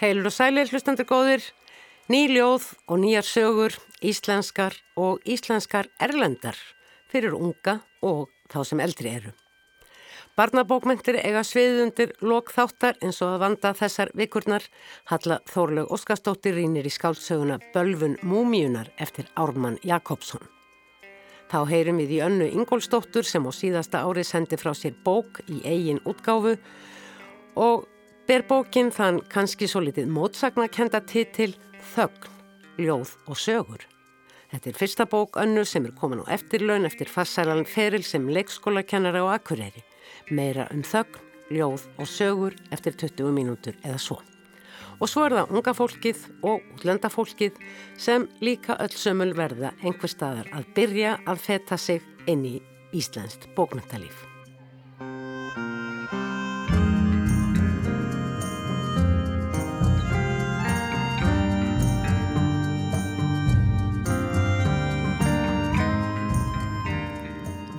Heilur 0.00 0.30
og 0.30 0.32
sælir 0.32 0.70
hlustandi 0.72 1.04
góðir, 1.04 1.42
nýljóð 2.08 2.70
og 2.88 3.02
nýjar 3.02 3.26
sögur, 3.28 3.74
íslenskar 4.00 4.72
og 4.96 5.20
íslenskar 5.28 5.90
erlendar 6.00 6.56
fyrir 7.12 7.36
unga 7.36 7.82
og 8.00 8.30
þá 8.48 8.62
sem 8.64 8.80
eldri 8.80 9.12
eru. 9.18 9.34
Barnabókmyndir 10.40 11.18
eiga 11.20 11.42
sviðundir 11.44 12.14
lok 12.24 12.48
þáttar 12.54 12.96
eins 13.04 13.20
og 13.20 13.34
að 13.34 13.44
vanda 13.44 13.74
þessar 13.76 14.14
vikurnar 14.16 14.64
Halla 15.12 15.36
Þórlaug 15.52 15.92
Óskarstóttir 15.92 16.56
rínir 16.56 16.88
í 16.88 16.94
skáldsöguna 16.96 17.60
Bölfun 17.74 18.16
Múmiunar 18.24 18.88
eftir 18.96 19.28
Ármann 19.36 19.76
Jakobsson. 19.84 20.40
Þá 21.52 21.60
heyrum 21.68 22.00
við 22.00 22.16
í 22.16 22.24
önnu 22.24 22.48
Ingólstóttur 22.48 23.28
sem 23.28 23.44
á 23.44 23.52
síðasta 23.52 24.00
ári 24.00 24.24
sendi 24.24 24.56
frá 24.56 24.72
sér 24.72 24.96
bók 25.04 25.42
í 25.44 25.60
eigin 25.60 26.00
útgáfu 26.08 26.56
og 27.60 27.84
ber 28.30 28.44
bókin 28.46 28.92
þann 28.94 29.16
kannski 29.26 29.66
svo 29.66 29.80
litið 29.82 30.10
mótsagnakenda 30.14 31.00
titil 31.02 31.50
Þögn, 31.90 32.28
ljóð 32.78 33.16
og 33.26 33.38
sögur. 33.42 33.82
Þetta 34.52 34.70
er 34.70 34.78
fyrsta 34.78 35.06
bók 35.10 35.38
önnu 35.40 35.64
sem 35.66 35.88
er 35.88 35.96
komin 35.98 36.22
á 36.22 36.30
eftirlaun 36.36 36.86
eftir 36.86 37.10
farsælan 37.10 37.64
feril 37.66 38.04
sem 38.06 38.28
leikskólakennara 38.30 39.24
á 39.26 39.34
Akureyri. 39.34 39.82
Meira 40.30 40.68
um 40.70 40.84
þögn, 40.86 41.18
ljóð 41.50 41.88
og 41.98 42.06
sögur 42.06 42.54
eftir 42.70 42.94
20 43.02 43.34
mínútur 43.34 43.74
eða 43.82 43.98
svo. 43.98 44.20
Og 45.00 45.10
svo 45.10 45.26
er 45.26 45.40
það 45.40 45.54
unga 45.56 45.74
fólkið 45.74 46.24
og 46.46 46.72
útlenda 46.76 47.10
fólkið 47.10 47.58
sem 47.98 48.30
líka 48.44 48.78
öll 48.78 48.94
sömul 48.94 49.32
verða 49.34 49.74
einhver 49.82 50.12
staðar 50.12 50.54
að 50.54 50.70
byrja 50.78 51.18
að 51.26 51.46
feta 51.50 51.80
sig 51.80 52.04
inn 52.30 52.46
í 52.46 52.60
Íslandst 52.94 53.50
bókmyntalíf. 53.58 54.29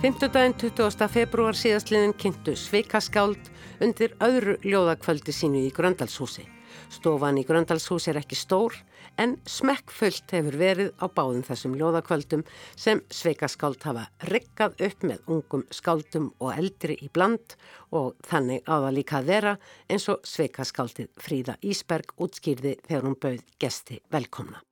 5. 0.02 0.18
daginn 0.34 0.56
20. 0.58 1.06
februar 1.14 1.54
síðastliðin 1.54 2.10
kynntu 2.18 2.56
Sveikaskáld 2.58 3.46
undir 3.86 4.16
öðru 4.18 4.56
ljóðakvöldi 4.66 5.30
sínu 5.30 5.60
í 5.62 5.68
Gröndalshúsi. 5.70 6.42
Stofan 6.90 7.36
í 7.38 7.44
Gröndalshúsi 7.46 8.10
er 8.10 8.16
ekki 8.18 8.34
stór 8.34 8.74
en 9.22 9.36
smekkfullt 9.46 10.34
hefur 10.34 10.56
verið 10.58 10.88
á 10.98 11.06
báðum 11.06 11.44
þessum 11.46 11.76
ljóðakvöldum 11.78 12.42
sem 12.74 12.98
Sveikaskáld 13.14 13.86
hafa 13.86 14.08
rikkað 14.26 14.82
upp 14.88 15.06
með 15.06 15.30
ungum 15.36 15.62
skáldum 15.70 16.32
og 16.42 16.50
eldri 16.56 16.96
í 16.98 17.06
bland 17.06 17.54
og 17.94 18.16
þannig 18.26 18.66
á 18.66 18.82
það 18.82 18.96
líka 18.96 19.20
vera 19.28 19.52
eins 19.86 20.08
og 20.10 20.26
Sveikaskáldið 20.26 21.12
Fríða 21.22 21.54
Ísberg 21.62 22.10
útskýrði 22.18 22.74
þegar 22.88 23.06
hún 23.06 23.14
bauð 23.22 23.46
gesti 23.62 24.00
velkomna. 24.10 24.64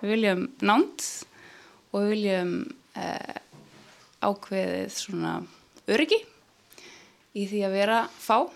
Við 0.00 0.14
viljum 0.16 0.46
nánt 0.64 1.04
og 1.92 2.06
við 2.06 2.14
viljum 2.14 2.56
eh, 2.96 3.36
ákveðið 4.24 4.88
svona 4.94 5.34
öryggi 5.88 6.18
í 7.38 7.46
því 7.48 7.60
að 7.66 7.76
vera 7.76 8.00
fá 8.18 8.48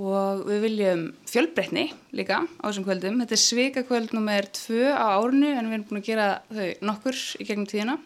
og 0.00 0.44
við 0.46 0.62
viljum 0.64 1.02
fjölbreytni 1.28 1.88
líka 2.16 2.40
á 2.46 2.64
þessum 2.64 2.86
kvöldum. 2.86 3.18
Þetta 3.22 3.36
er 3.36 3.42
svikakvöld 3.42 4.14
nr. 4.16 4.48
2 4.56 4.92
á 4.96 5.06
árnu 5.18 5.50
en 5.50 5.68
við 5.68 5.74
erum 5.76 5.88
búin 5.88 6.00
að 6.00 6.06
gera 6.08 6.28
þau 6.48 6.68
nokkur 6.88 7.18
í 7.36 7.48
gegnum 7.48 7.68
tíðina. 7.70 7.96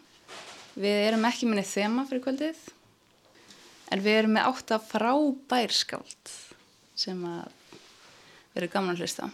Við 0.75 1.03
erum 1.09 1.29
ekki 1.29 1.49
minnið 1.49 1.71
þema 1.71 2.07
fyrir 2.09 2.25
kvöldið 2.25 2.63
en 3.95 4.03
við 4.03 4.19
erum 4.19 4.35
með 4.35 4.49
átta 4.51 4.81
frábær 4.83 5.75
skáld 5.75 6.33
sem 6.99 7.21
að 7.29 7.53
verður 8.55 8.73
gaman 8.73 8.97
að 8.97 9.05
hlusta. 9.05 9.29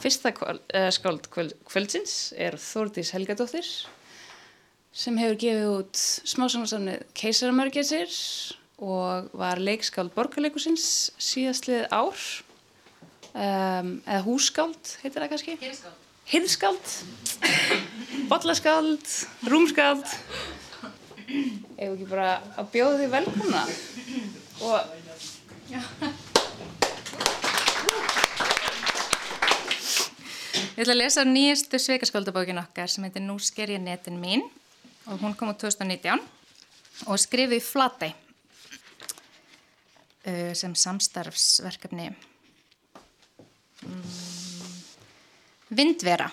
Fyrsta 0.00 0.32
kvöld, 0.36 0.64
uh, 0.76 0.88
skáld 0.92 1.28
kvöld, 1.32 1.54
kvöldsins 1.68 2.34
er 2.36 2.58
Þórdís 2.60 3.14
Helgadóttir 3.16 3.68
sem 4.96 5.18
hefur 5.20 5.36
gefið 5.40 5.66
út 5.74 6.02
smásamarsamnið 6.32 7.02
Keisaramörgjessir 7.16 8.12
og 8.80 9.28
var 9.36 9.60
leikskáld 9.60 10.14
borgarleikusins 10.16 11.12
síðastlið 11.20 11.84
ár. 11.92 12.16
Um, 13.36 13.98
eða 14.08 14.22
húskáld 14.24 14.94
heitir 15.02 15.20
það 15.20 15.32
kannski? 15.34 15.56
Hirðskáld. 16.32 16.94
Botlaskáld 18.30 19.04
Rúmskáld. 19.44 20.08
Eða 21.76 21.90
ekki 21.92 22.08
bara 22.08 22.30
að 22.56 22.72
bjóða 22.72 23.00
því 23.02 23.12
velkomna? 23.12 23.66
Og 24.64 24.78
Ég 30.76 30.84
ætla 30.84 30.92
að 30.92 31.00
lesa 31.00 31.24
nýjastu 31.24 31.80
sveikaskóldabókin 31.80 32.60
okkar 32.60 32.88
sem 32.92 33.04
heitir 33.04 33.24
Nú 33.24 33.36
sker 33.42 33.72
ég 33.72 33.82
netin 33.82 34.20
mín 34.20 34.44
og 35.06 35.20
hún 35.22 35.34
kom 35.38 35.50
á 35.52 35.54
2019 35.54 36.22
og 37.06 37.20
skrifið 37.20 37.62
Flatey 37.62 38.12
uh, 40.26 40.52
sem 40.54 40.74
samstarfsverkefni 40.74 42.10
mm, 43.82 44.02
Vindvera 45.76 46.30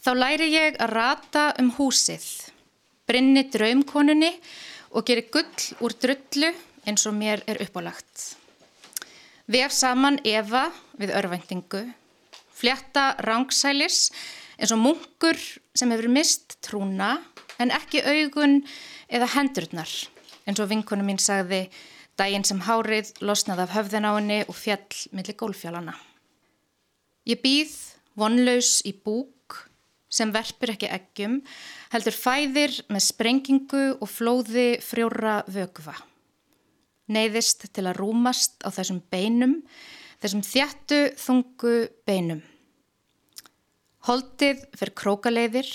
Þá 0.00 0.12
læri 0.16 0.46
ég 0.48 0.78
að 0.80 0.92
rata 0.94 1.42
um 1.60 1.66
húsið, 1.76 2.24
brinni 3.04 3.42
draumkonunni 3.52 4.30
og 4.96 5.04
geri 5.04 5.26
gull 5.28 5.66
úr 5.84 5.92
drullu 6.00 6.48
eins 6.88 7.04
og 7.04 7.18
mér 7.18 7.42
er 7.44 7.60
uppálagt. 7.60 8.38
Vef 9.44 9.74
saman 9.76 10.16
Eva 10.24 10.70
við 10.96 11.12
örvæntingu, 11.20 11.82
fletta 12.56 13.10
rángsælis 13.20 14.08
eins 14.60 14.74
og 14.74 14.82
munkur 14.82 15.38
sem 15.74 15.90
hefur 15.90 16.10
mist 16.12 16.58
trúna 16.64 17.14
en 17.60 17.72
ekki 17.72 18.02
augun 18.04 18.60
eða 19.08 19.32
hendurnar 19.34 19.88
eins 20.44 20.60
og 20.60 20.68
vinkonu 20.70 21.04
mín 21.06 21.20
sagði 21.20 21.64
daginn 22.20 22.44
sem 22.44 22.60
hárið 22.66 23.14
losnaði 23.24 23.64
af 23.64 23.74
höfðin 23.78 24.08
á 24.08 24.12
henni 24.12 24.40
og 24.44 24.56
fjall 24.56 25.06
millir 25.16 25.38
gólfjálana. 25.40 25.94
Ég 27.28 27.40
býð 27.40 27.72
vonlaus 28.18 28.80
í 28.84 28.92
búk 28.92 29.56
sem 30.10 30.32
verpur 30.34 30.72
ekki 30.74 30.90
eggjum 30.90 31.38
heldur 31.94 32.16
fæðir 32.16 32.74
með 32.90 33.06
sprengingu 33.06 33.84
og 33.96 34.10
flóði 34.10 34.68
frjóra 34.84 35.40
vögva. 35.48 35.94
Neiðist 37.10 37.70
til 37.74 37.86
að 37.86 37.98
rúmast 38.02 38.60
á 38.62 38.68
þessum 38.74 39.00
beinum, 39.10 39.60
þessum 40.22 40.44
þjættu 40.46 41.00
þungu 41.18 41.76
beinum. 42.06 42.42
Holdið 44.08 44.62
fyrir 44.80 44.94
krókaleiðir 44.96 45.70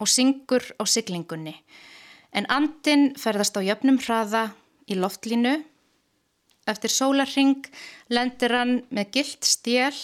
og 0.00 0.08
syngur 0.08 0.64
á 0.80 0.84
siglingunni 0.88 1.58
en 2.32 2.46
andin 2.48 3.10
ferðast 3.20 3.58
á 3.58 3.60
jöfnum 3.60 3.98
hraða 4.00 4.50
í 4.88 4.96
loftlínu. 4.96 5.58
Eftir 6.70 6.92
sólarring 6.94 7.66
lendir 8.08 8.54
hann 8.54 8.74
með 8.94 9.12
gilt 9.16 9.48
stjél, 9.48 9.96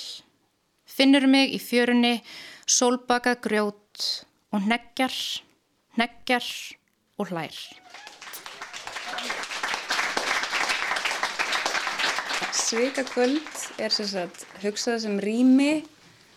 finnur 0.84 1.27
mig 1.31 1.55
í 1.55 1.61
fjörunni, 1.62 2.19
sólbaka 2.66 3.36
grjót 3.41 4.04
og 4.53 4.66
neggjar, 4.66 5.15
neggjar 5.97 6.47
og 7.16 7.30
hlær. 7.30 7.57
Svíkakvöld 12.66 13.60
er 13.78 13.95
sem 13.95 14.09
sagt 14.10 14.42
hugsað 14.65 15.04
sem 15.04 15.21
rými 15.22 15.84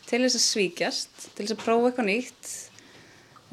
til 0.09 0.23
þess 0.23 0.39
að 0.39 0.45
svíkjast, 0.45 1.15
til 1.35 1.45
þess 1.45 1.55
að 1.55 1.63
prófa 1.63 1.89
eitthvað 1.89 2.09
nýtt 2.09 2.51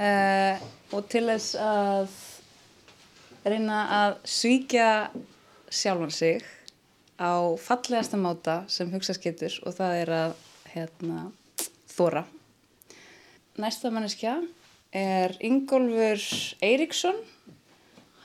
uh, 0.01 0.67
og 0.97 1.09
til 1.13 1.25
þess 1.29 1.57
að 1.61 2.17
reyna 3.47 3.81
að 4.01 4.17
svíkja 4.27 4.91
sjálfan 5.71 6.15
sig 6.15 6.45
á 7.21 7.57
fallegasta 7.61 8.19
máta 8.21 8.63
sem 8.73 8.91
hugsa 8.93 9.15
skittur 9.17 9.55
og 9.65 9.77
það 9.77 10.01
er 10.03 10.13
að 10.17 10.35
hérna, 10.73 11.31
þóra. 11.89 12.27
Næsta 13.57 13.93
manneskja 13.93 14.37
er 14.97 15.37
Ingólfur 15.45 16.21
Eiríksson. 16.65 17.19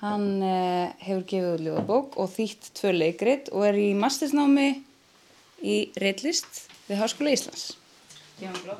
Hann 0.01 0.41
uh, 0.41 0.89
hefur 1.03 1.27
gefið 1.29 1.67
ljóðabók 1.67 2.17
og 2.19 2.31
þýtt 2.33 2.71
tvö 2.79 2.95
leikrit 2.95 3.51
og 3.53 3.67
er 3.69 3.77
í 3.77 3.91
mastersnámi 3.95 4.71
í 5.61 5.77
reitlist 6.01 6.65
við 6.89 7.03
Háskóla 7.03 7.35
Íslands. 7.35 7.69
Tímanblóð. 8.41 8.79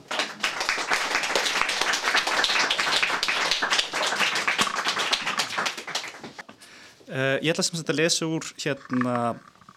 Uh, 7.11 7.37
ég 7.43 7.51
ætla 7.51 7.65
sem 7.67 7.77
sagt 7.77 7.91
að 7.91 7.99
lesa 7.99 8.25
úr 8.25 8.47
hérna 8.63 9.15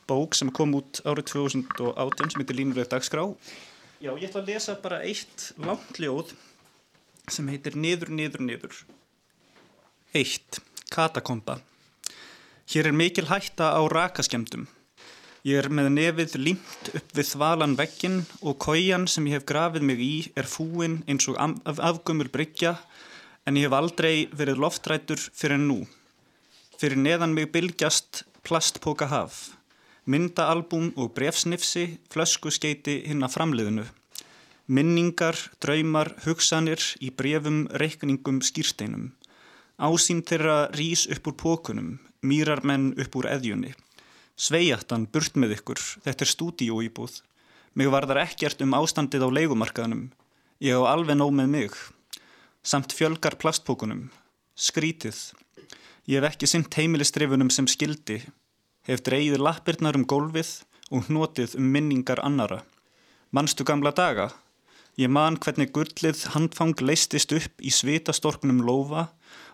bók 0.08 0.38
sem 0.38 0.48
kom 0.56 0.72
út 0.78 1.02
árið 1.04 1.34
2018 1.34 2.32
sem 2.32 2.40
heitir 2.40 2.56
Línuröð 2.56 2.88
dagskrá. 2.94 3.26
Já, 4.00 4.14
ég 4.14 4.24
ætla 4.30 4.40
að 4.40 4.52
lesa 4.54 4.78
bara 4.80 5.02
eitt 5.04 5.50
langt 5.60 6.00
ljóð 6.00 6.32
sem 7.28 7.50
heitir 7.52 7.76
Niður, 7.76 8.14
niður, 8.14 8.40
niður. 8.40 8.80
Eitt, 10.16 10.62
katakomba. 10.94 11.58
Hér 12.72 12.88
er 12.88 12.96
mikil 12.96 13.28
hætta 13.28 13.74
á 13.76 13.84
rakaskemdum. 13.84 14.64
Ég 15.44 15.58
er 15.60 15.66
með 15.68 15.90
nefið 15.92 16.34
límt 16.40 16.86
upp 16.96 17.10
við 17.12 17.26
þvalan 17.34 17.74
veggin 17.76 18.22
og 18.40 18.54
kójan 18.64 19.02
sem 19.12 19.26
ég 19.28 19.36
hef 19.36 19.42
grafið 19.50 19.82
mig 19.84 19.98
í 20.00 20.14
er 20.40 20.48
fúin 20.48 21.02
eins 21.04 21.26
og 21.28 21.36
af 21.36 21.82
afgömmul 21.90 22.30
bryggja 22.32 22.78
en 23.44 23.58
ég 23.60 23.68
hef 23.68 23.76
aldrei 23.76 24.24
verið 24.32 24.62
loftrætur 24.64 25.20
fyrir 25.20 25.60
nú. 25.60 25.82
Fyrir 26.80 26.96
neðan 26.96 27.36
mig 27.36 27.50
bylgjast 27.52 28.22
plastpoka 28.40 29.10
haf, 29.12 29.52
myndaalbum 30.08 30.94
og 30.96 31.12
brefsnifsi, 31.12 31.98
flöskuskeiti 32.08 33.02
hinn 33.04 33.20
að 33.20 33.36
framliðinu. 33.36 33.86
Minningar, 34.64 35.36
draumar, 35.60 36.14
hugsanir 36.24 36.80
í 37.04 37.12
brefum, 37.12 37.66
reikningum, 37.68 38.40
skýrsteinum. 38.40 39.10
Ásýn 39.76 40.24
þeirra 40.24 40.70
rís 40.72 41.04
upp 41.12 41.28
úr 41.28 41.36
pókunum, 41.36 41.98
mýrar 42.24 42.64
menn 42.64 42.94
upp 42.96 43.20
úr 43.20 43.28
eðjunni. 43.36 43.76
Sveiattan, 44.34 45.06
burt 45.06 45.36
með 45.38 45.60
ykkur, 45.60 45.80
þetta 46.02 46.24
er 46.26 46.30
stúdíó 46.30 46.80
íbúð. 46.82 47.20
Mig 47.78 47.90
varðar 47.90 48.24
ekkert 48.24 48.62
um 48.66 48.74
ástandið 48.74 49.26
á 49.26 49.28
leikumarkaðnum. 49.30 50.08
Ég 50.62 50.74
á 50.74 50.82
alveg 50.90 51.18
nóg 51.18 51.30
með 51.34 51.52
mig. 51.52 51.76
Samt 52.66 52.94
fjölgar 52.94 53.38
plastpókunum. 53.38 54.08
Skrítið. 54.58 55.18
Ég 56.10 56.18
hef 56.18 56.34
ekki 56.34 56.48
synt 56.50 56.74
heimilistrifunum 56.74 57.50
sem 57.50 57.66
skildi. 57.70 58.24
Hef 58.86 59.02
dreyið 59.06 59.38
lappirnar 59.38 59.98
um 59.98 60.06
gólfið 60.06 60.50
og 60.90 61.06
hnotið 61.08 61.54
um 61.58 61.70
minningar 61.74 62.22
annara. 62.26 62.64
Manstu 63.30 63.66
gamla 63.66 63.94
daga? 63.94 64.32
Ég 64.98 65.10
man 65.10 65.38
hvernig 65.42 65.72
gullið 65.74 66.26
handfang 66.34 66.78
leistist 66.82 67.34
upp 67.34 67.62
í 67.62 67.70
svitastorknum 67.74 68.60
lofa 68.66 69.08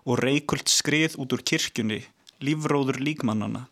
og 0.04 0.20
reikult 0.20 0.68
skrið 0.68 1.16
út 1.20 1.32
úr 1.36 1.44
kirkjunni, 1.44 2.02
lífróður 2.44 3.00
líkmannana. 3.00 3.68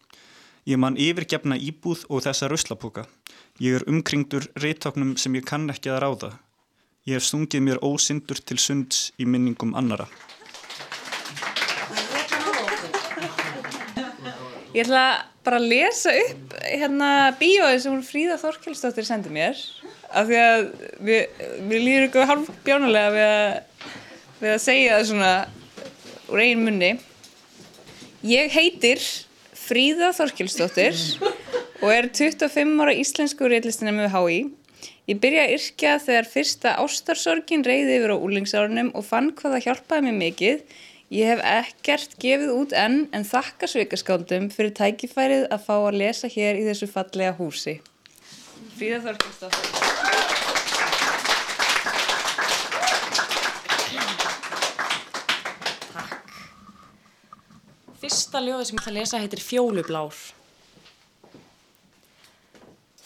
Ég 0.66 0.78
man 0.81 0.99
yfirgefna 0.99 1.58
íbúð 1.60 2.06
og 2.08 2.25
þessa 2.26 2.49
ruslapuka. 2.50 3.05
Ég 3.62 3.78
er 3.78 3.84
umkringdur 3.90 4.49
reyttáknum 4.58 5.16
sem 5.20 5.37
ég 5.38 5.46
kann 5.46 5.69
ekki 5.70 5.93
að 5.93 6.02
ráða. 6.05 6.31
Ég 7.06 7.19
hef 7.19 7.28
stungið 7.28 7.62
mér 7.64 7.82
ósindur 7.84 8.40
til 8.43 8.58
sunds 8.58 9.12
í 9.19 9.26
minningum 9.28 9.76
annara. 9.78 10.08
Ég 14.75 14.84
ætla 14.84 15.05
bara 15.46 15.58
að 15.58 15.69
lesa 15.70 16.12
upp 16.12 16.56
hérna 16.66 17.10
bíóið 17.40 17.78
sem 17.82 18.00
Fríða 18.05 18.37
Þorkelsdóttir 18.43 19.06
sendi 19.08 19.32
mér 19.32 19.58
af 20.08 20.28
því 20.28 20.40
að 20.43 20.64
við, 21.05 21.44
við 21.70 21.84
líður 21.87 22.08
ykkur 22.08 22.28
halv 22.28 22.50
bjánulega 22.66 23.14
við 23.14 23.28
að, 23.28 23.87
við 24.43 24.52
að 24.52 24.64
segja 24.66 24.99
það 24.99 25.06
svona 25.12 25.32
úr 26.28 26.43
einn 26.44 26.64
munni 26.66 26.93
Ég 28.26 28.50
heitir 28.50 28.99
Fríða 29.69 30.15
Þorkelsdóttir 30.17 30.97
og 31.82 31.91
er 31.93 32.06
25 32.09 32.79
ára 32.81 32.94
íslensku 32.97 33.50
reillistina 33.50 33.93
með 33.93 34.15
HÍ 34.15 34.38
Ég 35.09 35.19
byrja 35.20 35.43
að 35.44 35.55
yrkja 35.56 35.97
þegar 36.05 36.29
fyrsta 36.29 36.73
ástarsorgin 36.81 37.65
reyði 37.67 37.99
yfir 37.99 38.12
á 38.12 38.17
úlingsárunum 38.17 38.91
og 38.97 39.05
fann 39.09 39.29
hvað 39.37 39.59
það 39.59 39.67
hjálpaði 39.67 40.06
mér 40.06 40.17
mikið 40.23 40.79
Ég 41.12 41.31
hef 41.32 41.44
ekkert 41.53 42.17
gefið 42.20 42.55
út 42.55 42.75
enn 42.76 42.99
en 43.17 43.29
þakka 43.29 43.69
sveikaskáldum 43.73 44.50
fyrir 44.53 44.75
tækifærið 44.76 45.47
að 45.49 45.65
fá 45.65 45.76
að 45.79 46.00
lesa 46.03 46.29
hér 46.32 46.61
í 46.61 46.67
þessu 46.69 46.88
fallega 46.93 47.32
húsi. 47.41 47.79
Fríða 48.76 49.00
Þorkelsdóttir. 49.09 49.88
Fyrsta 57.99 58.39
ljóði 58.39 58.69
sem 58.69 58.77
ég 58.77 58.83
ætla 58.83 58.93
að 58.93 58.99
lesa 59.00 59.19
heitir 59.19 59.41
Fjólublár. 59.43 60.19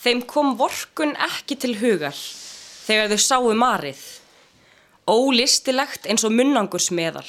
Þeim 0.02 0.20
kom 0.28 0.56
vorkun 0.58 1.14
ekki 1.28 1.56
til 1.62 1.76
hugar 1.80 2.16
þegar 2.16 3.08
þau 3.12 3.22
sáu 3.24 3.54
marið. 3.56 4.02
Ólistilegt 5.08 6.04
eins 6.10 6.26
og 6.26 6.34
munnangur 6.34 6.82
smeðal. 6.82 7.26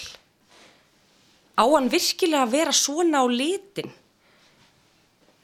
Á 1.56 1.63
hann 1.63 1.88
virkilega 1.94 2.44
að 2.44 2.54
vera 2.57 2.74
svona 2.75 3.24
á 3.24 3.25
litin? 3.30 3.94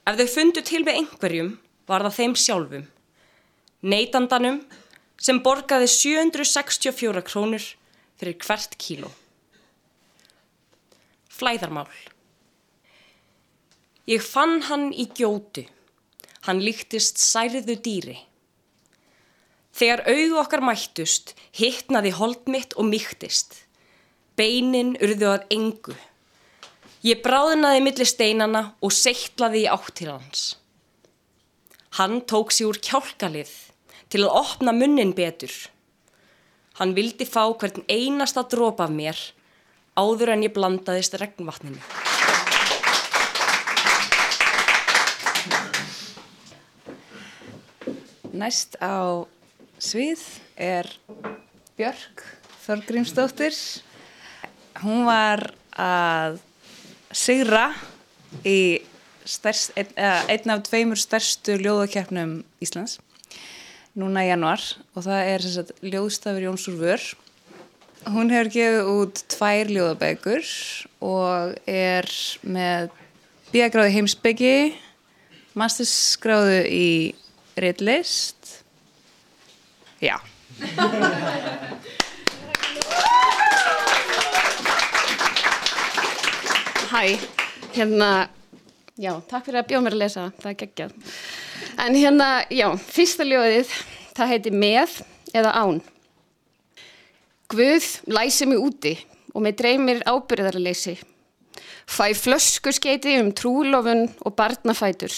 Ef 0.09 0.19
þau 0.19 0.29
fundu 0.33 0.65
til 0.65 0.83
með 0.83 0.99
einhverjum 1.03 1.55
var 1.87 2.03
það 2.07 2.17
þeim 2.19 2.35
sjálfum. 2.43 2.85
Neitandanum 3.79 4.59
sem 5.21 5.39
borgaði 5.45 5.87
764 5.95 7.23
krónur 7.23 7.71
fyrir 8.19 8.39
hvert 8.43 8.75
kíló. 8.81 9.13
Flæðarmál. 11.39 11.87
Ég 14.09 14.23
fann 14.25 14.63
hann 14.67 14.89
í 14.91 15.05
gjótu. 15.15 15.63
Hann 16.47 16.59
líktist 16.63 17.19
særiðu 17.21 17.77
dýri. 17.85 18.17
Þegar 19.75 20.03
auðu 20.09 20.39
okkar 20.41 20.63
mættust, 20.65 21.35
hittnaði 21.55 22.11
hold 22.17 22.49
mitt 22.51 22.73
og 22.75 22.89
mýktist. 22.89 23.61
Beinin 24.39 24.95
urðu 24.99 25.29
að 25.35 25.45
engu. 25.55 25.95
Ég 27.05 27.21
bráðnaði 27.23 27.83
millir 27.85 28.09
steinana 28.09 28.63
og 28.83 28.91
seittlaði 28.95 29.63
í 29.63 29.69
átt 29.71 29.93
til 29.99 30.09
hans. 30.11 30.45
Hann 31.99 32.23
tók 32.27 32.51
sér 32.51 32.73
úr 32.73 32.79
kjálkalið 32.83 33.53
til 34.11 34.25
að 34.25 34.35
opna 34.41 34.73
munnin 34.75 35.15
betur. 35.15 35.53
Hann 36.79 36.95
vildi 36.97 37.27
fá 37.27 37.45
hvern 37.47 37.85
einasta 37.87 38.43
dróp 38.47 38.81
af 38.83 38.91
mér 38.91 39.19
áður 39.99 40.33
en 40.35 40.45
ég 40.47 40.53
blandaðist 40.55 41.17
regnvatninu. 41.19 41.81
Næst 48.39 48.77
á 48.79 49.27
svið 49.81 50.21
er 50.55 50.87
Björk 51.75 52.23
Þorgrímsdóttir. 52.63 53.55
Hún 54.79 55.03
var 55.07 55.49
að 55.75 56.39
sigra 57.11 57.73
í 58.47 58.79
stærst, 59.25 59.73
ein, 59.75 59.91
einn 60.29 60.53
af 60.53 60.63
tveimur 60.69 60.99
stærstu 60.99 61.57
ljóðakeppnum 61.59 62.39
Íslands 62.63 62.99
núna 63.99 64.23
í 64.25 64.29
januar 64.29 64.61
og 64.93 65.05
það 65.05 65.31
er 65.33 65.45
sagt, 65.45 65.73
ljóðstafur 65.83 66.45
Jóns 66.45 66.67
úr 66.71 66.77
vör. 66.79 67.07
Hún 68.07 68.29
hefur 68.31 68.47
gefið 68.53 68.89
út 68.93 69.19
tvær 69.27 69.69
ljóðabækur 69.73 70.45
og 71.03 71.57
er 71.67 72.07
með 72.47 72.93
bíagráði 73.51 73.91
heimsbyggi, 73.97 74.53
masterskráðu 75.59 76.61
í 76.71 76.87
reitlist. 77.59 78.63
Já. 79.99 80.15
Hæ, 86.89 87.03
hérna, 87.75 88.29
já, 88.95 89.11
takk 89.27 89.43
fyrir 89.45 89.59
að 89.59 89.69
bjóða 89.73 89.85
mér 89.89 89.99
að 89.99 90.03
lesa, 90.05 90.27
það 90.39 90.51
er 90.53 90.59
geggjað. 90.63 90.97
En 91.83 91.99
hérna, 91.99 92.33
já, 92.47 92.67
fyrsta 92.79 93.27
ljóðið, 93.27 93.79
það 94.15 94.35
heiti 94.37 94.55
Með 94.55 95.01
eða 95.35 95.57
Án. 95.59 95.81
Guð 97.49 97.85
læsi 98.05 98.45
mig 98.45 98.59
úti 98.61 98.91
og 99.33 99.41
með 99.41 99.55
dreymir 99.57 100.03
ábyrðarleysi. 100.05 100.91
Fæ 101.89 102.13
flösku 102.13 102.69
skeiti 102.69 103.15
um 103.17 103.31
trúlofun 103.33 104.03
og 104.21 104.35
barnafætur. 104.37 105.09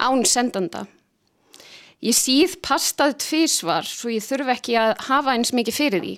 Án 0.00 0.24
sendanda. 0.24 0.86
Ég 2.00 2.16
síð 2.16 2.56
pastað 2.64 3.18
tvísvar 3.20 3.84
svo 3.84 4.08
ég 4.08 4.24
þurfi 4.24 4.54
ekki 4.54 4.78
að 4.80 4.94
hafa 5.10 5.36
eins 5.36 5.52
mikið 5.52 5.78
fyrir 5.82 6.04
því. 6.06 6.14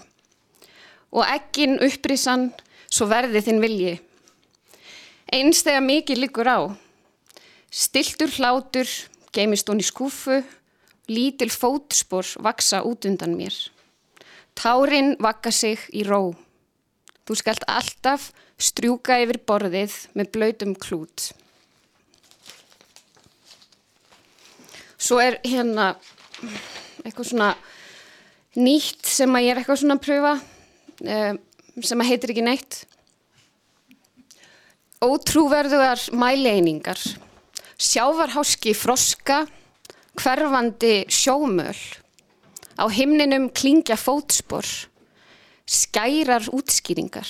Og 1.11 1.27
ekkin 1.27 1.75
upprisan 1.91 2.53
svo 2.87 3.11
verði 3.11 3.43
þinn 3.43 3.61
vilji. 3.67 3.99
Eins 5.27 5.67
þegar 5.67 5.87
mikið 5.91 6.23
liggur 6.23 6.55
á. 6.55 6.71
Stiltur 7.67 8.31
hlátur, 8.39 8.87
geimist 9.35 9.67
hún 9.67 9.83
í 9.83 9.91
skúfu, 9.91 10.39
lítil 11.11 11.51
fótspor 11.51 12.31
vaksa 12.47 12.87
út 12.87 13.11
undan 13.11 13.35
mér. 13.35 13.59
Tárin 14.59 15.15
vakka 15.23 15.53
sig 15.53 15.81
í 15.93 16.05
ró. 16.07 16.35
Þú 17.27 17.37
skalt 17.39 17.65
alltaf 17.71 18.31
strjúka 18.63 19.19
yfir 19.23 19.41
borðið 19.47 19.95
með 20.19 20.33
blöytum 20.35 20.75
klút. 20.79 21.31
Svo 25.03 25.19
er 25.19 25.41
hérna 25.43 25.95
eitthvað 27.03 27.33
svona 27.33 27.51
nýtt 28.59 29.09
sem 29.09 29.33
að 29.35 29.47
ég 29.47 29.55
er 29.55 29.61
eitthvað 29.63 29.81
svona 29.81 29.97
að 29.99 30.05
pröfa, 30.05 30.35
um, 31.03 31.41
sem 31.83 32.03
að 32.05 32.11
heitir 32.11 32.35
ekki 32.35 32.45
neitt. 32.47 32.79
Ótrúverðugar 35.03 36.05
mæleiningar, 36.15 37.01
sjávarháski 37.75 38.77
froska, 38.79 39.41
hverfandi 40.21 41.09
sjómöl, 41.11 41.75
Á 42.81 42.89
himninum 42.89 43.51
klingja 43.53 43.99
fótspor, 44.01 44.65
skærar 45.69 46.49
útskýringar. 46.53 47.29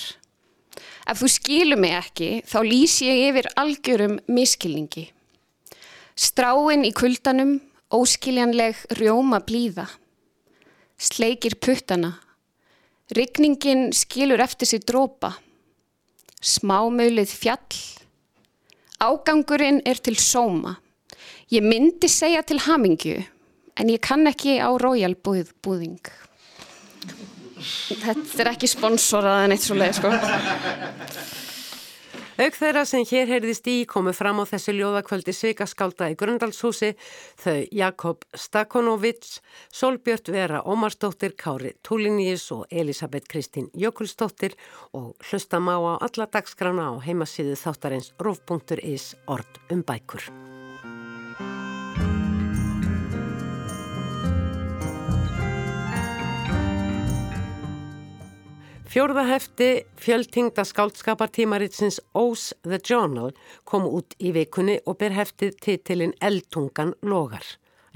Ef 1.03 1.19
þú 1.19 1.27
skilur 1.31 1.79
mig 1.79 1.95
ekki, 1.97 2.29
þá 2.47 2.59
lýs 2.63 3.01
ég 3.03 3.27
yfir 3.29 3.49
algjörum 3.59 4.19
miskilningi. 4.31 5.09
Stráin 6.15 6.85
í 6.87 6.93
kuldanum, 6.95 7.57
óskiljanleg 7.91 8.79
rjóma 8.99 9.41
blíða. 9.43 9.89
Sleikir 10.97 11.57
puttana. 11.59 12.13
Rygningin 13.11 13.91
skilur 13.91 14.39
eftir 14.39 14.69
sig 14.69 14.85
drópa. 14.87 15.33
Smámaulið 16.39 17.33
fjall. 17.35 17.81
Ágangurinn 19.03 19.81
er 19.85 19.99
til 19.99 20.15
sóma. 20.15 20.77
Ég 21.51 21.65
myndi 21.65 22.07
segja 22.07 22.41
til 22.47 22.61
hamingju, 22.63 23.19
en 23.79 23.89
ég 23.89 24.01
kann 24.03 24.27
ekki 24.29 24.59
á 24.61 24.69
Royal 24.81 25.15
búð, 25.15 25.53
búðing. 25.63 26.11
Þetta 27.63 28.43
er 28.43 28.51
ekki 28.55 28.67
sponsorað 28.67 29.45
en 29.45 29.55
eitt 29.55 29.63
svo 29.65 29.77
leið, 29.79 29.99
sko. 30.01 30.11
Auk 32.33 32.55
þeirra 32.57 32.81
sem 32.89 33.03
hér 33.05 33.29
heyrðist 33.29 33.67
í 33.69 33.75
komu 33.85 34.09
fram 34.17 34.39
á 34.41 34.45
þessu 34.49 34.73
ljóðakvöldi 34.73 35.35
Svikaskálda 35.37 36.07
í 36.09 36.15
Grundalshúsi 36.17 36.95
þau 37.43 37.59
Jakob 37.69 38.25
Stakonovic, 38.33 39.37
Solbjörn 39.69 40.33
Vera 40.33 40.63
Ómarsdóttir, 40.65 41.35
Kári 41.37 41.75
Túliníus 41.85 42.47
og 42.55 42.65
Elisabeth 42.73 43.29
Kristín 43.29 43.69
Jökulsdóttir 43.77 44.57
og 44.97 45.13
hlusta 45.29 45.61
má 45.61 45.77
á 45.77 46.01
alla 46.01 46.25
dagskrána 46.25 46.89
á 46.89 46.93
heimasíðu 47.05 47.53
þáttarins 47.53 48.15
rúf.is 48.17 49.13
orð 49.29 49.61
um 49.69 49.85
bækur. 49.85 50.52
Fjórða 58.93 59.23
hefti 59.25 59.67
fjöldtingda 59.97 60.61
skáldskapartímaritsins 60.69 61.95
Ós 62.13 62.53
the 62.61 62.77
Journal 62.77 63.31
kom 63.65 63.87
út 63.89 64.13
í 64.21 64.29
vikunni 64.35 64.75
og 64.85 64.99
ber 64.99 65.15
heftið 65.17 65.55
titilinn 65.65 66.13
Eldtungan 66.21 66.91
logar. 67.01 67.41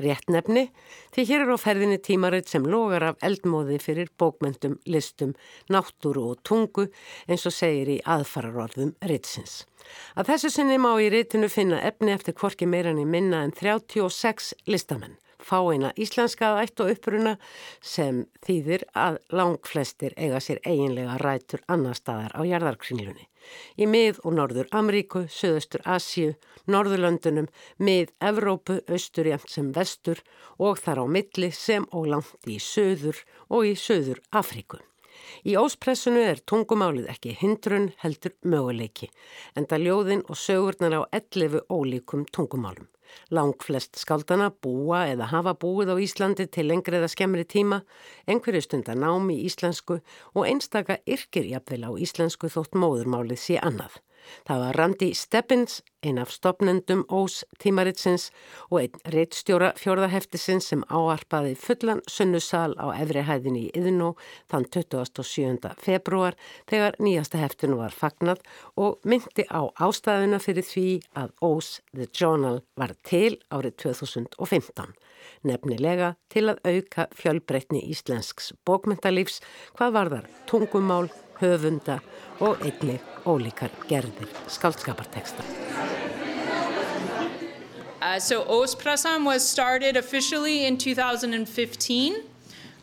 Rétt 0.01 0.25
nefni 0.33 0.63
því 1.13 1.25
hér 1.29 1.43
er 1.45 1.51
á 1.53 1.57
ferðinni 1.61 1.99
tímaritt 2.01 2.49
sem 2.49 2.65
logar 2.65 3.05
af 3.11 3.21
eldmóði 3.21 3.77
fyrir 3.83 4.09
bókmyndum, 4.17 4.79
listum, 4.89 5.35
náttúru 5.69 6.31
og 6.31 6.41
tungu 6.41 6.87
eins 7.29 7.45
og 7.45 7.53
segir 7.53 7.93
í 7.93 7.99
aðfararorðum 8.01 8.95
ritsins. 9.05 9.67
Að 10.17 10.33
þessu 10.33 10.53
sinni 10.55 10.81
má 10.81 10.95
í 10.97 11.13
ritinu 11.13 11.45
finna 11.45 11.77
efni 11.91 12.17
eftir 12.17 12.33
kvorki 12.33 12.65
meirann 12.65 12.97
í 12.97 13.05
minna 13.05 13.45
en 13.45 13.53
36 13.53 14.55
listamenn 14.65 15.19
fáina 15.43 15.91
íslenskað 15.99 16.61
ætt 16.63 16.83
og 16.83 16.91
uppruna 16.93 17.33
sem 17.81 18.23
þýðir 18.45 18.85
að 18.97 19.19
langflestir 19.33 20.15
eiga 20.17 20.41
sér 20.43 20.61
eiginlega 20.65 21.17
rætur 21.21 21.63
annar 21.67 21.97
staðar 21.97 22.35
á 22.37 22.41
jarðarkringlunni. 22.47 23.27
Í 23.79 23.87
mið 23.87 24.19
og 24.25 24.35
norður 24.35 24.67
Amríku, 24.75 25.23
söðustur 25.31 25.85
Asju, 25.87 26.33
norðurlöndunum, 26.67 27.47
mið 27.79 28.11
Evrópu, 28.19 28.81
austur 28.91 29.29
jæmt 29.31 29.49
sem 29.53 29.71
vestur 29.75 30.23
og 30.57 30.81
þar 30.83 31.03
á 31.03 31.05
milli 31.17 31.51
sem 31.55 31.87
og 31.91 32.09
langt 32.11 32.49
í 32.49 32.59
söður 32.59 33.23
og 33.47 33.69
í 33.69 33.73
söður 33.79 34.19
Afríku. 34.35 34.81
Í 35.47 35.55
óspressunu 35.59 36.21
er 36.23 36.41
tungumálið 36.49 37.07
ekki 37.13 37.33
hindrun 37.39 37.89
heldur 38.03 38.35
möguleiki, 38.43 39.09
enda 39.57 39.79
ljóðin 39.81 40.23
og 40.27 40.39
sögurnar 40.39 40.99
á 40.99 41.01
11 41.11 41.65
ólíkum 41.73 42.25
tungumálum. 42.33 42.87
Lang 43.31 43.55
flest 43.63 43.99
skaldana 44.01 44.49
búa 44.63 45.05
eða 45.11 45.29
hafa 45.33 45.53
búið 45.59 45.93
á 45.93 45.95
Íslandi 46.01 46.47
til 46.47 46.67
lengri 46.71 46.99
eða 46.99 47.11
skemmri 47.11 47.45
tíma, 47.45 47.81
einhverju 48.27 48.63
stundar 48.65 48.99
námi 48.99 49.37
í 49.37 49.47
íslensku 49.49 50.01
og 50.33 50.43
einstaka 50.47 50.99
yrkir 51.05 51.47
jafnvel 51.51 51.83
á 51.87 51.91
íslensku 51.95 52.51
þótt 52.51 52.77
móðurmálið 52.79 53.41
sé 53.43 53.61
annað. 53.61 54.01
Það 54.47 54.63
var 54.63 54.77
Randi 54.79 55.09
Steppins, 55.17 55.81
einn 56.05 56.19
af 56.21 56.31
stopnendum 56.31 57.03
Ós 57.09 57.41
tímaritsins 57.61 58.29
og 58.69 58.81
einn 58.81 59.01
reittstjóra 59.13 59.73
fjórðaheftisins 59.79 60.69
sem 60.71 60.83
áarpaði 60.89 61.55
fullan 61.59 62.03
sunnusal 62.11 62.75
á 62.77 62.93
efrihæðinni 62.95 63.67
í 63.67 63.73
Yðnó 63.79 64.13
þann 64.51 64.67
27. 64.73 65.73
februar 65.81 66.37
þegar 66.69 66.99
nýjasta 67.01 67.41
heftinu 67.41 67.79
var 67.81 67.95
fagnad 67.95 68.43
og 68.75 69.01
myndi 69.03 69.47
á 69.49 69.67
ástæðuna 69.81 70.39
fyrir 70.43 70.67
því 70.67 70.87
að 71.17 71.33
Ós 71.41 71.77
The 71.93 72.07
Journal 72.13 72.61
var 72.77 72.95
til 73.03 73.37
árið 73.51 73.77
2015. 73.87 74.95
Nefnilega 75.47 76.13
til 76.33 76.47
að 76.51 76.61
auka 76.65 77.07
fjölbreytni 77.17 77.81
íslensks 77.91 78.53
bókmyndalífs 78.67 79.41
hvað 79.77 79.95
var 79.97 80.11
þar 80.13 80.29
tungumál, 80.49 81.09
höfunda 81.41 81.99
og 82.39 82.61
einnig 82.61 83.01
ólíkar 83.25 83.71
gerðir 83.89 84.29
skaldskaparteksta. 84.47 85.43
Uh, 87.99 88.19
so 88.19 88.43
Osprasam 88.43 89.25
was 89.25 89.47
started 89.47 89.97
officially 89.97 90.65
in 90.65 90.77
2015 90.77 92.23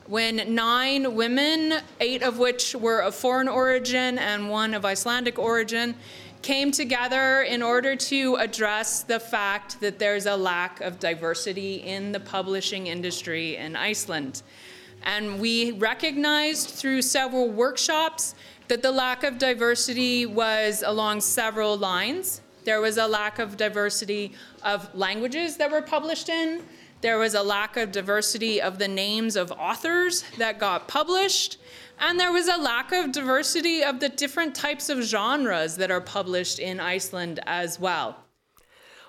when 0.06 0.54
nine 0.54 1.14
women, 1.14 1.80
eight 2.00 2.22
of 2.22 2.38
which 2.38 2.74
were 2.74 3.00
of 3.00 3.14
foreign 3.14 3.48
origin 3.48 4.18
and 4.18 4.50
one 4.50 4.74
of 4.74 4.84
Icelandic 4.84 5.38
origin, 5.38 5.94
came 6.42 6.70
together 6.70 7.40
in 7.40 7.62
order 7.62 7.96
to 7.96 8.34
address 8.34 9.02
the 9.02 9.18
fact 9.18 9.80
that 9.80 9.98
there's 9.98 10.26
a 10.26 10.36
lack 10.36 10.80
of 10.82 11.00
diversity 11.00 11.76
in 11.76 12.12
the 12.12 12.20
publishing 12.20 12.86
industry 12.86 13.56
in 13.56 13.76
Iceland. 13.76 14.42
And 15.04 15.38
we 15.38 15.72
recognized 15.72 16.70
through 16.70 17.02
several 17.02 17.50
workshops 17.50 18.34
that 18.68 18.82
the 18.82 18.90
lack 18.90 19.22
of 19.22 19.38
diversity 19.38 20.26
was 20.26 20.82
along 20.84 21.20
several 21.20 21.76
lines. 21.76 22.40
There 22.64 22.80
was 22.80 22.96
a 22.96 23.06
lack 23.06 23.38
of 23.38 23.56
diversity 23.56 24.32
of 24.62 24.92
languages 24.94 25.58
that 25.58 25.70
were 25.70 25.82
published 25.82 26.30
in. 26.30 26.62
There 27.02 27.18
was 27.18 27.34
a 27.34 27.42
lack 27.42 27.76
of 27.76 27.92
diversity 27.92 28.62
of 28.62 28.78
the 28.78 28.88
names 28.88 29.36
of 29.36 29.52
authors 29.52 30.24
that 30.38 30.58
got 30.58 30.88
published. 30.88 31.58
And 31.98 32.18
there 32.18 32.32
was 32.32 32.48
a 32.48 32.56
lack 32.56 32.92
of 32.92 33.12
diversity 33.12 33.84
of 33.84 34.00
the 34.00 34.08
different 34.08 34.54
types 34.54 34.88
of 34.88 35.02
genres 35.02 35.76
that 35.76 35.90
are 35.90 36.00
published 36.00 36.58
in 36.58 36.80
Iceland 36.80 37.40
as 37.44 37.78
well. 37.78 38.23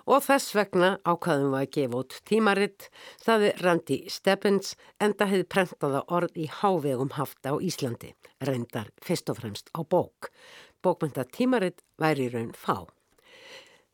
Og 0.06 0.22
þess 0.26 0.54
vegna 0.56 0.90
ákvaðum 1.06 1.54
við 1.54 1.62
að 1.62 1.72
gefa 1.78 2.02
út 2.02 2.18
tímaritt 2.30 2.90
staði 3.22 3.52
Randi 3.62 3.98
Stebbins 4.12 4.76
enda 5.02 5.28
hefði 5.30 5.48
prentaða 5.50 6.04
orð 6.14 6.38
í 6.38 6.46
hávegum 6.62 7.14
hafta 7.18 7.54
á 7.54 7.56
Íslandi, 7.58 8.14
reyndar 8.46 8.92
fyrst 9.02 9.32
og 9.34 9.42
fremst 9.42 9.72
á 9.74 9.82
bók. 9.82 10.30
Bókmynda 10.86 11.26
tímaritt 11.26 11.82
væri 11.98 12.30
raun 12.30 12.54
fá. 12.54 12.86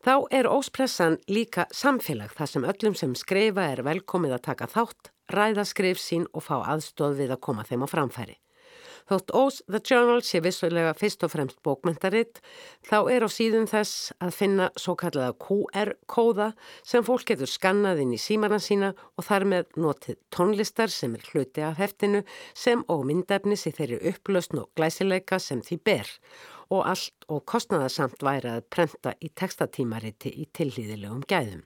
Þá 0.01 0.27
er 0.33 0.49
óspressan 0.49 1.19
líka 1.29 1.67
samfélag 1.71 2.33
þar 2.33 2.49
sem 2.49 2.63
öllum 2.65 2.95
sem 2.97 3.11
skreifa 3.15 3.67
er 3.69 3.83
velkomið 3.85 4.33
að 4.33 4.45
taka 4.49 4.67
þátt, 4.67 5.11
ræða 5.31 5.65
skrif 5.69 6.01
sín 6.01 6.25
og 6.33 6.43
fá 6.47 6.57
aðstóð 6.59 7.19
við 7.21 7.35
að 7.35 7.43
koma 7.45 7.63
þeim 7.69 7.85
á 7.85 7.87
framfæri. 7.87 8.39
Þótt 9.09 9.33
Ós 9.37 9.59
The 9.67 9.81
Journal 9.81 10.21
sé 10.25 10.41
vissulega 10.43 10.93
fyrst 10.97 11.25
og 11.25 11.33
fremst 11.33 11.59
bókmentaritt, 11.65 12.41
þá 12.85 12.97
er 13.13 13.25
á 13.25 13.29
síðun 13.31 13.69
þess 13.71 14.11
að 14.21 14.35
finna 14.37 14.69
svo 14.79 14.95
kallaða 14.99 15.37
QR-kóða 15.41 16.51
sem 16.83 17.05
fólk 17.07 17.25
getur 17.31 17.49
skannað 17.49 18.03
inn 18.05 18.15
í 18.15 18.21
símarna 18.21 18.61
sína 18.61 18.93
og 19.17 19.27
þar 19.27 19.47
með 19.53 19.75
notið 19.81 20.19
tónlistar 20.33 20.93
sem 20.93 21.15
er 21.17 21.27
hluti 21.31 21.65
af 21.65 21.79
heftinu 21.81 22.23
sem 22.53 22.85
og 22.91 23.05
myndefnis 23.09 23.67
í 23.69 23.75
þeirri 23.77 24.01
upplösn 24.13 24.63
og 24.63 24.71
glæsileika 24.77 25.41
sem 25.41 25.63
því 25.65 25.81
ber 25.85 26.15
og 26.71 26.85
allt 26.87 27.27
og 27.27 27.43
kostnaðarsamt 27.51 28.23
væri 28.23 28.53
að 28.53 28.67
prenta 28.71 29.13
í 29.19 29.31
textatímariti 29.35 30.31
í 30.31 30.47
tillýðilegum 30.55 31.25
gæðum. 31.27 31.65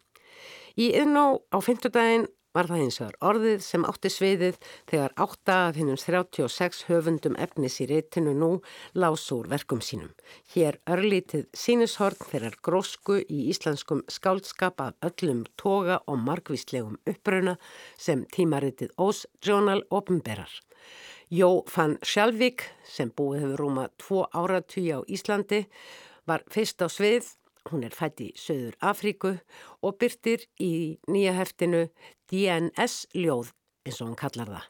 Í 0.76 0.90
innó 1.00 1.46
á 1.56 1.58
fymtudaginn 1.64 2.26
var 2.56 2.70
það 2.70 2.84
eins 2.86 2.98
og 3.04 3.16
orðið 3.30 3.64
sem 3.66 3.86
átti 3.88 4.12
sviðið 4.12 4.60
þegar 4.88 5.16
átta 5.26 5.58
af 5.68 5.80
hinnum 5.80 6.00
36 6.00 6.86
höfundum 6.88 7.36
efnis 7.42 7.82
í 7.84 7.90
reytinu 7.90 8.34
nú 8.38 8.50
lás 8.96 9.26
úr 9.36 9.50
verkum 9.52 9.82
sínum. 9.84 10.14
Hér 10.54 10.80
örlítið 10.88 11.50
sínishorn 11.52 12.24
þeirrar 12.32 12.56
grósku 12.64 13.20
í 13.22 13.50
íslenskum 13.52 14.06
skáldskap 14.08 14.80
af 14.82 14.96
öllum 15.10 15.44
toga 15.60 16.00
og 16.08 16.22
margvíslegum 16.24 16.98
uppröuna 17.04 17.58
sem 17.98 18.24
tímaritið 18.32 18.96
Ós 18.98 19.26
Journal 19.44 19.84
ofinberar. 19.92 20.52
Jó 21.30 21.66
fann 21.68 21.98
Sjálfvík 22.06 22.70
sem 22.88 23.10
búið 23.12 23.42
hefur 23.44 23.66
rúma 23.66 23.90
tvo 24.00 24.28
áratví 24.32 24.92
á 24.94 25.02
Íslandi 25.10 25.66
var 26.30 26.46
fyrst 26.54 26.80
á 26.86 26.88
svið 26.88 27.34
Hún 27.72 27.86
er 27.88 27.96
fætt 27.98 28.22
í 28.22 28.30
Söður 28.38 28.76
Afríku 28.86 29.32
og 29.82 29.98
byrtir 30.02 30.44
í 30.62 31.00
nýja 31.10 31.34
heftinu 31.40 31.88
DNS-ljóð 32.30 33.52
eins 33.86 34.02
og 34.02 34.12
hún 34.12 34.20
kallar 34.20 34.52
það 34.54 34.68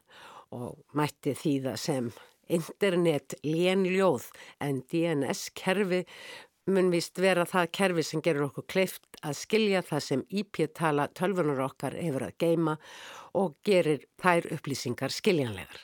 og 0.56 0.96
mætti 0.96 1.34
því 1.36 1.54
það 1.66 1.78
sem 1.82 2.10
internet 2.56 3.36
lénljóð 3.44 4.28
en 4.64 4.84
DNS-kerfi 4.92 6.04
mun 6.72 6.92
vist 6.94 7.20
vera 7.22 7.46
það 7.50 7.72
kerfi 7.78 8.06
sem 8.06 8.24
gerur 8.26 8.48
okkur 8.48 8.68
kleift 8.74 9.20
að 9.22 9.38
skilja 9.42 9.82
það 9.86 10.06
sem 10.06 10.24
IP-tala 10.42 11.08
tölvunar 11.18 11.66
okkar 11.68 11.98
hefur 12.00 12.28
að 12.30 12.38
geima 12.42 12.78
og 13.38 13.58
gerir 13.68 14.06
þær 14.22 14.48
upplýsingar 14.56 15.14
skiljanlegar. 15.14 15.84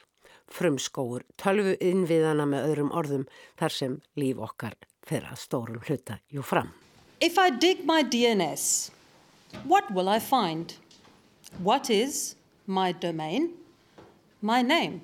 Frumskóur 0.51 1.25
tölvu 1.39 1.75
innviðana 1.79 2.47
með 2.49 2.71
öðrum 2.71 2.95
orðum 2.97 3.27
þar 3.59 3.77
sem 3.77 3.99
líf 4.19 4.41
okkar 4.41 4.79
fyrir 5.07 5.29
að 5.31 5.43
stórum 5.45 5.83
hluta 5.85 6.19
jú 6.33 6.43
fram. 6.45 6.73
If 7.21 7.37
I 7.37 7.51
dig 7.51 7.85
my 7.85 8.01
DNS, 8.01 8.89
what 9.63 9.91
will 9.91 10.09
I 10.09 10.17
find? 10.17 10.73
What 11.59 11.87
is 11.87 12.35
my 12.65 12.91
domain? 12.91 13.51
My 14.41 14.63
name? 14.63 15.01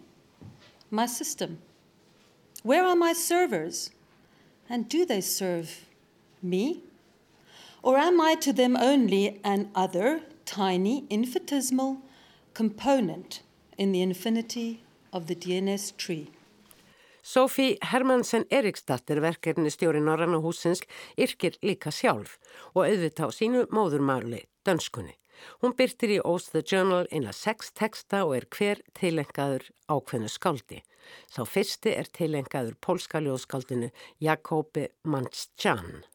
My 0.90 1.06
system? 1.06 1.60
Where 2.64 2.84
are 2.84 2.96
my 2.96 3.14
servers? 3.14 3.92
And 4.68 4.90
do 4.90 5.06
they 5.06 5.22
serve 5.22 5.86
me? 6.42 6.82
Or 7.84 8.00
am 8.00 8.20
I 8.20 8.34
to 8.42 8.52
them 8.52 8.76
only 8.76 9.40
an 9.44 9.70
other, 9.76 10.22
tiny, 10.44 11.06
infinitesimal 11.12 12.00
component 12.56 13.44
in 13.78 13.92
the 13.92 14.02
infinity 14.02 14.82
of 15.14 15.28
the 15.28 15.36
DNS 15.36 15.96
tree? 15.98 16.32
Sofí 17.27 17.75
Hermansen 17.84 18.46
Eriksdatter, 18.50 19.19
verkefni 19.19 19.67
stjóri 19.74 20.00
Norranna 20.00 20.38
húsins, 20.39 20.79
yrkir 21.19 21.57
líka 21.60 21.91
sjálf 21.91 22.38
og 22.72 22.86
auðvitað 22.86 23.27
á 23.27 23.31
sínu 23.36 23.63
móðurmáli, 23.67 24.46
dönskunni. 24.63 25.17
Hún 25.60 25.75
byrtir 25.75 26.13
í 26.15 26.19
Oath 26.24 26.53
the 26.53 26.62
Journal 26.63 27.03
eina 27.12 27.34
sex 27.36 27.74
texta 27.75 28.22
og 28.24 28.38
er 28.38 28.48
hver 28.48 28.79
tilengaður 28.96 29.65
ákveðnu 29.91 30.31
skáldi. 30.31 30.79
Sá 31.27 31.43
fyrsti 31.43 31.98
er 32.00 32.07
tilengaður 32.15 32.77
pólska 32.79 33.19
ljóðskáldinu 33.19 33.91
Jakobi 34.24 34.88
Manstjan. 35.03 36.05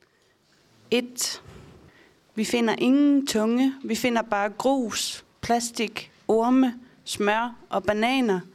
1. 0.88 1.28
Vi 2.40 2.48
finder 2.48 2.80
ingen 2.80 3.26
tunge, 3.28 3.74
vi 3.84 4.00
finder 4.00 4.24
bare 4.24 4.54
grus, 4.56 5.20
plastik, 5.44 6.06
orme, 6.24 6.72
smør 7.04 7.52
og 7.68 7.84
bananer. 7.84 8.48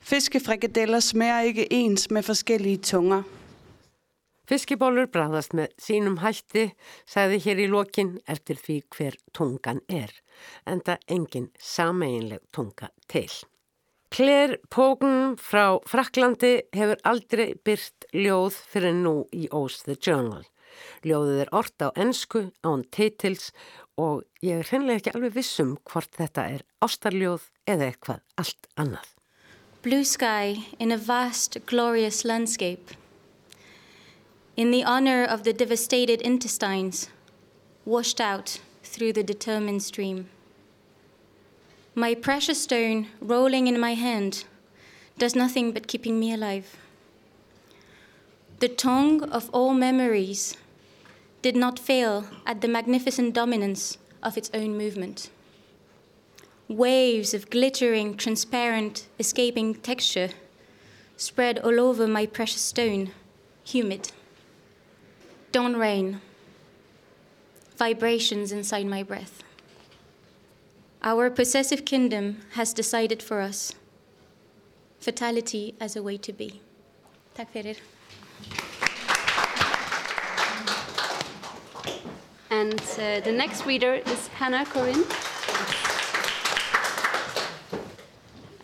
Fiskefrikadeller 0.00 1.00
smager 1.00 1.50
ikke 1.50 1.66
ens 1.74 2.10
med 2.10 2.24
forskellige 2.24 2.82
tunger. 2.92 3.26
Fiskibólur 4.48 5.10
bræðast 5.12 5.52
með 5.52 5.74
sínum 5.82 6.22
hætti, 6.22 6.70
sagði 7.04 7.42
hér 7.44 7.58
í 7.60 7.68
lokin 7.68 8.14
eftir 8.24 8.56
því 8.56 8.78
hver 8.94 9.18
tungan 9.36 9.82
er, 9.92 10.14
en 10.64 10.80
það 10.86 11.04
engin 11.18 11.48
sameinleg 11.60 12.40
tunga 12.56 12.88
til. 13.12 13.28
Claire 14.08 14.56
Pogan 14.72 15.36
frá 15.36 15.76
Fraklandi 15.84 16.54
hefur 16.72 17.02
aldrei 17.04 17.50
byrt 17.60 18.08
ljóð 18.16 18.56
fyrir 18.72 18.96
nú 18.96 19.26
í 19.36 19.50
Oath 19.52 19.84
the 19.84 19.98
Journal. 20.00 20.46
Ljóðið 21.04 21.42
er 21.44 21.52
orrt 21.60 21.84
á 21.84 21.92
ennsku 21.92 22.46
án 22.64 22.86
titils 22.88 23.50
og 24.00 24.24
ég 24.40 24.62
er 24.62 24.70
hreinlega 24.70 25.02
ekki 25.02 25.12
alveg 25.12 25.36
vissum 25.36 25.76
hvort 25.84 26.16
þetta 26.16 26.48
er 26.56 26.66
ástarljóð 26.80 27.50
eða 27.68 27.92
eitthvað 27.92 28.24
allt 28.40 28.72
annað. 28.80 29.17
Blue 29.80 30.02
sky 30.02 30.66
in 30.80 30.90
a 30.90 30.96
vast, 30.96 31.56
glorious 31.66 32.24
landscape. 32.24 32.90
In 34.56 34.72
the 34.72 34.82
honor 34.82 35.22
of 35.22 35.44
the 35.44 35.52
devastated 35.52 36.20
intestines, 36.20 37.08
washed 37.84 38.20
out 38.20 38.58
through 38.82 39.12
the 39.12 39.22
determined 39.22 39.84
stream. 39.84 40.28
My 41.94 42.16
precious 42.16 42.62
stone 42.62 43.06
rolling 43.20 43.68
in 43.68 43.78
my 43.78 43.94
hand 43.94 44.46
does 45.16 45.36
nothing 45.36 45.70
but 45.70 45.86
keeping 45.86 46.18
me 46.18 46.34
alive. 46.34 46.76
The 48.58 48.68
tongue 48.68 49.22
of 49.30 49.48
all 49.50 49.74
memories 49.74 50.56
did 51.40 51.54
not 51.54 51.78
fail 51.78 52.24
at 52.44 52.62
the 52.62 52.68
magnificent 52.68 53.32
dominance 53.32 53.96
of 54.24 54.36
its 54.36 54.50
own 54.52 54.76
movement. 54.76 55.30
Waves 56.68 57.32
of 57.32 57.48
glittering, 57.48 58.14
transparent, 58.14 59.06
escaping 59.18 59.74
texture 59.74 60.28
spread 61.16 61.58
all 61.60 61.80
over 61.80 62.06
my 62.06 62.26
precious 62.26 62.60
stone, 62.60 63.10
humid. 63.64 64.12
Dawn 65.50 65.76
rain, 65.76 66.20
vibrations 67.78 68.52
inside 68.52 68.86
my 68.86 69.02
breath. 69.02 69.42
Our 71.02 71.30
possessive 71.30 71.86
kingdom 71.86 72.42
has 72.52 72.74
decided 72.74 73.22
for 73.22 73.40
us 73.40 73.74
fatality 75.00 75.74
as 75.80 75.96
a 75.96 76.02
way 76.02 76.18
to 76.18 76.32
be. 76.32 76.60
Tack 77.34 77.52
för. 77.52 77.76
And 82.50 82.80
uh, 82.80 83.20
the 83.20 83.32
next 83.32 83.64
reader 83.64 83.94
is 83.94 84.28
Hannah 84.28 84.66
Corinne. 84.66 85.04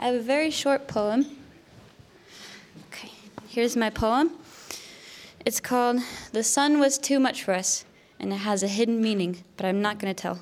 I 0.04 0.08
have 0.08 0.16
a 0.16 0.22
very 0.22 0.50
short 0.50 0.86
poem. 0.86 1.24
Okay, 2.88 3.10
here's 3.48 3.74
my 3.74 3.88
poem. 3.88 4.32
It's 5.46 5.60
called 5.60 6.00
The 6.30 6.44
Sun 6.44 6.78
Was 6.78 6.98
Too 6.98 7.18
Much 7.18 7.42
for 7.42 7.54
Us, 7.54 7.86
and 8.20 8.30
it 8.30 8.36
has 8.36 8.62
a 8.62 8.68
hidden 8.68 9.00
meaning, 9.00 9.44
but 9.56 9.64
I'm 9.64 9.80
not 9.80 9.98
going 9.98 10.14
to 10.14 10.22
tell. 10.22 10.40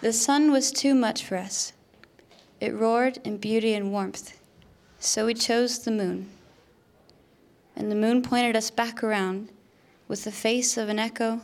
The 0.00 0.12
sun 0.12 0.52
was 0.52 0.70
too 0.70 0.94
much 0.94 1.24
for 1.24 1.36
us. 1.36 1.72
It 2.60 2.72
roared 2.72 3.18
in 3.24 3.38
beauty 3.38 3.74
and 3.74 3.90
warmth. 3.90 4.38
So 5.00 5.26
we 5.26 5.34
chose 5.34 5.80
the 5.80 5.90
moon. 5.90 6.30
And 7.74 7.90
the 7.90 7.96
moon 7.96 8.22
pointed 8.22 8.54
us 8.54 8.70
back 8.70 9.02
around 9.02 9.48
with 10.06 10.22
the 10.22 10.30
face 10.30 10.76
of 10.76 10.88
an 10.88 11.00
echo, 11.00 11.40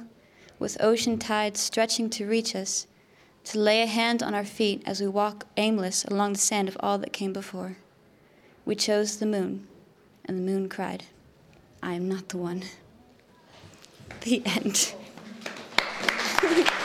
with 0.60 0.80
ocean 0.80 1.18
tides 1.18 1.58
stretching 1.58 2.08
to 2.10 2.28
reach 2.28 2.54
us, 2.54 2.86
to 3.44 3.58
lay 3.58 3.82
a 3.82 3.86
hand 3.86 4.22
on 4.22 4.34
our 4.34 4.44
feet 4.44 4.82
as 4.86 5.00
we 5.00 5.08
walk 5.08 5.46
aimless 5.56 6.04
along 6.04 6.32
the 6.34 6.38
sand 6.38 6.68
of 6.68 6.76
all 6.80 6.98
that 6.98 7.12
came 7.12 7.32
before. 7.32 7.76
We 8.64 8.74
chose 8.74 9.18
the 9.18 9.26
moon, 9.26 9.66
and 10.24 10.38
the 10.38 10.42
moon 10.42 10.68
cried, 10.68 11.04
I 11.82 11.94
am 11.94 12.08
not 12.08 12.28
the 12.28 12.38
one. 12.38 12.62
The 14.22 14.42
end. 14.46 14.94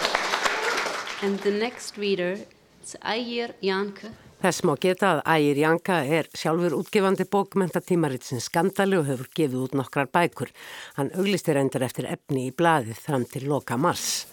And 1.21 1.39
the 1.39 1.51
next 1.51 1.97
reader 1.97 2.37
is 2.83 2.95
Ægir 3.01 3.53
Janke. 3.61 4.11
Þess 4.37 4.59
má 4.69 4.75
geta 4.77 5.15
að 5.15 5.21
Ægir 5.33 5.59
Janka 5.63 5.95
er 6.05 6.27
sjálfur 6.37 6.75
útgefandi 6.77 7.25
bókmentatímaritsins 7.25 8.45
skandali 8.51 8.99
og 8.99 9.07
hefur 9.09 9.31
gefið 9.33 9.63
út 9.63 9.77
nokkrar 9.79 10.11
bækur. 10.13 10.53
Hann 10.99 11.09
auglistir 11.17 11.57
endur 11.57 11.87
eftir 11.87 12.05
efni 12.05 12.51
í 12.51 12.53
bladið 12.53 13.01
fram 13.01 13.25
til 13.25 13.47
loka 13.49 13.79
mars. 13.81 14.27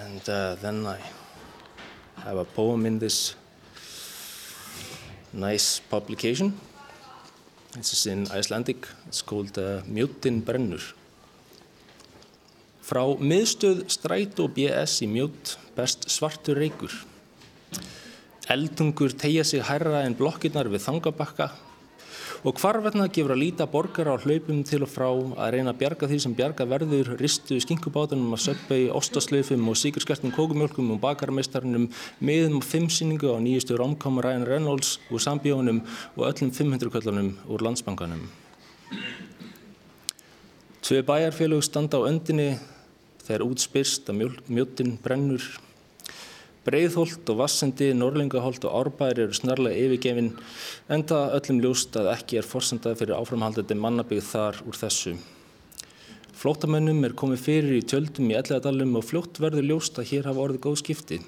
And 0.00 0.24
uh, 0.24 0.56
then 0.62 0.86
I 0.86 0.96
have 2.24 2.38
a 2.38 2.44
poem 2.44 2.86
in 2.86 2.98
this 2.98 3.34
nice 5.32 5.80
publication. 5.90 6.58
This 7.74 7.92
is 7.92 8.06
in 8.06 8.26
Icelandic. 8.30 8.88
It's 9.06 9.22
called 9.22 9.56
uh, 9.58 9.82
Mjóttin 9.86 10.42
brennur. 10.42 10.82
Frá 12.82 13.04
miðstöð 13.14 13.84
stræt 13.92 14.40
og 14.42 14.56
BS 14.56 14.96
í 15.04 15.08
mjótt 15.10 15.54
best 15.76 16.08
svartur 16.10 16.58
reykur. 16.58 16.90
Eldungur 18.50 19.14
tegja 19.14 19.44
sig 19.46 19.62
hærra 19.62 20.02
en 20.02 20.16
blokkirnar 20.18 20.66
við 20.72 20.82
þangabakka 20.88 21.52
og 22.40 22.56
hvarvetna 22.56 23.04
gefur 23.12 23.34
að 23.34 23.42
líta 23.42 23.66
borgar 23.68 24.08
á 24.08 24.16
hlaupum 24.16 24.62
til 24.64 24.80
og 24.86 24.88
frá 24.88 25.08
að 25.10 25.50
reyna 25.54 25.74
að 25.74 25.80
bjarga 25.82 26.08
því 26.08 26.18
sem 26.24 26.36
bjarga 26.36 26.64
verður, 26.70 27.12
ristu 27.20 27.58
skinkubátunum 27.60 28.32
að 28.32 28.44
söpbei, 28.46 28.88
ostasleifum 28.96 29.68
og 29.68 29.76
síkurskertum 29.76 30.32
kókumjölkum 30.32 30.94
og 30.94 31.02
bakarmeistarnum 31.04 31.90
miðum 32.24 32.58
og 32.62 32.64
fimmsýningu 32.64 33.28
á 33.28 33.36
nýjustu 33.44 33.76
romkomu 33.76 34.24
Ryan 34.24 34.48
Reynolds 34.48 34.96
úr 35.12 35.20
sambíónum 35.20 35.82
og 36.16 36.28
öllum 36.30 36.52
500 36.56 36.88
köllunum 36.88 37.34
úr 37.44 37.64
landsbankanum. 37.68 38.24
Tvei 40.80 41.04
bæjarfélög 41.04 41.60
standa 41.62 42.00
á 42.00 42.08
öndinni 42.08 42.54
þegar 43.26 43.44
útspyrst 43.46 44.08
að 44.08 44.24
mjóttin 44.48 44.96
brennur. 45.04 45.44
Breiðholt 46.70 47.26
og 47.32 47.40
Vassendi, 47.40 47.88
Norlingaholt 47.98 48.62
og 48.68 48.74
Árbær 48.78 49.18
eru 49.18 49.34
snarlega 49.34 49.74
yfirgefin 49.88 50.28
enda 50.94 51.16
öllum 51.34 51.58
ljóst 51.64 51.96
að 51.98 52.12
ekki 52.12 52.38
er 52.38 52.46
forsendað 52.46 53.00
fyrir 53.00 53.16
áframhaldandi 53.16 53.74
mannabyggð 53.74 54.28
þar 54.28 54.60
úr 54.70 54.78
þessu. 54.78 55.16
Flótamönnum 56.38 57.02
er 57.08 57.16
komið 57.18 57.42
fyrir 57.42 57.74
í 57.80 57.82
tjöldum 57.90 58.30
í 58.30 58.36
Ellegadalum 58.38 58.94
og 59.00 59.08
fljótt 59.08 59.40
verður 59.42 59.66
ljóst 59.66 59.98
að 59.98 60.12
hér 60.12 60.28
hafa 60.30 60.44
orðið 60.44 60.62
góð 60.68 60.76
skipti. 60.84 61.18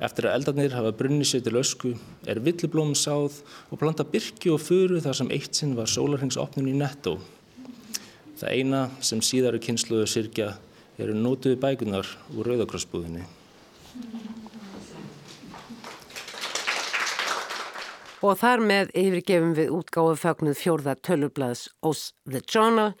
Eftir 0.00 0.30
að 0.30 0.38
eldarnir 0.38 0.78
hafa 0.78 0.94
brunni 0.96 1.28
sér 1.28 1.44
til 1.44 1.60
ösku 1.60 1.92
er 2.24 2.40
villiblóm 2.40 2.96
sáð 2.96 3.42
og 3.68 3.82
planta 3.82 4.08
byrki 4.08 4.54
og 4.56 4.64
furu 4.64 5.02
þar 5.04 5.20
sem 5.20 5.34
eitt 5.36 5.60
sinn 5.60 5.76
var 5.76 5.92
sólarhengsopnun 5.92 6.72
í 6.72 6.74
nettó. 6.80 7.18
Það 8.40 8.56
eina 8.56 8.82
sem 9.04 9.20
síðari 9.20 9.60
kynsluðu 9.68 10.08
sirkja 10.08 10.50
eru 10.96 11.12
nótuði 11.12 11.60
bækunar 11.60 12.08
úr 12.32 12.54
Rauðakrossbúðinni. 12.54 13.28
Og 18.22 18.38
þar 18.38 18.62
með 18.62 18.90
yfirgefum 18.94 19.54
við 19.58 19.72
útgáðu 19.74 20.18
fögnuð 20.22 20.58
fjórða 20.60 20.94
tölublaðs 21.02 21.66
Os 21.82 22.12
The 22.28 22.42
Journal 22.46 22.92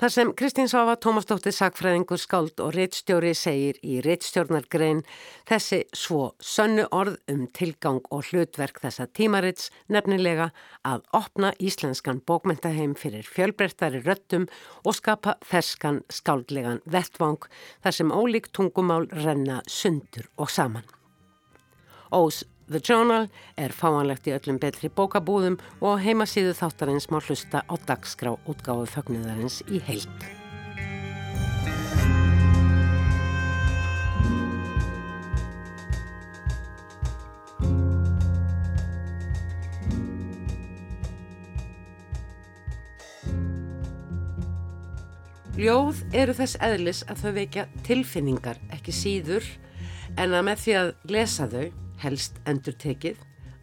Þar 0.00 0.12
sem 0.14 0.28
Kristín 0.32 0.68
Sáfa, 0.72 0.94
Tómasdóttir, 0.96 1.52
Sakfræðingur, 1.52 2.16
Skáld 2.16 2.60
og 2.64 2.70
Rittstjóri 2.72 3.34
segir 3.36 3.76
í 3.84 3.98
Rittstjórnargrein 4.00 5.02
þessi 5.44 5.82
svo 5.92 6.30
sönnu 6.40 6.86
orð 6.96 7.18
um 7.28 7.42
tilgang 7.52 7.98
og 8.08 8.30
hlutverk 8.30 8.80
þessa 8.80 9.04
tímarits 9.12 9.68
nefnilega 9.92 10.46
að 10.88 11.04
opna 11.18 11.50
íslenskan 11.60 12.22
bókmentaheim 12.24 12.94
fyrir 12.96 13.28
fjölbreyttari 13.28 14.00
röttum 14.06 14.46
og 14.86 14.96
skapa 14.96 15.34
ferskan 15.44 16.00
skáldlegan 16.08 16.80
vettvang 16.88 17.44
þar 17.84 17.98
sem 17.98 18.16
ólík 18.16 18.48
tungumál 18.56 19.04
renna 19.12 19.60
sundur 19.68 20.32
og 20.40 20.48
saman. 20.48 20.88
Ós 22.08 22.40
The 22.70 22.78
Journal 22.78 23.24
er 23.58 23.72
fáanlegt 23.74 24.28
í 24.30 24.32
öllum 24.36 24.60
betri 24.62 24.86
bókabúðum 24.94 25.56
og 25.82 25.96
heimasíðu 26.04 26.52
þáttarins 26.54 27.08
má 27.10 27.16
hlusta 27.18 27.64
á 27.66 27.74
dagskrá 27.82 28.36
útgáðu 28.46 28.84
fögnuðarins 28.86 29.58
í 29.66 29.80
heilt. 29.88 30.22
Ljóð 45.58 46.06
eru 46.14 46.38
þess 46.38 46.54
eðlis 46.62 47.02
að 47.10 47.26
þau 47.26 47.30
vekja 47.42 47.68
tilfinningar 47.82 48.62
ekki 48.70 48.94
síður 48.94 49.54
en 50.14 50.30
að 50.30 50.46
með 50.46 50.66
því 50.68 50.82
að 50.86 50.96
lesa 51.10 51.50
þau 51.50 51.68
helst 52.00 52.38
endur 52.48 52.76
tekið, 52.80 53.18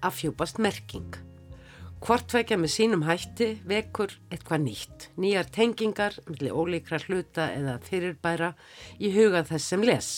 afhjúpast 0.06 0.60
merking. 0.62 1.16
Hvortveikja 1.98 2.60
með 2.62 2.70
sínum 2.76 3.04
hætti 3.08 3.56
vekur 3.66 4.12
eitthvað 4.30 4.62
nýtt, 4.68 5.08
nýjar 5.18 5.48
tengingar 5.50 6.20
millir 6.28 6.54
ólíkra 6.54 7.00
hluta 7.08 7.48
eða 7.56 7.80
fyrirbæra 7.88 8.52
í 9.02 9.10
huga 9.16 9.42
þess 9.48 9.74
sem 9.74 9.86
les. 9.86 10.12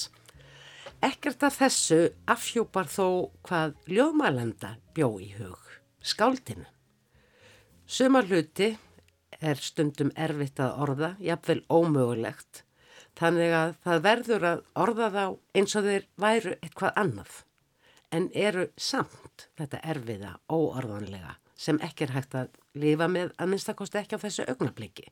Ekkert 0.99 1.45
af 1.47 1.61
þessu 1.61 2.01
afhjúpar 2.27 2.91
þó 2.91 3.31
hvað 3.47 3.77
ljóðmælenda 3.87 4.75
bjó 4.93 5.13
í 5.23 5.31
hug, 5.37 5.59
skáldinu. 6.03 6.67
Suma 7.87 8.25
hluti 8.27 8.73
er 9.39 9.63
stundum 9.63 10.11
erfitt 10.19 10.59
að 10.59 10.81
orða, 10.83 11.15
jafnvel 11.23 11.61
ómögulegt, 11.71 12.65
þannig 13.15 13.55
að 13.55 13.77
það 13.87 14.07
verður 14.11 14.49
að 14.51 14.65
orða 14.83 15.13
þá 15.15 15.23
eins 15.55 15.79
og 15.79 15.87
þeir 15.87 16.09
væru 16.19 16.59
eitthvað 16.59 16.99
annað 16.99 17.45
en 18.11 18.29
eru 18.33 18.67
samt 18.77 19.47
þetta 19.59 19.81
erfiða, 19.93 20.33
óorðanlega 20.49 21.37
sem 21.59 21.79
ekki 21.83 22.07
er 22.07 22.15
hægt 22.15 22.35
að 22.39 22.53
lifa 22.79 23.09
með 23.11 23.33
að 23.37 23.51
minnstakosti 23.51 23.99
ekki 23.99 24.15
á 24.15 24.23
þessu 24.23 24.45
augnabliki. 24.47 25.09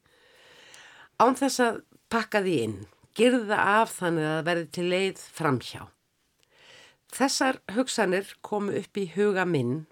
Án 1.20 1.36
þess 1.36 1.64
að 1.64 1.82
pakka 2.14 2.42
því 2.46 2.56
inn, 2.64 2.78
girða 3.18 3.60
af 3.82 3.98
þannig 3.98 4.30
að 4.32 4.44
verði 4.48 4.68
til 4.78 4.88
leið 4.94 5.24
framhjá. 5.40 5.82
Þessar 7.18 7.60
hugsanir 7.76 8.34
komu 8.44 8.76
upp 8.80 9.00
í 9.00 9.08
huga 9.16 9.48
minn 9.48 9.88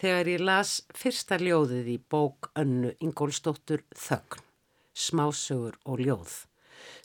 þegar 0.00 0.32
ég 0.32 0.44
las 0.44 0.78
fyrsta 0.96 1.38
ljóðið 1.40 1.94
í 1.94 1.96
bók 2.12 2.50
önnu 2.58 2.92
Ingólstóttur 3.00 3.84
Þögn, 3.96 4.44
smásögur 4.92 5.80
og 5.84 6.04
ljóð 6.04 6.45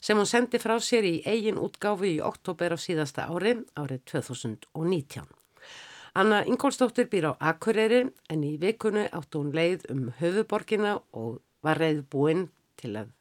sem 0.00 0.18
hún 0.18 0.28
sendi 0.28 0.60
frá 0.62 0.76
sér 0.80 1.06
í 1.08 1.14
eigin 1.26 1.60
útgáfu 1.60 2.08
í 2.08 2.18
oktober 2.22 2.74
á 2.74 2.78
síðasta 2.78 3.28
ári, 3.30 3.56
árið 3.78 4.04
2019. 4.12 5.26
Anna 6.14 6.42
Ingólstóttir 6.44 7.08
býr 7.08 7.30
á 7.30 7.32
Akureyri 7.40 8.02
en 8.28 8.44
í 8.44 8.58
vikunu 8.60 9.06
átt 9.08 9.32
hún 9.38 9.54
leið 9.56 9.86
um 9.92 10.10
höfuborgina 10.18 10.98
og 11.16 11.40
var 11.64 11.80
reið 11.80 12.02
búinn 12.12 12.48
til 12.76 12.92
að 13.00 13.12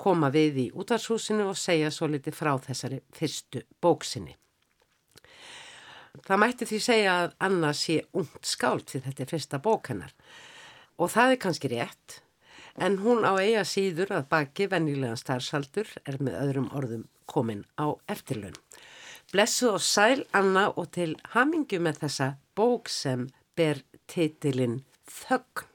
koma 0.00 0.30
við 0.34 0.58
í 0.64 0.66
útarshúsinu 0.74 1.46
og 1.50 1.58
segja 1.60 1.92
svo 1.94 2.08
litið 2.10 2.34
frá 2.34 2.54
þessari 2.64 3.02
fyrstu 3.14 3.62
bóksinni. 3.82 4.34
Það 6.26 6.40
mætti 6.42 6.66
því 6.66 6.80
segja 6.82 7.12
að 7.20 7.36
Anna 7.46 7.70
sé 7.76 8.00
ungt 8.18 8.48
skált 8.48 8.90
því 8.90 9.04
þetta 9.06 9.22
er 9.22 9.30
fyrsta 9.30 9.60
bók 9.62 9.92
hennar 9.92 10.14
og 10.98 11.12
það 11.12 11.34
er 11.36 11.40
kannski 11.44 11.70
rétt 11.70 12.18
en 12.76 12.98
hún 13.02 13.26
á 13.26 13.34
eiga 13.40 13.64
síður 13.64 14.14
að 14.18 14.28
baki 14.30 14.68
vennilegan 14.70 15.18
starfsaldur 15.20 15.88
er 16.04 16.20
með 16.22 16.38
öðrum 16.42 16.70
orðum 16.76 17.08
komin 17.30 17.64
á 17.78 17.94
eftirlun. 18.10 18.56
Blessu 19.30 19.70
og 19.70 19.82
sæl 19.82 20.24
Anna 20.34 20.68
og 20.74 20.90
til 20.96 21.12
hamingu 21.34 21.78
með 21.78 22.04
þessa 22.04 22.32
bók 22.58 22.90
sem 22.90 23.28
ber 23.56 23.84
titilinn 24.10 24.80
Þögn. 25.10 25.66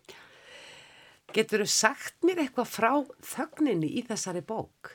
Getur 1.36 1.66
þú 1.66 1.68
sagt 1.68 2.24
mér 2.24 2.46
eitthvað 2.46 2.70
frá 2.72 2.92
þögninni 3.28 3.90
í 4.00 4.04
þessari 4.08 4.40
bók? 4.48 4.94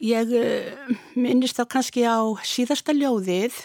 Ég 0.00 0.30
uh, 0.32 0.94
minnist 1.20 1.60
þá 1.60 1.66
kannski 1.74 2.06
á 2.08 2.24
síðasta 2.40 2.94
ljóðið 2.96 3.58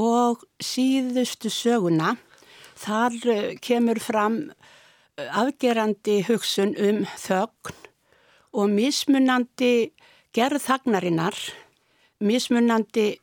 og 0.00 0.46
síðustu 0.56 1.52
söguna. 1.52 2.14
Þar 2.80 3.18
uh, 3.28 3.50
kemur 3.60 4.00
fram 4.00 4.38
afgerandi 5.14 6.22
hugsun 6.26 6.74
um 6.74 7.04
þögn 7.20 7.76
og 8.54 8.70
mismunandi 8.70 9.92
gerð 10.34 10.62
þagnarinnar, 10.64 11.36
mismunandi 12.18 13.20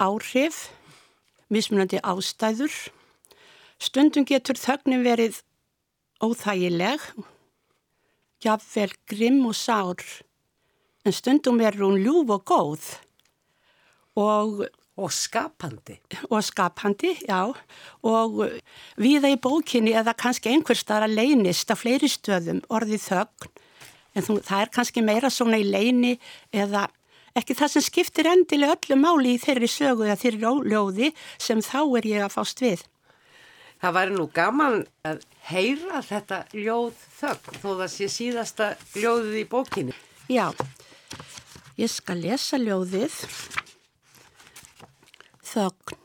áhrif, 0.00 0.68
mismunandi 1.52 2.00
ástæður. 2.04 2.74
Stundum 3.82 4.26
getur 4.28 4.60
þögnin 4.60 5.04
verið 5.04 5.40
óþægileg, 6.22 7.00
jafnvel 8.44 8.92
grimm 9.08 9.46
og 9.48 9.56
sár, 9.56 10.04
en 11.04 11.16
stundum 11.16 11.58
verður 11.60 11.88
hún 11.88 12.04
ljúf 12.04 12.36
og 12.36 12.44
góð 12.46 12.92
og 14.20 14.62
Og 15.00 15.12
skapandi. 15.12 15.96
Og 16.28 16.42
skapandi, 16.44 17.14
já. 17.24 17.48
Og 18.04 18.42
viða 19.00 19.30
í 19.32 19.38
bókinni 19.40 19.94
eða 19.96 20.12
kannski 20.18 20.52
einhver 20.52 20.76
starf 20.76 21.08
að 21.08 21.16
leynist 21.16 21.72
á 21.72 21.76
fleiri 21.78 22.10
stöðum 22.12 22.60
orðið 22.68 23.06
þögn. 23.06 23.52
En 24.12 24.26
þú, 24.26 24.36
það 24.44 24.66
er 24.66 24.72
kannski 24.74 25.04
meira 25.04 25.30
svona 25.32 25.60
í 25.62 25.64
leyni 25.64 26.18
eða 26.52 26.90
ekki 27.38 27.56
það 27.56 27.72
sem 27.74 27.84
skiptir 27.86 28.28
endilega 28.28 28.76
öllu 28.76 28.98
máli 29.00 29.36
í 29.36 29.40
þeirri 29.40 29.70
sögu 29.70 30.04
eða 30.04 30.18
þeirri 30.20 30.52
ljóði 30.68 31.12
sem 31.40 31.62
þá 31.64 31.80
er 31.98 32.08
ég 32.10 32.26
að 32.26 32.34
fást 32.36 32.60
við. 32.60 32.84
Það 33.82 33.96
væri 33.96 34.14
nú 34.14 34.28
gaman 34.30 34.76
að 35.08 35.24
heyra 35.48 36.02
þetta 36.06 36.44
ljóð 36.52 37.00
þögn 37.16 37.58
þó 37.62 37.68
það 37.80 37.88
sé 37.96 38.10
síðasta 38.12 38.68
ljóðið 38.92 39.40
í 39.40 39.48
bókinni. 39.50 39.96
Já, 40.30 40.52
ég 41.80 41.90
skal 41.90 42.20
lesa 42.20 42.60
ljóðið 42.60 43.16
þögn. 45.52 45.98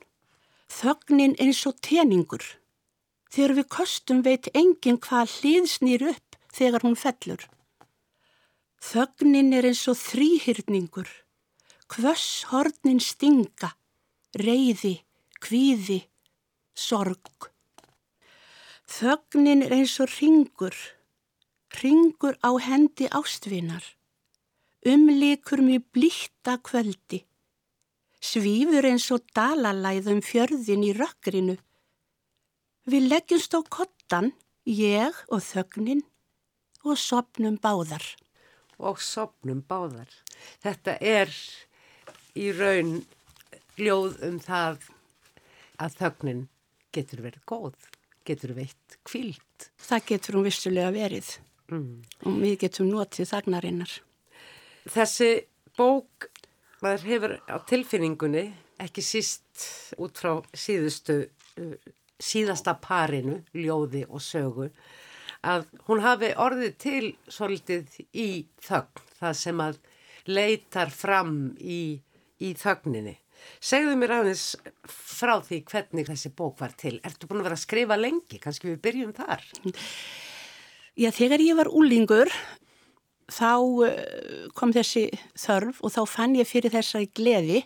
Þögnin 0.68 1.36
eins 1.40 1.62
og 1.70 1.78
teningur. 1.86 2.44
Þegar 3.32 3.54
við 3.60 3.68
kostum 3.72 4.24
veit 4.26 4.50
enginn 4.56 5.00
hvað 5.04 5.32
hlið 5.38 5.70
snýr 5.72 6.04
upp 6.12 6.38
þegar 6.58 6.84
hún 6.84 6.98
fellur. 7.00 7.46
Þögnin 8.84 9.54
er 9.58 9.68
eins 9.70 9.86
og 9.92 9.98
þrýhyrningur. 10.00 11.10
Hvöss 11.88 12.48
hornin 12.52 13.00
stinga, 13.00 13.72
reyði, 14.36 14.98
kvíði, 15.40 16.02
sorg. 16.76 17.48
Þögnin 18.88 19.64
er 19.66 19.76
eins 19.80 19.96
og 20.04 20.12
ringur, 20.20 20.76
ringur 21.80 22.36
á 22.44 22.52
hendi 22.64 23.08
ástvinar. 23.08 23.84
Umlikur 24.88 25.64
mjög 25.64 25.88
blíkta 25.96 26.60
kvöldi 26.64 27.27
svífur 28.24 28.88
eins 28.90 29.08
og 29.14 29.26
dalalæðum 29.38 30.22
fjörðin 30.26 30.86
í 30.88 30.94
rökkrinu. 30.98 31.58
Við 32.88 33.10
leggjumst 33.12 33.58
á 33.58 33.62
kottan, 33.68 34.32
ég 34.66 35.16
og 35.28 35.44
þögnin 35.44 36.04
og 36.88 36.98
sopnum 37.00 37.58
báðar. 37.62 38.04
Og 38.80 39.02
sopnum 39.02 39.64
báðar. 39.68 40.10
Þetta 40.64 40.98
er 41.02 41.34
í 42.38 42.52
raun 42.56 43.02
ljóð 43.78 44.22
um 44.26 44.40
það 44.42 44.88
að 45.82 45.98
þögnin 46.00 46.46
getur 46.96 47.22
verið 47.26 47.44
góð, 47.50 47.76
getur 48.26 48.56
veitt 48.58 48.98
kvílt. 49.06 49.70
Það 49.78 50.08
getur 50.12 50.38
hún 50.38 50.48
vissulega 50.48 50.94
verið 50.96 51.30
mm. 51.72 51.92
og 52.26 52.40
við 52.42 52.58
getum 52.64 52.90
notið 52.92 53.32
þagnarinnar. 53.34 53.94
Þessi 54.88 55.32
bók 55.78 56.30
maður 56.84 57.06
hefur 57.10 57.36
á 57.50 57.58
tilfinningunni 57.68 58.46
ekki 58.84 59.04
síst 59.06 59.68
út 59.98 60.20
frá 60.20 60.38
síðustu 60.54 61.20
uh, 61.26 61.76
síðasta 62.18 62.76
parinu, 62.82 63.42
ljóði 63.54 64.06
og 64.10 64.24
sögu 64.24 64.72
að 65.46 65.68
hún 65.88 66.02
hafi 66.02 66.32
orðið 66.40 66.74
til 66.82 67.04
svolítið 67.30 68.02
í 68.18 68.30
þögn, 68.64 69.06
það 69.20 69.38
sem 69.42 69.64
að 69.64 69.80
leitar 70.28 70.92
fram 70.92 71.34
í, 71.62 72.02
í 72.44 72.54
þögninni. 72.58 73.16
Segðu 73.64 73.94
mér 74.00 74.16
aðeins 74.18 74.46
frá 74.90 75.38
því 75.46 75.62
hvernig 75.70 76.10
þessi 76.10 76.32
bók 76.36 76.58
var 76.60 76.74
til. 76.78 76.98
Ertu 77.06 77.30
búin 77.30 77.44
að 77.44 77.50
vera 77.52 77.58
að 77.60 77.64
skrifa 77.64 78.00
lengi? 78.00 78.40
Kanski 78.42 78.72
við 78.72 78.82
byrjum 78.88 79.14
þar? 79.16 79.46
Já, 80.98 81.12
þegar 81.14 81.44
ég 81.46 81.60
var 81.60 81.70
úlingur 81.70 82.34
þá 83.32 83.54
eh, 83.88 84.48
kom 84.56 84.72
þessi 84.76 85.10
þörf 85.38 85.82
og 85.84 85.94
þá 85.94 86.02
fann 86.08 86.38
ég 86.38 86.48
fyrir 86.48 86.74
þessari 86.74 87.10
gleði 87.12 87.64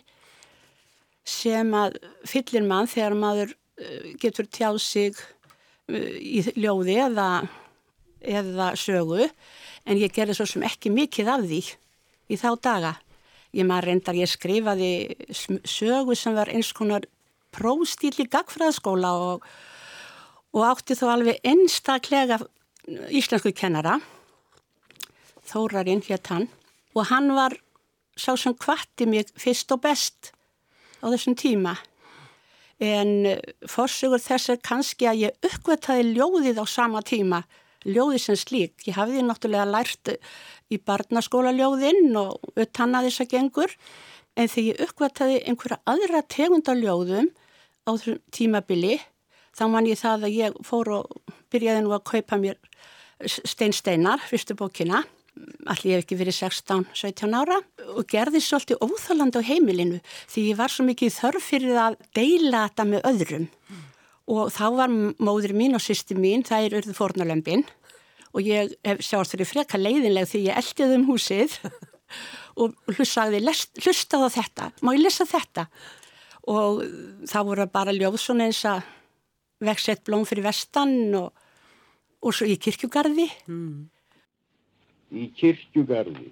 sem 1.22 1.68
að 1.78 2.00
fyllir 2.26 2.66
mann 2.66 2.90
þegar 2.90 3.14
maður 3.18 3.54
eh, 3.78 4.12
getur 4.20 4.48
tjáð 4.50 4.80
sig 4.82 5.20
eh, 5.88 6.18
í 6.18 6.42
ljóði 6.58 6.98
eða, 7.06 7.28
eða 8.20 8.72
sögu 8.78 9.28
en 9.86 9.98
ég 10.00 10.14
gerði 10.14 10.38
svo 10.38 10.48
sem 10.50 10.66
ekki 10.66 10.92
mikið 10.94 11.30
af 11.30 11.46
því 11.46 11.62
í 12.32 12.38
þá 12.38 12.50
daga. 12.62 12.92
Ég 13.52 13.66
maður 13.68 13.90
reyndar, 13.90 14.16
ég 14.16 14.30
skrifaði 14.30 14.92
sögu 15.68 16.16
sem 16.16 16.34
var 16.34 16.48
eins 16.48 16.70
konar 16.72 17.04
próstíl 17.52 18.14
í 18.16 18.28
gagfræðaskóla 18.32 19.10
og, 19.26 19.44
og 20.56 20.64
átti 20.64 20.96
þó 20.96 21.10
alveg 21.12 21.42
einstaklega 21.44 22.40
íslensku 23.12 23.52
kennara, 23.54 23.98
Þórarinn 25.52 26.02
hétt 26.06 26.30
hann, 26.32 26.48
og 26.96 27.08
hann 27.10 27.32
var 27.36 27.56
sá 28.16 28.34
sem 28.36 28.54
kvatti 28.56 29.06
mig 29.08 29.32
fyrst 29.40 29.72
og 29.72 29.82
best 29.84 30.32
á 31.04 31.08
þessum 31.12 31.36
tíma. 31.38 31.76
En 32.82 33.38
fórsögur 33.68 34.20
þess 34.22 34.52
er 34.52 34.62
kannski 34.64 35.06
að 35.08 35.26
ég 35.26 35.48
uppkvætaði 35.48 36.14
ljóðið 36.16 36.58
á 36.58 36.66
sama 36.66 37.02
tíma 37.06 37.42
ljóði 37.86 38.20
sem 38.22 38.38
slík. 38.38 38.74
Ég 38.86 38.96
hafiði 38.96 39.24
náttúrulega 39.26 39.68
lært 39.70 40.14
í 40.72 40.78
barnaskóla 40.78 41.52
ljóðinn 41.54 42.16
og 42.18 42.40
utanna 42.56 43.02
þess 43.06 43.24
að 43.24 43.32
gengur 43.36 43.76
en 44.38 44.48
þegar 44.48 44.68
ég 44.68 44.82
uppkvæmtaði 44.86 45.40
einhverja 45.46 45.80
aðra 45.92 46.22
tegunda 46.32 46.74
ljóðum 46.78 47.30
á 47.86 47.90
þessum 47.92 48.20
tímabili 48.32 48.98
þá 49.52 49.64
man 49.68 49.88
ég 49.88 50.00
það 50.00 50.28
að 50.28 50.36
ég 50.38 50.60
fór 50.64 50.92
og 51.00 51.34
byrjaði 51.52 51.84
nú 51.84 51.94
að 51.96 52.06
kaupa 52.08 52.38
mér 52.40 52.60
Stein 53.22 53.74
Steinar, 53.74 54.22
fyrstu 54.26 54.56
bókina 54.58 55.04
allir 55.66 55.88
ég 55.88 55.96
hef 55.96 56.04
ekki 56.04 56.18
verið 56.20 56.38
16-17 56.42 57.38
ára 57.38 57.60
og 57.94 58.04
gerði 58.10 58.42
svolítið 58.44 58.82
óþáland 58.84 59.38
á 59.38 59.42
heimilinu 59.46 60.02
því 60.26 60.50
ég 60.50 60.58
var 60.60 60.72
svo 60.72 60.84
mikið 60.88 61.16
þörf 61.16 61.48
fyrir 61.52 61.78
að 61.80 61.96
deila 62.16 62.66
þetta 62.68 62.88
með 62.90 63.08
öðrum 63.12 63.48
mm 63.48 63.88
og 64.30 64.50
þá 64.54 64.64
var 64.76 64.92
móður 64.92 65.54
mín 65.56 65.76
og 65.76 65.82
sýsti 65.82 66.16
mín, 66.18 66.44
það 66.46 66.66
er 66.66 66.76
urðu 66.80 66.94
fórnalömpin 66.96 67.64
og 68.32 68.46
ég 68.46 68.74
sjáast 69.02 69.34
fyrir 69.34 69.48
freka 69.48 69.80
leiðinlega 69.80 70.30
því 70.30 70.44
ég 70.46 70.60
eldiði 70.62 70.98
um 70.98 71.08
húsið 71.10 71.56
og 72.62 72.76
hlussaði, 72.94 73.42
hlustaði 73.82 74.30
á 74.30 74.36
þetta, 74.36 74.70
má 74.80 74.92
ég 74.94 75.02
lesa 75.02 75.28
þetta? 75.28 75.66
Og 76.50 76.82
þá 77.30 77.38
voru 77.46 77.68
bara 77.70 77.94
ljóð 77.94 78.18
svona 78.18 78.48
eins 78.48 78.64
að 78.66 78.82
veksett 79.62 80.02
blóm 80.06 80.24
fyrir 80.26 80.48
vestan 80.48 81.14
og, 81.14 81.28
og 82.18 82.34
svo 82.34 82.48
í 82.50 82.56
kirkjugarði. 82.58 83.28
Mm. 83.46 83.84
Í 85.12 85.28
kirkjugarði. 85.36 86.30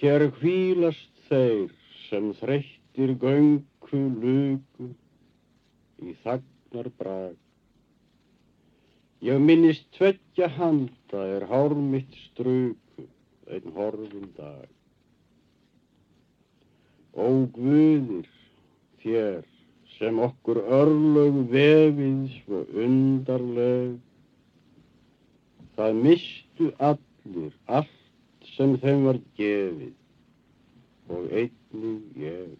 Hér 0.00 0.28
hvílast 0.40 1.24
þeir 1.28 1.72
sem 2.08 2.32
þreyttir 2.40 3.16
göng 3.20 3.64
luku, 3.86 3.98
luku, 4.20 4.94
í 6.02 6.14
þagnar 6.24 6.90
brag. 6.98 7.36
Ég 9.22 9.38
minnist 9.40 9.86
tveggja 9.96 10.48
handa 10.48 11.22
er 11.36 11.46
hár 11.46 11.74
mitt 11.74 12.14
struku, 12.26 13.06
einn 13.46 13.72
horfum 13.74 14.26
dag. 14.36 14.68
Ó 17.14 17.46
Guðir, 17.54 18.26
þér 19.00 19.46
sem 19.96 20.18
okkur 20.18 20.60
örlög 20.60 21.46
vefið 21.50 22.26
svo 22.42 22.64
undarleg, 22.74 23.96
það 25.76 26.00
mistu 26.04 26.70
allir 26.90 27.52
allt 27.78 28.48
sem 28.56 28.76
þeim 28.82 29.04
var 29.08 29.18
gefið 29.40 31.12
og 31.16 31.22
einnig 31.40 32.22
ég 32.22 32.54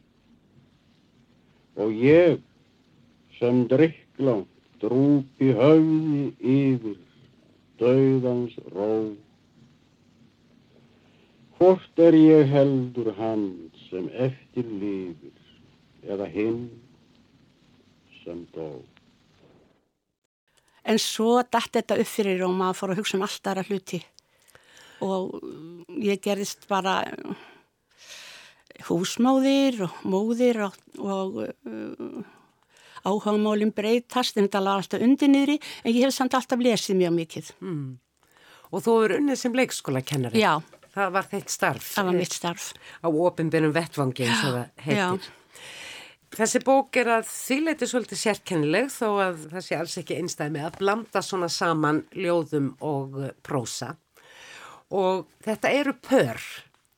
og 1.77 1.91
ég 2.01 2.41
sem 3.39 3.65
drikklátt 3.71 4.53
drúpi 4.81 5.53
höfði 5.57 6.25
yfir 6.57 6.99
dauðans 7.81 8.57
ró. 8.73 8.91
Hvort 11.57 12.03
er 12.07 12.17
ég 12.17 12.51
heldur 12.53 13.13
hann 13.17 13.47
sem 13.87 14.09
eftir 14.13 14.69
lifir 14.81 16.13
eða 16.13 16.29
hinn 16.33 16.67
sem 18.23 18.45
dó. 18.57 18.69
En 20.87 21.01
svo 21.03 21.41
dætt 21.43 21.81
þetta 21.81 21.99
upp 22.03 22.11
fyrir 22.11 22.45
og 22.47 22.55
maður 22.55 22.79
fór 22.81 22.95
að 22.95 23.01
hugsa 23.03 23.19
um 23.19 23.27
allt 23.27 23.51
aðra 23.51 23.67
hluti 23.67 24.03
og 25.05 25.43
ég 26.01 26.21
gerðist 26.25 26.65
bara 26.71 27.03
húsmáðir 28.87 29.83
og 29.87 30.01
móðir 30.09 30.63
og, 30.67 30.79
og 31.01 31.39
uh, 31.45 32.25
áhagamálinn 33.07 33.75
breytast 33.77 34.37
en 34.37 34.49
þetta 34.49 34.63
laði 34.65 34.85
alltaf 34.85 35.05
undir 35.07 35.33
niðri 35.33 35.59
en 35.83 35.93
ég 35.93 36.07
hef 36.07 36.17
samt 36.17 36.37
alltaf 36.37 36.63
lesið 36.63 37.01
mjög 37.01 37.17
mikið. 37.21 37.53
Mm. 37.65 37.87
Og 38.75 38.83
þú 38.83 38.97
eru 39.05 39.21
unnið 39.21 39.41
sem 39.41 39.57
leikskólakennari? 39.57 40.43
Já. 40.43 40.59
Það 40.97 41.11
var 41.13 41.27
þeitt 41.31 41.53
starf? 41.53 41.89
Það 41.93 42.09
var 42.09 42.17
mitt 42.17 42.35
starf. 42.35 42.71
Á 43.05 43.09
ofinbyrjum 43.09 43.75
vettvangi 43.77 44.27
eins 44.27 44.47
og 44.49 44.55
það 44.57 44.87
heitir. 44.87 45.27
Já. 45.29 45.35
Þessi 46.35 46.61
bók 46.67 46.97
er 46.99 47.09
að 47.21 47.29
þýleiti 47.31 47.87
svolítið 47.87 48.19
sérkennileg 48.21 48.89
þó 48.91 49.09
að 49.23 49.45
það 49.53 49.65
sé 49.65 49.77
alls 49.79 49.99
ekki 50.01 50.17
einstæði 50.19 50.55
með 50.57 50.65
að 50.69 50.79
blanda 50.81 51.23
svona 51.23 51.49
saman 51.53 52.03
ljóðum 52.19 52.73
og 52.85 53.21
prósa. 53.47 53.93
Og 54.91 55.27
þetta 55.47 55.73
eru 55.75 55.95
pör 56.03 56.43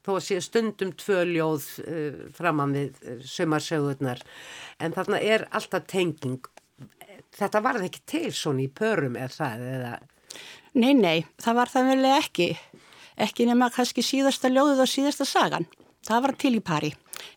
þó 0.08 0.14
að 0.16 0.24
sé 0.24 0.38
stundum 0.44 0.94
tvö 0.96 1.24
ljóð 1.28 1.66
uh, 1.84 2.22
framann 2.36 2.72
við 2.76 2.96
uh, 3.02 3.10
eh, 3.12 3.26
sömarsögurnar 3.28 4.22
en 4.80 4.96
þarna 4.96 5.20
er 5.20 5.44
alltaf 5.52 5.84
tenging. 5.90 6.40
Þetta 7.36 7.62
var 7.62 7.78
það 7.78 7.90
ekki 7.90 8.04
til 8.08 8.30
svona 8.32 8.64
í 8.64 8.70
pörum 8.72 9.18
eða 9.20 9.34
það 9.34 9.66
eða? 9.74 9.92
Nei, 10.78 10.92
nei, 10.96 11.18
það 11.40 11.60
var 11.60 11.72
það 11.72 11.92
vel 11.92 12.10
ekki. 12.14 12.48
Ekki 13.18 13.48
nema 13.48 13.68
kannski 13.74 14.04
síðasta 14.06 14.50
ljóðuð 14.52 14.84
og 14.84 14.90
síðasta 14.90 15.26
sagan. 15.28 15.68
Það 16.06 16.24
var 16.24 16.36
til 16.40 16.54
í 16.56 16.64
pari. 16.64 16.92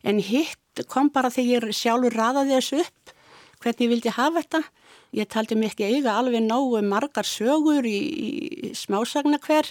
En 0.06 0.20
hitt 0.22 0.61
kom 0.88 1.10
bara 1.12 1.30
þegar 1.32 1.68
ég 1.68 1.76
sjálfur 1.76 2.16
raðaði 2.16 2.56
þessu 2.56 2.84
upp 2.84 3.16
hvernig 3.62 3.84
ég 3.84 3.92
vildi 3.92 4.14
hafa 4.16 4.42
þetta 4.42 4.62
ég 5.12 5.28
taldi 5.28 5.58
ekki 5.66 5.88
eiga 5.88 6.16
alveg 6.16 6.42
nógu 6.44 6.80
margar 6.84 7.28
sögur 7.28 7.84
í, 7.84 7.98
í 8.68 8.70
smásagna 8.76 9.40
hver 9.42 9.68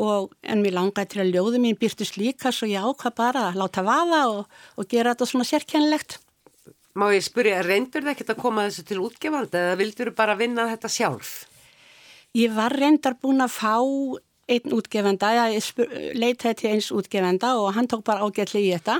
og 0.00 0.32
en 0.42 0.62
mér 0.64 0.76
langaði 0.76 1.12
til 1.12 1.22
að 1.24 1.32
ljóðu 1.34 1.60
mín 1.60 1.78
byrtist 1.80 2.16
líka 2.20 2.52
svo 2.52 2.68
ég 2.68 2.84
ákvað 2.84 3.16
bara 3.16 3.46
að 3.50 3.60
láta 3.60 3.84
vaða 3.84 4.20
og, 4.32 4.58
og 4.76 4.88
gera 4.88 5.12
þetta 5.12 5.28
svona 5.28 5.48
sérkennilegt. 5.48 6.18
Má 6.96 7.10
ég 7.14 7.24
spyrja, 7.24 7.60
reyndur 7.64 8.04
það 8.04 8.14
ekkert 8.14 8.32
að 8.34 8.40
koma 8.40 8.64
þessu 8.66 8.86
til 8.88 9.00
útgefandi 9.04 9.60
eða 9.60 9.76
vildur 9.80 10.10
þú 10.10 10.16
bara 10.16 10.38
vinna 10.40 10.66
þetta 10.72 10.90
sjálf? 10.90 11.34
Ég 12.36 12.52
var 12.54 12.74
reyndar 12.74 13.16
búin 13.20 13.44
að 13.44 13.54
fá 13.58 13.74
einn 14.50 14.74
útgefenda, 14.74 15.30
ég 15.52 16.16
leitaði 16.18 16.56
til 16.58 16.72
eins 16.72 16.90
útgefenda 16.94 17.52
og 17.60 17.74
hann 17.76 17.88
tók 17.90 18.02
bara 18.06 18.24
ágætli 18.26 18.64
í 18.66 18.72
þetta 18.74 18.98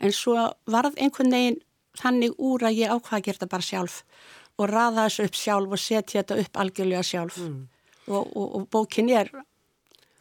en 0.00 0.12
svo 0.12 0.36
varð 0.70 0.98
einhvern 0.98 1.34
veginn 1.34 1.60
þannig 1.98 2.38
úr 2.38 2.66
að 2.66 2.78
ég 2.82 2.92
ákvaði 2.94 3.20
að 3.20 3.26
gera 3.26 3.38
þetta 3.38 3.52
bara 3.54 3.68
sjálf 3.68 3.98
og 4.58 4.70
raða 4.70 5.06
þessu 5.06 5.26
upp 5.28 5.38
sjálf 5.38 5.74
og 5.74 5.82
setja 5.82 6.22
þetta 6.22 6.38
upp 6.42 6.62
algjörlega 6.62 7.02
sjálf 7.06 7.40
mm. 7.42 7.58
og, 8.08 8.22
og, 8.22 8.46
og 8.58 8.68
bókin 8.70 9.10
er 9.10 9.30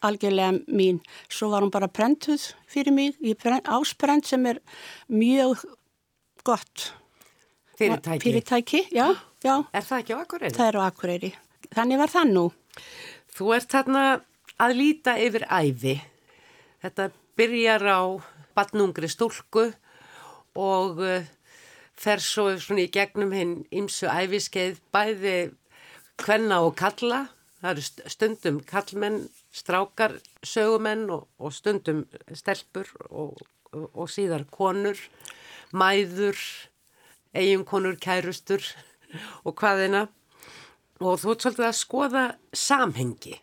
algjörlega 0.03 0.59
mín. 0.67 0.99
Svo 1.31 1.49
var 1.53 1.63
hún 1.63 1.71
bara 1.71 1.87
prentuð 1.87 2.51
fyrir 2.67 2.91
mig, 2.91 3.15
ásprent 3.63 4.27
sem 4.27 4.45
er 4.45 4.59
mjög 5.07 5.63
gott. 6.43 6.93
Fyrirtæki? 7.77 8.19
Fyrirtæki, 8.23 8.81
já, 8.91 9.15
já. 9.43 9.63
Er 9.73 9.81
það 9.81 10.03
ekki 10.03 10.13
á 10.13 10.19
Akureyri? 10.19 10.53
Það 10.53 10.67
er 10.67 10.77
á 10.77 10.81
Akureyri. 10.85 11.31
Þannig 11.73 12.01
var 12.03 12.11
það 12.13 12.33
nú. 12.35 12.45
Þú 13.33 13.53
ert 13.55 13.71
þarna 13.71 14.03
að 14.61 14.75
líta 14.77 15.15
yfir 15.17 15.47
æfi. 15.49 15.95
Þetta 16.83 17.09
byrjar 17.39 17.87
á 17.87 18.01
batnungri 18.55 19.09
stúlku 19.11 19.69
og 20.59 21.01
uh, 21.01 21.25
fer 21.97 22.21
svo 22.23 22.49
í 22.53 22.87
gegnum 22.93 23.33
hinn 23.35 23.53
ímsu 23.73 24.09
æfiskeið 24.09 24.81
bæði 24.93 25.37
hvenna 26.23 26.61
og 26.65 26.75
kalla. 26.79 27.27
Það 27.61 27.71
eru 27.71 28.11
stundum 28.11 28.59
kallmenn 28.67 29.21
strákar 29.53 30.17
sögumenn 30.43 31.07
og, 31.13 31.27
og 31.39 31.53
stundum 31.55 32.03
stelpur 32.35 32.89
og, 33.09 33.37
og, 33.71 33.87
og 33.93 34.09
síðar 34.11 34.43
konur, 34.51 34.99
mæður, 35.71 36.39
eiginkonur, 37.33 37.95
kærustur 38.01 38.65
og 39.47 39.55
hvaðina 39.57 40.07
og 41.03 41.19
þú 41.19 41.33
ert 41.33 41.45
svolítið 41.45 41.67
að 41.67 41.79
skoða 41.79 42.23
samhengi 42.55 43.37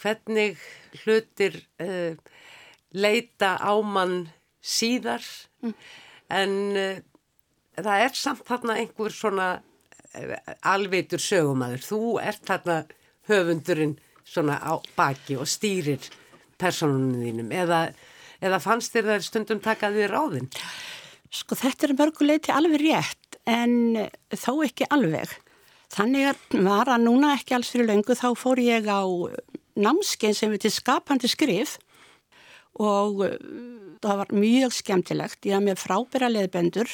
hvernig 0.00 0.58
hlutir 1.02 1.60
uh, 1.82 2.16
leita 2.94 3.56
á 3.58 3.72
mann 3.84 4.26
síðar 4.62 5.24
en 6.32 6.54
uh, 6.76 7.02
það 7.78 8.06
er 8.06 8.16
samt 8.18 8.46
þarna 8.48 8.78
einhver 8.80 9.14
svona 9.14 9.48
uh, 9.58 10.34
alveitur 10.68 11.22
sögumæður. 11.22 11.84
Þú 11.86 12.00
ert 12.22 12.48
þarna 12.48 12.78
höfundurinn 13.30 13.96
svona 14.24 14.58
á 14.62 14.78
baki 14.96 15.38
og 15.40 15.48
stýrir 15.50 16.04
personunum 16.60 17.22
þínum 17.22 17.52
eða, 17.54 17.84
eða 18.42 18.60
fannst 18.62 18.94
þér 18.94 19.10
það 19.12 19.28
stundum 19.28 19.62
takaði 19.62 20.08
ráðinn? 20.10 20.50
Sko 21.32 21.56
þetta 21.58 21.88
er 21.88 21.96
mörguleiti 21.98 22.52
alveg 22.54 22.84
rétt 22.84 23.38
en 23.48 23.96
þó 24.30 24.62
ekki 24.66 24.86
alveg. 24.92 25.32
Þannig 25.92 26.60
var 26.64 26.88
að 26.92 27.06
núna 27.06 27.34
ekki 27.36 27.56
alls 27.56 27.72
fyrir 27.72 27.90
löngu 27.90 28.16
þá 28.16 28.30
fór 28.38 28.60
ég 28.62 28.86
á 28.88 29.04
námskein 29.76 30.36
sem 30.36 30.52
við 30.52 30.66
til 30.66 30.74
skapandi 30.76 31.28
skrif 31.30 31.78
og 32.80 33.24
uh, 33.26 33.34
það 34.02 34.20
var 34.22 34.36
mjög 34.36 34.76
skemmtilegt. 34.76 35.40
Ég 35.46 35.56
haf 35.56 35.64
með 35.64 35.80
frábæra 35.82 36.30
leðbendur. 36.32 36.90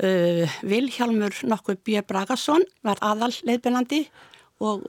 Uh, 0.00 0.46
Vilhjálmur 0.64 1.42
nokkuð 1.50 1.80
B. 1.84 2.02
Bragason 2.06 2.64
var 2.86 3.00
aðal 3.04 3.32
leðbennandi 3.44 4.06
og 4.64 4.84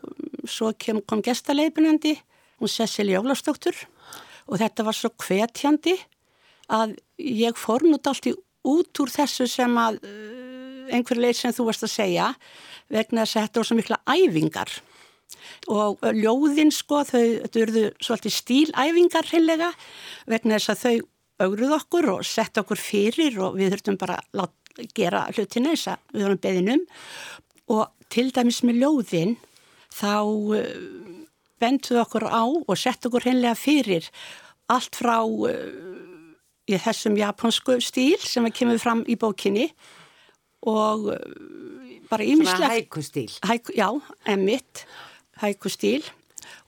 svo 0.47 0.71
kom, 0.79 1.01
kom 1.07 1.23
gestaleðbennandi 1.23 2.15
hún 2.61 2.71
Cecilie 2.71 3.17
Jólastóttur 3.17 3.75
og 4.47 4.59
þetta 4.61 4.85
var 4.87 4.95
svo 4.95 5.11
hvetjandi 5.19 5.97
að 6.71 6.95
ég 7.17 7.57
fór 7.59 7.83
nút 7.87 8.07
allt 8.07 8.29
í 8.29 8.35
út 8.67 9.01
úr 9.01 9.11
þessu 9.11 9.47
sem 9.49 9.75
að 9.81 9.99
uh, 10.05 10.87
einhver 10.93 11.19
leið 11.19 11.39
sem 11.39 11.55
þú 11.55 11.67
varst 11.71 11.87
að 11.87 11.95
segja 11.95 12.29
vegna 12.91 13.25
þess 13.25 13.37
að 13.37 13.45
þetta 13.47 13.59
voru 13.59 13.69
svo 13.69 13.79
mikla 13.79 14.01
æfingar 14.05 14.73
og 15.71 16.01
ljóðin 16.15 16.71
sko 16.73 17.03
þau, 17.07 17.25
eruðu 17.51 17.85
svolítið 18.01 18.35
stílæfingar 18.35 19.29
heimlega 19.31 19.71
vegna 20.29 20.57
þess 20.59 20.73
að 20.73 20.83
þau 20.83 20.95
augruð 21.47 21.75
okkur 21.77 22.09
og 22.15 22.25
sett 22.27 22.59
okkur 22.61 22.81
fyrir 22.81 23.39
og 23.41 23.57
við 23.59 23.75
þurftum 23.75 23.99
bara 24.01 24.19
að 24.37 24.85
gera 24.97 25.25
hlutina 25.33 25.73
þess 25.75 25.93
að 25.93 26.03
við 26.13 26.27
vorum 26.27 26.43
beðinum 26.45 26.85
og 27.71 27.87
til 28.11 28.27
dæmis 28.35 28.61
með 28.67 28.83
ljóðin 28.83 29.37
þá 29.91 30.13
bentuð 31.61 32.01
okkur 32.05 32.27
á 32.29 32.43
og 32.45 32.77
sett 32.79 33.05
okkur 33.07 33.27
heimlega 33.27 33.57
fyrir 33.59 34.07
allt 34.71 34.95
frá 34.97 35.17
í 36.69 36.77
þessum 36.79 37.17
japansku 37.19 37.79
stíl 37.83 38.19
sem 38.23 38.47
kemur 38.53 38.79
fram 38.81 39.03
í 39.09 39.17
bókinni 39.19 39.67
og 40.61 41.09
bara 42.11 42.27
ímislegt. 42.27 42.57
Svona 42.57 42.73
hækustíl. 42.75 43.31
Hæk, 43.47 43.71
já, 43.75 43.87
emitt, 44.29 44.85
hækustíl 45.41 46.03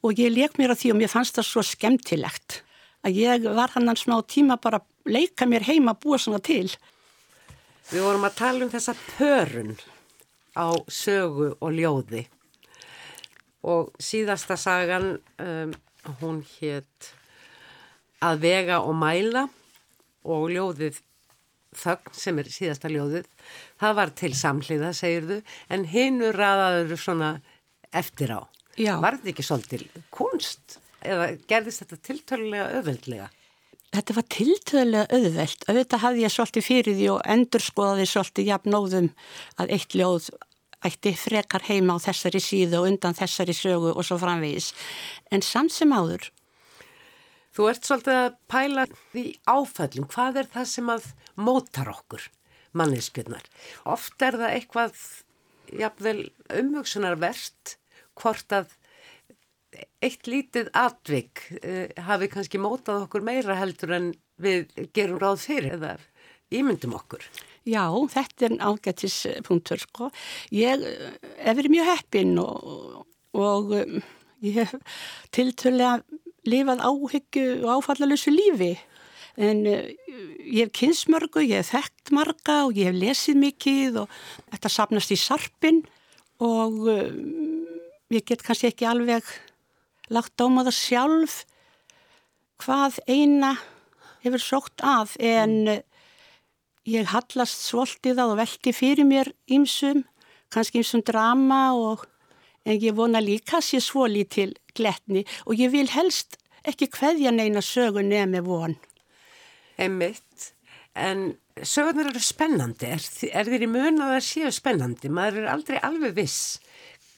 og 0.03 0.19
ég 0.19 0.33
leik 0.33 0.57
mér 0.59 0.73
á 0.73 0.79
því 0.79 0.93
og 0.93 0.99
mér 1.01 1.11
fannst 1.11 1.37
það 1.37 1.49
svo 1.49 1.63
skemmtilegt 1.65 2.61
að 3.03 3.19
ég 3.19 3.47
var 3.55 3.73
hann 3.75 3.95
smá 3.99 4.17
tíma 4.27 4.59
bara 4.61 4.81
að 4.81 5.15
leika 5.15 5.47
mér 5.49 5.65
heima 5.67 5.93
að 5.93 6.03
búa 6.05 6.19
svona 6.21 6.39
til. 6.43 6.69
Við 7.91 8.05
vorum 8.05 8.27
að 8.27 8.37
tala 8.39 8.63
um 8.65 8.71
þessa 8.71 8.95
pörun 9.17 9.75
á 10.55 10.67
sögu 10.87 11.53
og 11.59 11.73
ljóði 11.75 12.27
og 13.63 13.93
síðasta 13.99 14.57
sagan, 14.59 15.17
um, 15.39 15.73
hún 16.19 16.41
hétt 16.59 17.13
að 18.23 18.43
vega 18.43 18.81
og 18.83 18.95
mæla 18.99 19.47
og 20.23 20.49
ljóðið 20.51 20.99
þögn 21.73 22.15
sem 22.15 22.39
er 22.39 22.49
síðasta 22.51 22.91
ljóðið, 22.91 23.27
það 23.81 23.95
var 23.99 24.11
til 24.19 24.33
samhliða, 24.37 24.91
segir 24.95 25.29
þú, 25.29 25.37
en 25.73 25.85
hinur 25.89 26.37
raðaður 26.37 26.99
svona 26.99 27.31
eftir 27.95 28.35
á. 28.35 28.41
Já. 28.79 28.97
Var 29.01 29.19
þetta 29.19 29.31
ekki 29.33 29.45
svolítil 29.45 29.83
kunst 30.13 30.79
eða 31.03 31.33
gerðist 31.49 31.83
þetta 31.83 31.99
tiltölulega 32.09 32.69
öðveldlega? 32.79 33.29
Þetta 33.93 34.15
var 34.17 34.25
tiltölulega 34.33 35.17
auðvelt. 35.19 35.65
Auðvitað 35.69 36.01
hafði 36.01 36.23
ég 36.23 36.33
svolítið 36.33 36.65
fyrir 36.65 36.95
því 36.97 37.09
og 37.13 37.19
endur 37.35 37.61
skoðaði 37.61 38.07
svolítið 38.09 38.47
jafnóðum 38.49 39.09
að 39.61 39.73
eitt 39.75 39.97
ljóð 39.97 40.29
ætti 40.83 41.13
frekar 41.15 41.65
heima 41.67 41.95
á 41.95 42.03
þessari 42.03 42.41
síðu 42.43 42.79
og 42.79 42.87
undan 42.89 43.17
þessari 43.17 43.53
sögu 43.55 43.91
og 43.93 44.07
svo 44.07 44.17
framvegis. 44.21 44.71
En 45.29 45.45
samt 45.45 45.75
sem 45.75 45.93
áður. 45.93 46.31
Þú 47.53 47.69
ert 47.69 47.85
svolítið 47.85 48.17
að 48.17 48.39
pæla 48.49 48.87
því 49.13 49.25
áfællum. 49.45 50.09
Hvað 50.09 50.41
er 50.41 50.49
það 50.55 50.67
sem 50.71 50.89
að 50.89 51.07
mótar 51.37 51.93
okkur, 51.93 52.25
manneskjöldnar? 52.73 53.45
Oft 53.93 54.25
er 54.25 54.39
það 54.41 54.57
eitthvað 54.57 55.05
jafnvel 55.83 56.17
umhugsunarvert 56.49 57.77
hvort 58.19 58.55
að 58.55 58.73
eitt 60.03 60.27
lítið 60.29 60.69
atvik 60.77 61.45
uh, 61.61 61.87
hafi 62.07 62.29
kannski 62.31 62.61
mótað 62.61 63.07
okkur 63.07 63.25
meira 63.25 63.57
heldur 63.57 63.95
en 63.97 64.11
við 64.41 64.69
gerum 64.95 65.21
ráð 65.21 65.45
fyrir 65.45 65.77
eða 65.77 65.95
ímyndum 66.53 66.93
okkur. 66.97 67.23
Já, 67.65 67.87
þetta 68.11 68.47
er 68.49 68.57
ágættispunktur 68.59 69.81
sko. 69.81 70.09
Ég 70.53 70.83
hef 71.39 71.57
verið 71.57 71.73
mjög 71.73 71.89
heppin 71.89 72.35
og, 72.41 73.05
og 73.33 73.71
ég 74.43 74.59
hef 74.59 74.75
tiltölega 75.33 76.01
lifað 76.49 76.83
áhyggju 76.83 77.45
og 77.63 77.77
áfallalösu 77.77 78.33
lífi 78.33 78.73
en 79.39 79.63
ég 79.65 80.59
hef 80.59 80.73
kynsmörgu, 80.77 81.45
ég 81.47 81.63
hef 81.63 81.71
þekkt 81.71 82.11
marga 82.13 82.57
og 82.67 82.77
ég 82.77 82.91
hef 82.91 82.99
lesið 82.99 83.39
mikið 83.47 84.01
og 84.03 84.17
þetta 84.51 84.73
sapnast 84.75 85.13
í 85.15 85.17
sarpin 85.17 85.81
og 86.43 86.83
ég 88.11 88.25
get 88.27 88.43
kannski 88.43 88.71
ekki 88.71 88.87
alveg 88.89 89.27
lagt 90.13 90.41
á 90.41 90.45
maður 90.51 90.75
sjálf 90.75 91.43
hvað 92.63 92.99
eina 93.07 93.55
hefur 94.23 94.41
sókt 94.41 94.83
að 94.83 95.15
en 95.23 95.55
ég 96.87 97.11
hallast 97.13 97.67
svolítið 97.67 98.19
að 98.19 98.33
og 98.33 98.39
velti 98.41 98.73
fyrir 98.75 99.07
mér 99.07 99.31
ímsum, 99.51 100.03
kannski 100.51 100.81
ímsum 100.81 101.03
drama 101.05 101.73
og 101.75 102.07
en 102.63 102.79
ég 102.79 102.95
vona 102.95 103.21
líka 103.23 103.59
að 103.59 103.67
sé 103.69 103.81
svo 103.83 104.07
lítil 104.07 104.53
gletni 104.75 105.25
og 105.45 105.59
ég 105.59 105.71
vil 105.73 105.89
helst 105.91 106.37
ekki 106.67 106.89
hveðja 106.95 107.31
neina 107.35 107.63
sögu 107.63 108.03
nefn 108.05 108.39
von. 108.45 108.75
Emmitt, 109.79 110.53
en 110.95 111.33
sögurnar 111.59 112.11
eru 112.11 112.21
spennandi, 112.23 112.91
er, 112.93 113.03
er 113.33 113.49
þeir 113.49 113.65
í 113.65 113.71
mun 113.71 114.03
að 114.03 114.13
það 114.15 114.27
séu 114.27 114.51
spennandi? 114.53 115.11
Maður 115.11 115.41
er 115.43 115.49
aldrei 115.55 115.79
alveg 115.83 116.15
viss 116.21 116.59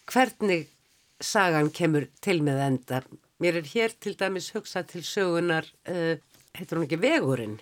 hvernig 0.09 0.71
sagan 1.25 1.71
kemur 1.73 2.07
til 2.23 2.39
með 2.45 2.61
endar. 2.69 3.07
Mér 3.43 3.59
er 3.59 3.69
hér 3.73 3.95
til 3.99 4.15
dæmis 4.19 4.51
hugsað 4.55 4.91
til 4.93 5.03
sögunar, 5.05 5.67
uh, 5.89 6.15
heitur 6.55 6.79
hún 6.79 6.87
ekki 6.87 7.01
Vegurinn, 7.01 7.59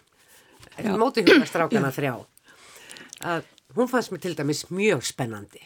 mótuhjólastrákana 0.78 1.92
þrjá. 1.96 2.16
Að 3.24 3.50
hún 3.78 3.90
fannst 3.90 4.14
mér 4.14 4.24
til 4.24 4.36
dæmis 4.38 4.66
mjög 4.70 5.06
spennandi 5.08 5.62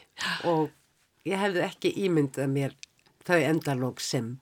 og 0.48 0.70
ég 1.28 1.40
hefði 1.42 1.64
ekki 1.66 1.94
ímyndað 2.08 2.52
mér 2.54 2.76
þau 3.28 3.40
endalók 3.44 4.00
sem 4.04 4.38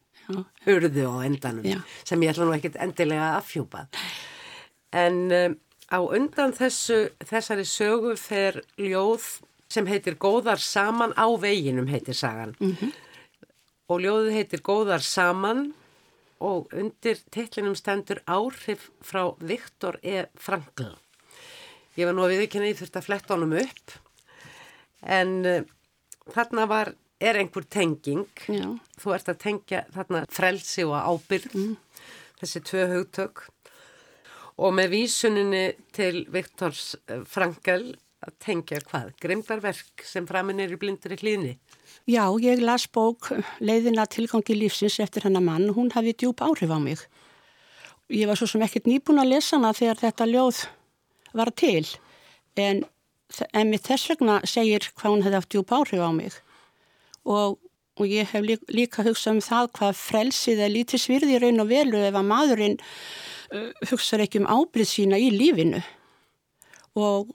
hurðu 0.65 1.05
á 1.09 1.15
endanum 1.25 1.65
Já. 1.65 1.79
sem 2.05 2.21
ég 2.21 2.33
ætla 2.33 2.47
nú 2.47 2.55
ekkert 2.55 2.77
endilega 2.81 3.31
að 3.31 3.39
afhjúpa. 3.41 3.85
En 4.95 5.17
um, 5.31 5.57
á 5.89 5.99
undan 6.01 6.53
þessu, 6.55 7.09
þessari 7.25 7.65
sögu 7.69 8.15
fer 8.17 8.61
ljóð 8.81 9.25
sem 9.69 9.87
heitir 9.89 10.17
Góðar 10.21 10.61
saman 10.61 11.13
á 11.17 11.25
veginum 11.41 11.89
heitir 11.89 12.17
sagan. 12.17 12.55
Mhm. 12.59 12.93
Og 13.85 14.01
ljóðið 14.01 14.35
heitir 14.39 14.63
Góðar 14.65 15.03
saman 15.05 15.67
og 16.43 16.71
undir 16.75 17.19
titlinum 17.33 17.75
stendur 17.77 18.21
áhrif 18.25 18.89
frá 19.05 19.35
Viktor 19.39 19.99
E. 20.01 20.25
Frankl. 20.41 20.95
Ég 21.95 22.09
var 22.09 22.15
nú 22.17 22.25
að 22.25 22.35
viðkynna 22.35 22.71
ég 22.71 22.79
þurfti 22.79 22.99
að 22.99 23.07
fletta 23.07 23.35
honum 23.35 23.55
upp 23.61 23.95
en 25.05 25.33
uh, 25.45 25.65
þarna 26.33 26.65
var, 26.67 26.93
er 27.21 27.39
einhver 27.39 27.67
tenging. 27.69 28.25
Já. 28.49 28.73
Þú 28.99 29.13
ert 29.15 29.29
að 29.31 29.41
tengja 29.45 29.83
þarna 29.93 30.25
frelsi 30.33 30.85
og 30.87 30.97
ábyrg, 30.97 31.53
þessi 32.41 32.63
tvö 32.65 32.87
hugtök 32.91 33.45
og 34.55 34.75
með 34.75 34.93
vísuninni 34.93 35.65
til 35.95 36.23
Viktors 36.31 36.95
eh, 37.11 37.23
Frankl 37.27 37.93
að 38.25 38.37
tengja 38.43 38.81
hvað? 38.85 39.11
Grimdarverk 39.21 40.05
sem 40.05 40.27
framinn 40.29 40.61
er 40.63 40.73
í 40.73 40.79
blindri 40.79 41.17
hlýðni. 41.19 41.55
Já, 42.09 42.25
ég 42.41 42.61
las 42.61 42.87
bók 42.91 43.31
leiðina 43.63 44.05
tilgangi 44.09 44.57
lífsins 44.57 44.99
eftir 45.03 45.25
hennar 45.25 45.45
mann 45.45 45.71
hún 45.77 45.91
hafi 45.95 46.13
djúb 46.13 46.41
áhrif 46.45 46.73
á 46.73 46.79
mig. 46.81 47.05
Ég 48.13 48.29
var 48.29 48.37
svo 48.37 48.49
sem 48.49 48.61
ekkert 48.65 48.89
nýbúin 48.89 49.21
að 49.21 49.31
lesa 49.33 49.57
hana 49.57 49.73
þegar 49.73 50.01
þetta 50.03 50.27
ljóð 50.29 50.65
var 51.35 51.51
til 51.57 51.85
en, 52.55 52.83
en 53.51 53.71
með 53.71 53.87
þess 53.89 54.11
vegna 54.13 54.39
segir 54.47 54.89
hvað 54.93 55.15
hún 55.15 55.25
hefði 55.25 55.39
haft 55.39 55.53
djúb 55.53 55.73
áhrif 55.75 56.03
á 56.05 56.11
mig 56.15 56.37
og, 57.25 57.57
og 57.97 58.05
ég 58.07 58.29
hef 58.31 58.45
líka, 58.45 58.69
líka 58.69 59.05
hugsað 59.07 59.37
um 59.37 59.43
það 59.43 59.71
hvað 59.79 59.99
frelsið 59.99 60.63
er 60.65 60.73
lítið 60.73 61.03
svirði 61.03 61.41
raun 61.41 61.63
og 61.63 61.71
velu 61.71 62.01
ef 62.05 62.15
að 62.15 62.29
maðurinn 62.29 62.77
uh, 62.79 63.71
hugsaður 63.89 64.25
ekki 64.27 64.43
um 64.43 64.49
ábyrð 64.49 64.91
sína 64.91 65.19
í 65.21 65.31
lífinu 65.33 65.81
og 66.95 67.31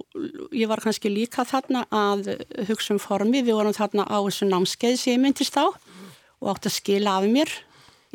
ég 0.57 0.69
var 0.71 0.81
kannski 0.81 1.13
líka 1.13 1.45
þarna 1.45 1.85
að 1.93 2.33
hugsa 2.69 2.95
um 2.95 3.01
formi, 3.03 3.43
við 3.45 3.59
vorum 3.59 3.77
þarna 3.77 4.07
á 4.09 4.19
þessu 4.25 4.49
námskeið 4.49 4.97
sem 4.97 5.15
ég 5.15 5.23
myndist 5.23 5.57
á 5.61 5.69
og 5.69 6.47
átt 6.55 6.71
að 6.71 6.79
skila 6.79 7.19
af 7.21 7.29
mér 7.29 7.53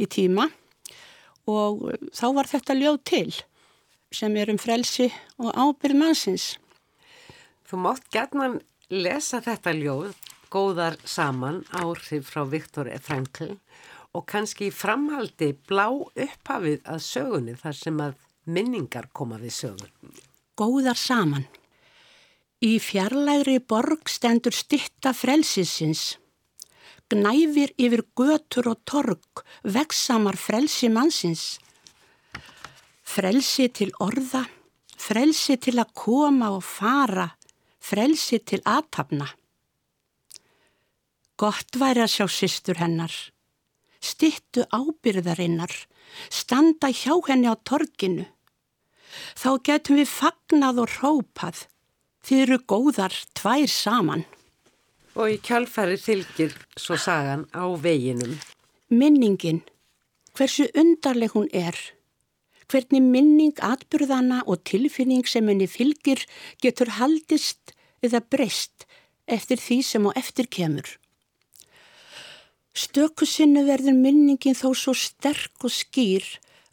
í 0.02 0.08
tíma 0.10 0.50
og 1.46 1.92
þá 2.10 2.28
var 2.34 2.50
þetta 2.50 2.78
ljóð 2.80 3.02
til 3.06 3.30
sem 4.16 4.36
er 4.40 4.50
um 4.50 4.60
frelsi 4.62 5.10
og 5.38 5.52
ábyrð 5.54 6.00
mannsins. 6.00 6.56
Þú 7.66 7.82
mátt 7.84 8.06
gætnan 8.14 8.60
lesa 8.90 9.42
þetta 9.44 9.74
ljóð, 9.76 10.14
góðar 10.50 10.98
saman, 11.06 11.64
áhrif 11.74 12.30
frá 12.32 12.46
Viktor 12.50 12.90
E. 12.90 12.98
Frankl 13.02 13.58
og 14.16 14.26
kannski 14.32 14.70
framhaldi 14.72 15.52
blá 15.68 15.90
upphafið 15.92 16.86
að 16.88 17.02
sögunni 17.04 17.58
þar 17.60 17.78
sem 17.82 18.00
að 18.02 18.16
minningar 18.46 19.10
koma 19.14 19.38
við 19.42 19.58
sögun. 19.60 19.92
Góðar 20.56 20.96
saman. 20.96 21.44
Í 22.64 22.78
fjarlægri 22.80 23.58
borg 23.60 24.08
stendur 24.08 24.56
stitta 24.56 25.12
frelsisins. 25.12 26.16
Gnæfir 27.12 27.74
yfir 27.76 28.06
götur 28.18 28.70
og 28.72 28.80
torg, 28.88 29.44
veksamar 29.62 30.40
frelsi 30.40 30.88
mannsins. 30.90 31.60
Frelsi 33.04 33.68
til 33.70 33.92
orða, 34.02 34.46
frelsi 34.98 35.60
til 35.62 35.76
að 35.84 35.92
koma 35.94 36.54
og 36.56 36.64
fara, 36.64 37.28
frelsi 37.78 38.40
til 38.40 38.64
aðtapna. 38.66 39.28
Gott 41.36 41.76
væri 41.76 42.06
að 42.06 42.14
sjá 42.16 42.28
systur 42.32 42.80
hennar, 42.80 43.12
stittu 44.00 44.64
ábyrðarinnar, 44.72 45.74
standa 46.32 46.90
hjá 46.96 47.20
henni 47.28 47.52
á 47.52 47.56
torginu. 47.60 48.24
Þá 49.36 49.50
getum 49.68 50.00
við 50.00 50.12
fagnað 50.12 50.82
og 50.84 50.96
rópað, 51.00 51.66
þið 52.26 52.44
eru 52.46 52.60
góðar 52.68 53.16
tvær 53.38 53.68
saman. 53.72 54.26
Og 55.16 55.36
í 55.36 55.38
kjálfæri 55.40 56.00
fylgir 56.02 56.56
svo 56.76 56.98
sagan 57.00 57.46
á 57.56 57.64
veginum. 57.80 58.36
Minningin, 58.92 59.62
hversu 60.36 60.68
undarleg 60.76 61.32
hún 61.36 61.48
er, 61.56 61.78
hvernig 62.72 63.04
minning 63.04 63.56
atbyrðana 63.64 64.42
og 64.50 64.64
tilfinning 64.68 65.26
sem 65.30 65.48
henni 65.48 65.68
fylgir 65.70 66.26
getur 66.64 66.92
haldist 66.98 67.76
eða 68.04 68.22
breyst 68.22 68.86
eftir 69.26 69.62
því 69.62 69.80
sem 69.86 70.08
á 70.10 70.12
eftir 70.18 70.50
kemur. 70.52 70.88
Stöku 72.76 73.24
sinnu 73.24 73.64
verður 73.70 73.96
minningin 73.96 74.58
þó 74.58 74.74
svo 74.76 74.94
sterk 74.98 75.64
og 75.64 75.72
skýr 75.72 76.26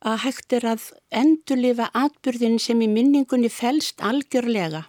að 0.03 0.23
hægt 0.25 0.55
er 0.57 0.67
að 0.73 0.89
endurlifa 1.15 1.89
atbyrðin 1.95 2.59
sem 2.63 2.81
í 2.83 2.89
minningunni 2.91 3.51
fælst 3.53 4.03
algjörlega. 4.03 4.85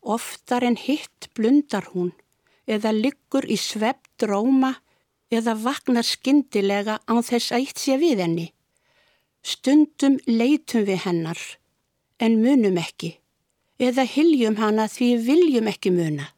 Oftar 0.00 0.64
en 0.64 0.78
hitt 0.80 1.28
blundar 1.36 1.90
hún 1.92 2.12
eða 2.66 2.94
liggur 2.96 3.44
í 3.44 3.58
svepp 3.60 4.08
dróma 4.20 4.76
eða 5.30 5.56
vaknar 5.60 6.06
skyndilega 6.06 7.00
á 7.04 7.14
þess 7.20 7.52
að 7.52 7.60
eitt 7.60 7.82
sé 7.82 7.98
við 8.00 8.22
henni. 8.24 8.46
Stundum 9.42 10.18
leitum 10.26 10.86
við 10.88 11.04
hennar 11.04 11.40
en 12.22 12.40
munum 12.42 12.78
ekki 12.80 13.16
eða 13.78 14.06
hyljum 14.08 14.56
hana 14.56 14.86
því 14.88 15.10
viljum 15.26 15.68
ekki 15.68 15.92
muna. 15.92 16.30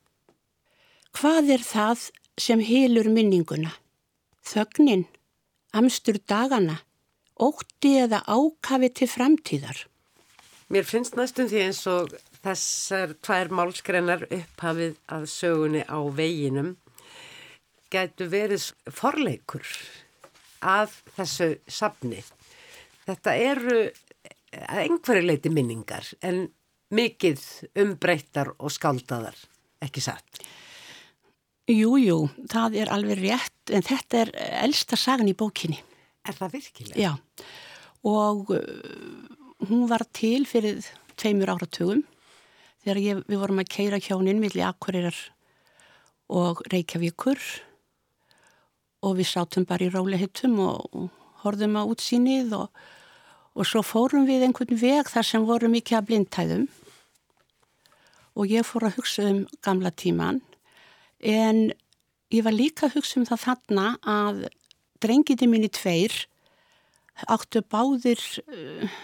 Hvað 1.15 1.55
er 1.55 1.63
það 1.65 2.09
sem 2.39 2.61
hilur 2.63 3.09
minninguna? 3.11 3.71
Þögnin, 4.45 5.07
amstur 5.77 6.19
dagana, 6.29 6.81
ótti 7.43 7.95
eða 8.03 8.23
ákafi 8.27 8.91
til 9.01 9.09
framtíðar. 9.11 9.85
Mér 10.69 10.85
finnst 10.85 11.17
næstum 11.17 11.49
því 11.49 11.63
eins 11.65 11.81
og 11.89 12.13
þessar 12.43 13.15
tvær 13.25 13.53
málskrennar 13.57 14.27
upphafið 14.29 14.99
að 15.15 15.25
sögunni 15.33 15.85
á 15.89 15.99
veginum 16.13 16.75
gætu 17.93 18.29
verið 18.29 18.69
forleikur 18.93 19.65
að 20.61 20.93
þessu 21.17 21.49
safni. 21.71 22.21
Þetta 23.09 23.35
eru 23.41 23.81
að 24.53 24.85
einhverju 24.85 25.25
leiti 25.25 25.53
minningar 25.53 26.07
en 26.25 26.47
mikið 26.95 27.43
umbreyttar 27.81 28.55
og 28.57 28.73
skáldaðar, 28.73 29.37
ekki 29.85 30.03
satt. 30.05 30.41
Jú, 31.69 31.99
jú, 32.01 32.23
það 32.49 32.79
er 32.81 32.93
alveg 32.95 33.21
rétt 33.21 33.73
en 33.77 33.85
þetta 33.85 34.23
er 34.23 34.31
elsta 34.65 34.97
sagan 34.97 35.29
í 35.29 35.37
bókinni. 35.37 35.83
Er 36.29 36.37
það 36.37 36.55
virkilega? 36.59 37.01
Já, 37.01 37.13
og 38.09 38.53
uh, 38.53 38.61
hún 39.69 39.89
var 39.91 40.05
til 40.15 40.45
fyrir 40.49 40.83
tveimur 41.19 41.55
áratugum 41.57 42.05
þegar 42.85 43.01
ég, 43.03 43.23
við 43.27 43.41
vorum 43.41 43.63
að 43.63 43.73
keira 43.75 44.01
hjónin 44.03 44.43
millir 44.43 44.69
Akureyrar 44.69 45.17
og 46.29 46.61
Reykjavíkur 46.71 47.41
og 49.07 49.17
við 49.19 49.31
sátum 49.31 49.67
bara 49.69 49.87
í 49.87 49.93
rólihittum 49.93 50.59
og, 50.63 50.85
og 50.93 51.09
horfum 51.45 51.79
á 51.79 51.83
útsýnið 51.87 52.55
og, 52.59 52.69
og 53.55 53.69
svo 53.69 53.83
fórum 53.87 54.27
við 54.29 54.47
einhvern 54.47 54.79
veg 54.79 55.11
þar 55.11 55.27
sem 55.27 55.47
voru 55.49 55.71
mikið 55.73 55.99
að 55.99 56.09
blindtæðum 56.11 56.69
og 58.39 58.53
ég 58.53 58.67
fór 58.67 58.89
að 58.89 58.99
hugsa 58.99 59.27
um 59.27 59.43
gamla 59.65 59.91
tíman 59.91 60.41
en 61.19 61.69
ég 62.35 62.45
var 62.47 62.55
líka 62.55 62.87
að 62.87 62.99
hugsa 62.99 63.21
um 63.21 63.27
það 63.29 63.45
þarna 63.47 63.87
að 64.07 64.45
drengiti 65.03 65.49
minni 65.51 65.71
tveir 65.73 66.15
áttu 67.29 67.65
báðir 67.67 68.23
uh, 68.47 68.99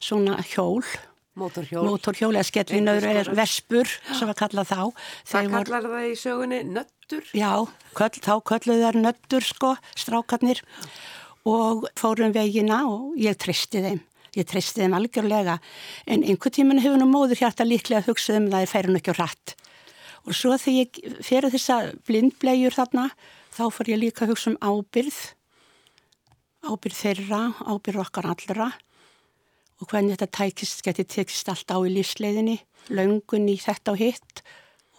svona 0.00 0.40
hjól 0.54 0.84
Mótorhjól. 1.38 1.84
Mótorhjól 1.86 2.34
eða 2.34 2.46
skellinur 2.46 3.04
eða 3.06 3.34
vespur 3.36 3.90
sem 4.10 4.28
var 4.28 4.36
kallað 4.38 4.72
þá. 4.72 4.80
Það 5.28 5.50
kallar 5.52 5.86
það 5.86 6.06
í 6.08 6.16
sögunni 6.18 6.58
nöttur? 6.66 7.30
Já, 7.36 7.52
köll, 7.98 8.18
þá 8.24 8.34
kölluð 8.50 8.82
þær 8.82 8.98
nöttur 9.04 9.46
sko, 9.46 9.72
strákarnir 9.98 10.62
og 11.48 11.86
fórum 11.98 12.34
vegina 12.34 12.82
og 12.90 13.14
ég 13.20 13.38
tristi 13.38 13.84
þeim. 13.84 14.02
Ég 14.36 14.48
tristi 14.50 14.82
þeim 14.82 14.98
algjörlega 14.98 15.56
en 16.10 16.26
einhver 16.26 16.52
tíman 16.54 16.82
hefur 16.82 17.00
nú 17.00 17.08
móður 17.10 17.44
hjarta 17.44 17.66
líklega 17.66 18.02
að 18.02 18.10
hugsa 18.10 18.36
um 18.38 18.50
það 18.50 18.66
er 18.66 18.72
færin 18.72 18.98
ekki 18.98 19.14
á 19.14 19.20
rætt. 19.22 19.54
Og 20.26 20.36
svo 20.36 20.58
þegar 20.58 20.78
ég 20.82 21.22
fyrir 21.24 21.54
þessa 21.54 21.78
blindblegjur 22.08 22.76
þarna 22.76 23.08
þá 23.58 23.64
fór 23.74 23.90
ég 23.90 24.02
líka 24.02 24.24
að 24.24 24.34
hugsa 24.34 24.52
um 24.52 24.58
ábyrð, 24.62 25.18
ábyrð 26.68 27.00
þeirra, 27.02 27.40
ábyrð 27.66 28.04
okkar 28.04 28.30
allra 28.30 28.68
og 29.78 29.90
hvernig 29.90 30.16
þetta 30.16 30.30
tækist, 30.38 30.82
geti 30.86 31.06
tekist 31.06 31.50
allt 31.50 31.70
á 31.70 31.78
í 31.78 31.92
lífsleiðinni, 31.94 32.58
löngun 32.94 33.50
í 33.50 33.56
þetta 33.62 33.94
og 33.94 34.00
hitt 34.00 34.42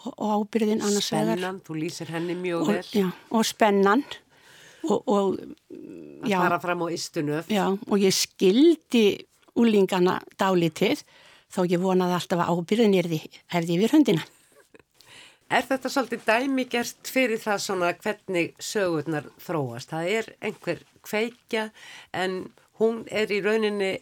og, 0.05 0.13
og 0.15 0.33
ábyrðin 0.39 0.83
annars 0.83 1.11
vegar. 1.11 1.35
Spennan, 1.35 1.61
þú 1.67 1.77
lýsir 1.81 2.11
henni 2.15 2.35
mjög 2.39 2.67
vel. 2.69 2.83
Já, 2.95 3.07
og 3.35 3.47
spennan 3.47 4.05
og, 4.87 4.99
og 5.03 5.39
að 6.23 6.35
fara 6.35 6.59
fram 6.63 6.83
á 6.83 6.87
istunöf. 6.95 7.51
Já, 7.51 7.65
og 7.67 7.97
ég 7.99 8.15
skildi 8.15 9.05
úlingana 9.59 10.19
dálítið 10.39 11.03
þó 11.51 11.63
ég 11.65 11.81
vonaði 11.81 12.15
alltaf 12.15 12.43
að 12.43 12.51
ábyrðin 12.55 12.99
er 12.99 13.09
hefði 13.55 13.79
yfir 13.79 13.97
höndina. 13.97 14.27
Er 15.49 15.65
þetta 15.65 15.89
svolítið 15.89 16.25
dæmigert 16.27 17.09
fyrir 17.09 17.39
það 17.41 17.63
svona 17.63 17.93
hvernig 17.97 18.51
sögurnar 18.61 19.31
þróast? 19.41 19.89
Það 19.89 20.11
er 20.19 20.29
einhver 20.45 20.83
kveikja 21.05 21.69
en 22.13 22.43
hún 22.77 23.01
er 23.09 23.33
í 23.33 23.39
rauninni 23.41 23.95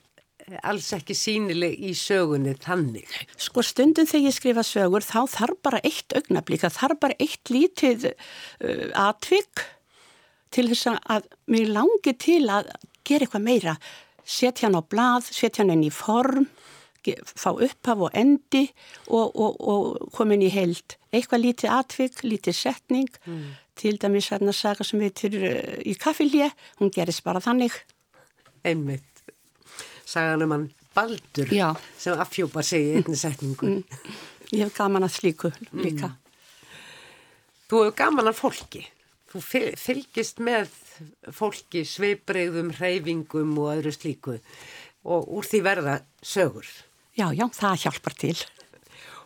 alls 0.68 0.90
ekki 0.96 1.16
sínileg 1.18 1.76
í 1.84 1.94
sögunni 1.98 2.54
þannig. 2.64 3.08
Sko 3.40 3.64
stundum 3.66 4.08
þegar 4.08 4.28
ég 4.30 4.36
skrifa 4.36 4.64
sögur 4.68 5.06
þá 5.06 5.20
þarf 5.34 5.62
bara 5.66 5.82
eitt 5.88 6.16
augnablík, 6.16 6.64
það 6.64 6.78
þarf 6.78 7.02
bara 7.04 7.18
eitt 7.24 7.52
lítið 7.52 8.10
uh, 8.12 8.86
atvik 9.08 9.66
til 10.56 10.70
þess 10.72 10.94
að 11.00 11.28
mér 11.52 11.74
langi 11.76 12.16
til 12.20 12.44
að 12.52 12.72
gera 13.08 13.28
eitthvað 13.28 13.48
meira. 13.48 13.76
Setja 14.28 14.68
hann 14.68 14.80
á 14.80 14.84
blað, 14.84 15.32
setja 15.32 15.64
hann 15.64 15.76
inn 15.76 15.88
í 15.88 15.94
form, 15.94 16.48
fá 17.38 17.52
upphaf 17.54 18.06
og 18.08 18.16
endi 18.18 18.66
og, 19.08 19.36
og, 19.36 19.60
og 19.62 20.14
komin 20.16 20.46
í 20.46 20.52
heild. 20.54 20.98
Eitthvað 21.14 21.44
lítið 21.46 21.76
atvik, 21.78 22.24
lítið 22.24 22.58
setning, 22.58 23.12
mm. 23.26 23.46
til 23.80 24.00
dæmis 24.02 24.32
hérna 24.34 24.56
saga 24.56 24.88
sem 24.88 25.04
heitir 25.06 25.38
uh, 25.38 25.78
í 25.86 25.96
kaffilje, 26.00 26.50
hún 26.82 26.94
gerist 26.94 27.26
bara 27.28 27.44
þannig. 27.44 27.76
Einmitt 28.68 29.18
sagan 30.08 30.42
um 30.42 30.52
hann 30.52 30.72
Baldur 30.96 31.54
Já. 31.54 31.76
sem 31.98 32.20
affjópar 32.20 32.64
sig 32.64 32.82
í 32.82 32.94
einni 32.98 33.18
setningu. 33.20 33.68
Mm. 33.68 33.84
Ég 34.52 34.64
hef 34.64 34.78
gaman 34.78 35.06
að 35.06 35.18
slíku 35.20 35.52
líka. 35.76 36.10
Mm. 36.10 36.18
Þú 37.68 37.82
hefur 37.84 37.98
gaman 38.00 38.32
að 38.32 38.40
fólki. 38.40 38.84
Þú 39.28 39.42
fylgist 39.78 40.40
með 40.40 40.72
fólki, 41.36 41.84
sveibreyðum, 41.86 42.72
hreyfingum 42.80 43.58
og 43.60 43.74
öðru 43.76 43.94
slíku 43.94 44.38
og 45.08 45.28
úr 45.38 45.46
því 45.46 45.62
verða 45.68 45.98
sögur. 46.24 46.66
Já, 47.18 47.32
já, 47.34 47.48
það 47.58 47.82
hjálpar 47.84 48.16
til. 48.22 48.38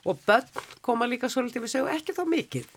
Og 0.08 0.18
börn 0.26 0.66
koma 0.82 1.06
líka 1.10 1.30
svolítið 1.30 1.66
við 1.66 1.74
sögu, 1.76 1.92
ekki 1.92 2.16
þá 2.16 2.24
mikið. 2.32 2.68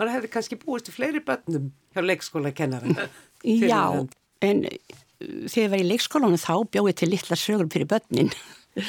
Man 0.00 0.10
hefði 0.12 0.30
kannski 0.32 0.58
búist 0.60 0.86
til 0.88 0.94
fleiri 0.94 1.20
börnum 1.24 1.70
hjá 1.94 2.00
leikskóla 2.04 2.52
kennara. 2.56 3.08
Já, 3.44 4.06
en 4.44 4.62
þegar 5.20 5.64
ég 5.64 5.72
var 5.72 5.82
í 5.82 5.88
leikskólanum 5.88 6.40
þá 6.40 6.54
bjóði 6.72 6.94
til 7.00 7.08
litla 7.12 7.36
sögur 7.36 7.68
fyrir 7.72 7.88
börnin. 7.88 8.32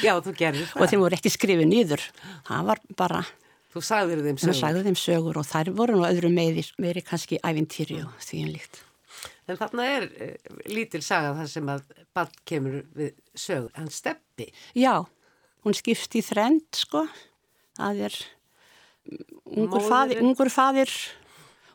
Já, 0.04 0.14
þú 0.22 0.34
gerði 0.38 0.66
það. 0.70 0.78
og 0.78 0.92
þeim 0.92 1.02
voru 1.02 1.18
ekki 1.18 1.32
skrifið 1.32 1.68
nýður. 1.68 2.04
Það 2.48 2.68
var 2.70 2.82
bara... 3.00 3.22
Þú 3.72 3.82
sagður 3.88 4.22
þeim 4.26 4.38
sögur. 4.38 4.52
Það 4.52 4.60
sagður 4.60 4.88
þeim 4.88 4.98
sögur 5.00 5.40
og 5.40 5.48
þær 5.48 5.72
voru 5.80 5.98
nú 5.98 6.06
öðru 6.06 6.30
meiri, 6.32 6.64
meiri 6.80 7.02
kannski 7.04 7.40
ævintýri 7.40 7.98
og 8.04 8.12
því 8.22 8.44
en 8.44 8.52
líkt. 8.52 8.82
En 9.48 9.58
þarna 9.58 9.88
er 9.88 10.06
uh, 10.08 10.60
lítil 10.70 11.02
saga 11.04 11.32
þar 11.40 11.50
sem 11.50 11.72
að 11.72 11.96
ball 12.14 12.30
kemur 12.48 12.78
við 12.96 13.12
sög, 13.34 13.68
hann 13.76 13.90
steppi. 13.92 14.48
Já, 14.78 15.02
hún 15.64 15.76
skipst 15.76 16.14
í 16.18 16.22
þrend, 16.24 16.66
sko. 16.76 17.04
Það 17.78 18.06
er 18.08 18.18
ungur 19.52 19.84
fadir, 19.86 20.22
ungur 20.22 20.50
fadir, 20.52 20.92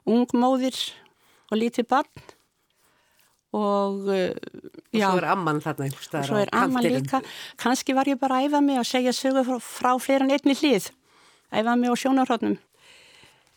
ung 0.07 0.27
móðir 0.37 0.77
og 1.51 1.61
lítið 1.61 1.87
barn. 1.89 2.27
Og, 3.57 4.09
uh, 4.11 4.35
og 4.91 4.99
svo 4.99 5.17
er 5.21 5.25
amman 5.31 5.61
þarna 5.63 5.87
og 5.87 6.25
svo 6.27 6.37
er 6.37 6.51
amman 6.53 6.83
líka. 6.83 7.23
Kannski 7.57 7.95
var 7.95 8.09
ég 8.11 8.19
bara 8.19 8.41
að 8.41 8.51
æfa 8.51 8.61
mig 8.61 8.77
að 8.77 8.89
segja 8.91 9.15
sögu 9.15 9.43
frá, 9.47 9.57
frá 9.63 9.91
fleira 10.03 10.27
en 10.27 10.35
einni 10.35 10.55
hlið. 10.59 10.91
Æfa 11.55 11.77
mig 11.79 11.89
á 11.89 11.95
sjónarhóttnum 11.95 12.57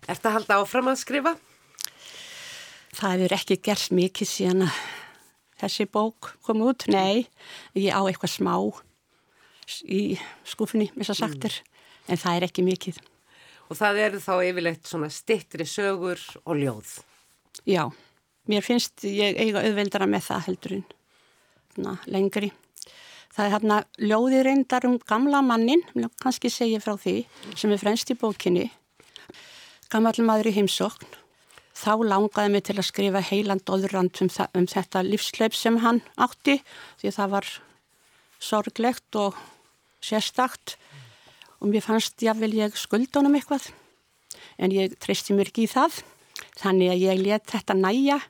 Er 0.08 0.16
þetta 0.16 0.30
að 0.30 0.36
halda 0.38 0.58
áfram 0.62 0.90
að 0.92 1.00
skrifa? 1.02 1.34
Það 2.96 3.12
hefur 3.14 3.34
ekki 3.36 3.56
gert 3.62 3.92
mikið 3.94 4.30
síðan 4.30 4.62
þessi 5.60 5.86
bók 5.92 6.32
kom 6.46 6.62
út, 6.64 6.86
nei 6.88 7.28
ég 7.76 7.92
á 7.92 8.00
eitthvað 8.00 8.32
smá 8.32 8.54
í 9.86 10.02
skufunni, 10.48 10.90
eins 10.96 11.12
og 11.12 11.18
sagtir 11.18 11.54
mm. 11.54 11.80
en 12.12 12.22
það 12.24 12.36
er 12.36 12.48
ekki 12.50 12.66
mikið 12.66 13.00
Og 13.70 13.78
það 13.78 13.98
eru 14.02 14.20
þá 14.22 14.32
yfirleitt 14.48 14.88
svona 14.88 15.10
stittri 15.14 15.66
sögur 15.68 16.22
og 16.44 16.56
ljóð 16.58 16.94
Já 17.68 17.84
Mér 18.50 18.64
finnst 18.66 19.04
ég 19.06 19.36
eiga 19.38 19.62
auðveldara 19.62 20.08
með 20.10 20.24
það 20.26 20.46
heldurinn, 20.48 20.84
lengri. 22.10 22.50
Það 23.30 23.44
er 23.44 23.52
hérna 23.54 23.76
ljóði 24.00 24.40
reyndar 24.42 24.86
um 24.88 24.96
gamla 25.06 25.42
mannin, 25.44 25.84
kannski 26.22 26.50
segja 26.50 26.80
frá 26.82 26.96
því, 26.98 27.20
sem 27.54 27.70
er 27.70 27.82
fremst 27.82 28.10
í 28.10 28.16
bókinni. 28.18 28.66
Gammal 29.92 30.16
maður 30.26 30.50
í 30.50 30.56
heimsókn. 30.56 31.18
Þá 31.80 31.92
langaði 32.10 32.52
mig 32.52 32.64
til 32.66 32.76
að 32.76 32.88
skrifa 32.88 33.22
heiland 33.24 33.70
óðurrand 33.70 34.18
um, 34.24 34.30
um 34.58 34.66
þetta 34.68 35.04
lífsleip 35.06 35.54
sem 35.56 35.78
hann 35.84 36.02
átti, 36.20 36.58
því 37.00 37.14
það 37.16 37.32
var 37.36 37.52
sorglegt 38.42 39.20
og 39.20 39.38
sérstakt. 40.04 40.76
Og 41.60 41.68
mér 41.68 41.84
fannst 41.84 42.22
jáfnvel 42.24 42.54
ég 42.56 42.76
skuldunum 42.78 43.36
eitthvað, 43.36 43.68
en 44.56 44.72
ég 44.72 44.94
treysti 45.00 45.36
mér 45.36 45.50
ekki 45.52 45.66
í 45.66 45.70
það. 45.70 46.00
Þannig 46.60 46.94
að 46.94 47.02
ég 47.04 47.22
let 47.24 47.50
þetta 47.50 47.76
næja 47.76 48.20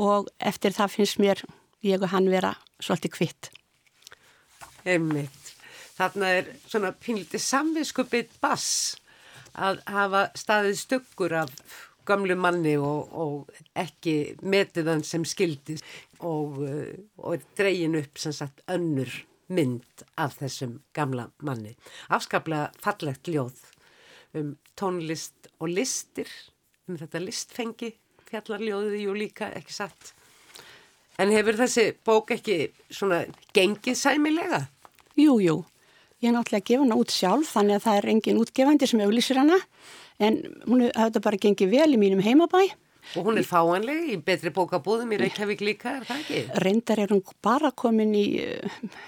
og 0.00 0.30
eftir 0.40 0.74
það 0.74 0.94
finnst 0.96 1.20
mér 1.20 1.44
ég 1.84 2.02
og 2.02 2.10
hann 2.14 2.30
vera 2.32 2.54
svolítið 2.82 3.14
kvitt. 3.18 3.50
Einmitt. 4.84 5.52
Þarna 5.94 6.30
er 6.40 6.48
svona 6.66 6.90
pínliti 6.96 7.38
samviskupið 7.38 8.32
bass 8.42 8.96
að 9.54 9.82
hafa 9.86 10.24
staðið 10.34 10.80
stuggur 10.80 11.36
af 11.44 11.52
gamlu 12.08 12.34
manni 12.36 12.74
og, 12.76 13.12
og 13.12 13.60
ekki 13.78 14.34
metið 14.42 14.90
hann 14.90 15.04
sem 15.06 15.24
skildi 15.28 15.76
og, 16.26 16.58
og 17.22 17.46
dreyin 17.56 17.96
upp 18.00 18.20
sem 18.20 18.34
sagt 18.34 18.64
önnur 18.72 19.12
mynd 19.48 20.04
af 20.20 20.38
þessum 20.40 20.78
gamla 20.96 21.28
manni. 21.44 21.74
Afskaplega 22.08 22.70
fallegt 22.82 23.28
ljóð 23.28 23.60
um 24.34 24.54
tónlist 24.78 25.50
og 25.60 25.70
listir, 25.70 26.28
um 26.88 26.98
þetta 26.98 27.22
listfengi 27.22 27.92
fjallarljóðið 28.28 29.02
jú 29.04 29.14
líka 29.16 29.50
ekki 29.54 29.74
satt. 29.74 30.14
En 31.20 31.30
hefur 31.30 31.58
þessi 31.60 31.92
bók 32.06 32.32
ekki 32.34 32.72
svona 32.90 33.22
gengið 33.54 33.98
sæmilega? 34.00 34.64
Jú, 35.14 35.38
jú. 35.38 35.60
Ég 36.22 36.30
er 36.30 36.34
náttúrulega 36.34 36.62
að 36.62 36.70
gefa 36.70 36.82
hana 36.82 36.98
út 36.98 37.12
sjálf 37.12 37.52
þannig 37.54 37.78
að 37.78 37.84
það 37.84 37.98
er 37.98 38.08
engin 38.14 38.40
útgefandi 38.40 38.88
sem 38.90 39.02
auðlýsir 39.04 39.38
hana 39.38 39.58
en 40.22 40.40
hún 40.64 40.86
hefði 40.88 41.22
bara 41.22 41.40
gengið 41.42 41.74
vel 41.74 41.90
í 41.94 42.00
mínum 42.00 42.22
heimabæ. 42.24 42.64
Og 43.14 43.28
hún 43.28 43.38
er 43.38 43.46
fáanleg 43.46 44.08
í 44.10 44.16
betri 44.24 44.50
bókabúðum 44.54 45.12
í 45.14 45.18
Reykjavík 45.20 45.62
líka, 45.62 45.98
er 46.00 46.06
það 46.08 46.22
ekki? 46.22 46.40
Reyndar 46.64 47.02
er 47.04 47.12
hún 47.12 47.22
bara 47.44 47.70
komin 47.70 48.14
í 48.16 48.24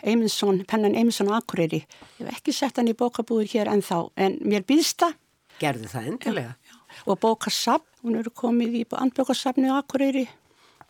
Eymundsson, 0.04 0.60
eh, 0.60 0.66
pennan 0.68 0.94
Eymundsson 0.94 1.30
og 1.32 1.38
Akureyri. 1.40 1.80
Ég 2.20 2.28
hef 2.28 2.38
ekki 2.38 2.54
sett 2.54 2.76
hann 2.76 2.92
í 2.92 2.94
bókabúður 2.94 3.48
hér 3.50 3.72
en 3.72 3.82
þá, 3.82 4.10
en 4.16 4.38
mér 4.44 4.66
býðst 4.68 5.02
það. 5.02 5.16
Gerðu 5.58 5.90
það 5.90 6.10
endilega? 6.12 6.52
Já, 6.60 6.70
já. 6.70 7.02
Og 7.06 7.20
bókasafn, 7.24 7.88
hún 8.04 8.18
eru 8.20 8.30
komið 8.30 8.78
í 8.80 8.84
andbókasafni 8.92 9.72
á 9.72 9.80
Akureyri. 9.80 10.28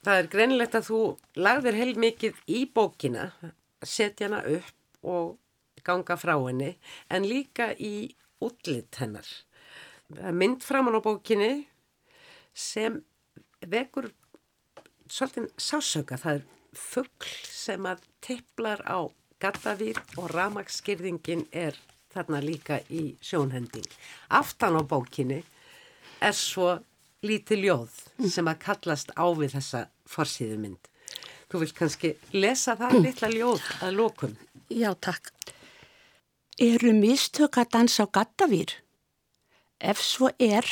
Það 0.05 0.19
er 0.21 0.29
greinilegt 0.31 0.75
að 0.75 0.89
þú 0.91 1.01
lagðir 1.37 1.79
heil 1.81 1.95
mikið 1.95 2.43
í 2.47 2.67
bókina, 2.75 3.31
setja 3.83 4.29
hana 4.29 4.43
upp 4.45 5.07
og 5.07 5.39
ganga 5.87 6.17
frá 6.19 6.35
henni, 6.37 6.77
en 7.11 7.23
líka 7.23 7.73
í 7.79 8.11
útlitt 8.43 9.01
hennar. 9.01 9.27
Mynd 10.33 10.63
framann 10.63 10.99
á 10.99 11.03
bókinni 11.03 11.67
sem 12.57 13.03
vekur 13.61 14.11
svolítið 15.13 15.51
sásöka. 15.61 16.17
Það 16.17 16.41
er 16.41 16.47
fuggl 16.77 17.35
sem 17.53 17.87
að 17.89 18.03
teiplar 18.25 18.83
á 18.89 19.05
gattavýr 19.43 20.01
og 20.17 20.31
ramagsskyrðingin 20.33 21.47
er 21.53 21.77
þarna 22.15 22.41
líka 22.41 22.81
í 22.89 23.15
sjónhending. 23.21 23.87
Aftan 24.33 24.79
á 24.81 24.83
bókinni 24.83 25.43
er 26.25 26.37
svo 26.37 26.79
lítið 27.27 27.67
ljóð 27.67 27.97
sem 28.33 28.49
að 28.49 28.63
kallast 28.65 29.13
á 29.13 29.27
við 29.37 29.57
þessa 29.59 29.87
forsýðu 30.09 30.59
mynd. 30.63 30.89
Þú 31.47 31.63
vilt 31.63 31.77
kannski 31.79 32.15
lesa 32.35 32.75
það 32.79 32.99
litla 33.05 33.31
ljóð 33.31 33.69
að 33.85 33.99
lókun? 34.01 34.35
Já, 34.73 34.91
takk. 34.99 35.31
Eru 36.59 36.93
mistök 36.97 37.61
að 37.61 37.71
dansa 37.77 38.07
á 38.09 38.15
gattavýr? 38.17 38.73
Ef 39.79 40.01
svo 40.01 40.31
er, 40.41 40.65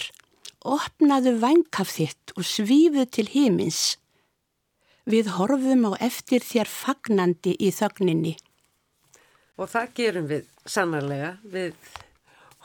opnaðu 0.64 1.36
vængaf 1.42 1.92
þitt 1.96 2.34
og 2.38 2.46
svífu 2.48 3.04
til 3.12 3.28
hímins. 3.30 3.98
Við 5.04 5.34
horfum 5.36 5.84
á 5.92 6.00
eftir 6.00 6.44
þér 6.44 6.70
fagnandi 6.70 7.52
í 7.60 7.68
þögninni. 7.76 8.34
Og 9.60 9.68
það 9.70 9.92
gerum 9.98 10.28
við 10.30 10.48
sannarlega. 10.64 11.36
Við 11.44 11.76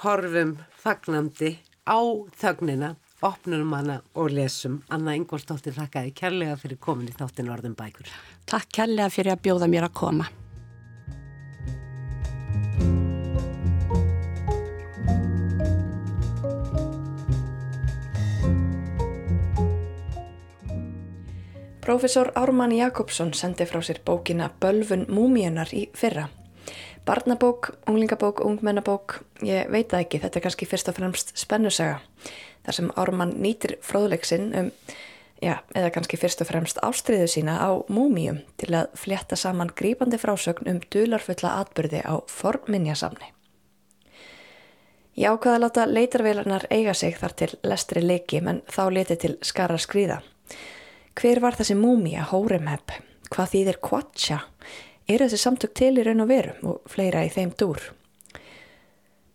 horfum 0.06 0.56
fagnandi 0.80 1.58
á 1.84 2.00
þögnina, 2.40 2.96
opnum 3.22 3.76
hana 3.76 4.00
og 4.16 4.32
lesum. 4.32 4.80
Anna 4.88 5.18
Ingvarsdóttir 5.20 5.76
þakkaði 5.76 6.16
kærlega 6.16 6.60
fyrir 6.62 6.80
komin 6.80 7.12
í 7.12 7.18
þáttin 7.18 7.52
orðum 7.52 7.76
bækur. 7.76 8.08
Takk 8.48 8.72
kærlega 8.80 9.12
fyrir 9.12 9.36
að 9.36 9.44
bjóða 9.50 9.68
mér 9.68 9.90
að 9.90 9.98
koma. 10.00 10.30
Profesor 21.90 22.32
Ármann 22.36 22.72
Jakobsson 22.72 23.34
sendi 23.34 23.66
frá 23.66 23.82
sér 23.82 23.98
bókina 24.06 24.52
Bölfun 24.62 25.08
múmíunar 25.10 25.72
í 25.74 25.88
fyrra. 25.98 26.28
Barnabók, 27.06 27.72
unglingabók, 27.90 28.44
ungmennabók, 28.46 29.24
ég 29.42 29.66
veit 29.74 29.90
það 29.90 30.04
ekki, 30.04 30.20
þetta 30.22 30.38
er 30.38 30.46
kannski 30.46 30.68
fyrst 30.70 30.92
og 30.92 31.00
fremst 31.00 31.34
spennusaga. 31.34 31.98
Þar 32.62 32.78
sem 32.78 32.94
Ármann 32.94 33.34
nýtir 33.42 33.80
fróðleiksinn 33.82 34.48
um, 34.62 34.72
já, 35.42 35.56
eða 35.74 35.90
kannski 35.98 36.22
fyrst 36.22 36.46
og 36.46 36.52
fremst 36.54 36.78
ástriðu 36.86 37.26
sína 37.26 37.58
á 37.58 37.82
múmíum 37.90 38.44
til 38.62 38.70
að 38.78 38.94
fletta 38.94 39.34
saman 39.34 39.74
grípandi 39.74 40.22
frásögn 40.22 40.70
um 40.70 40.86
dularfulla 40.94 41.58
atbyrði 41.64 42.06
á 42.06 42.22
forminjasamni. 42.30 43.34
Ég 45.18 45.26
ákvaði 45.26 45.58
að 45.58 45.64
láta 45.66 45.90
leitarveilarnar 45.90 46.70
eiga 46.70 46.94
sig 46.94 47.18
þar 47.18 47.40
til 47.42 47.56
lestri 47.66 48.06
leiki 48.06 48.46
menn 48.46 48.62
þá 48.70 48.84
leti 48.94 49.26
til 49.26 49.40
skara 49.42 49.82
skrýða. 49.82 50.22
Hver 51.20 51.42
var 51.44 51.58
þessi 51.60 51.76
múmia, 51.76 52.22
Hóremheb? 52.30 52.94
Hvað 53.28 53.50
þýðir 53.52 53.78
Quatcha? 53.84 54.38
Er 55.04 55.20
þessi 55.20 55.40
samtök 55.42 55.74
til 55.76 55.98
í 56.00 56.06
raun 56.08 56.24
og 56.24 56.30
veru 56.30 56.54
og 56.64 56.88
fleira 56.88 57.26
í 57.28 57.32
þeim 57.34 57.52
dúr? 57.60 57.82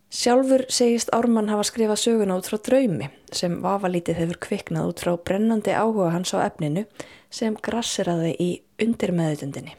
Sjálfur 0.09 0.63
segist 0.73 1.13
Ármann 1.13 1.51
hafa 1.53 1.67
skrifað 1.69 2.01
söguna 2.01 2.39
út 2.39 2.49
frá 2.49 2.57
draumi 2.65 3.11
sem 3.29 3.59
vafalítið 3.61 4.17
hefur 4.23 4.41
kviknað 4.47 4.89
út 4.89 5.05
frá 5.05 5.13
brennandi 5.29 5.77
áhuga 5.77 6.09
hans 6.15 6.33
á 6.33 6.41
efninu 6.47 6.87
sem 7.29 7.53
grasseraði 7.53 8.33
í 8.33 8.51
undirmeðutundinni. 8.81 9.77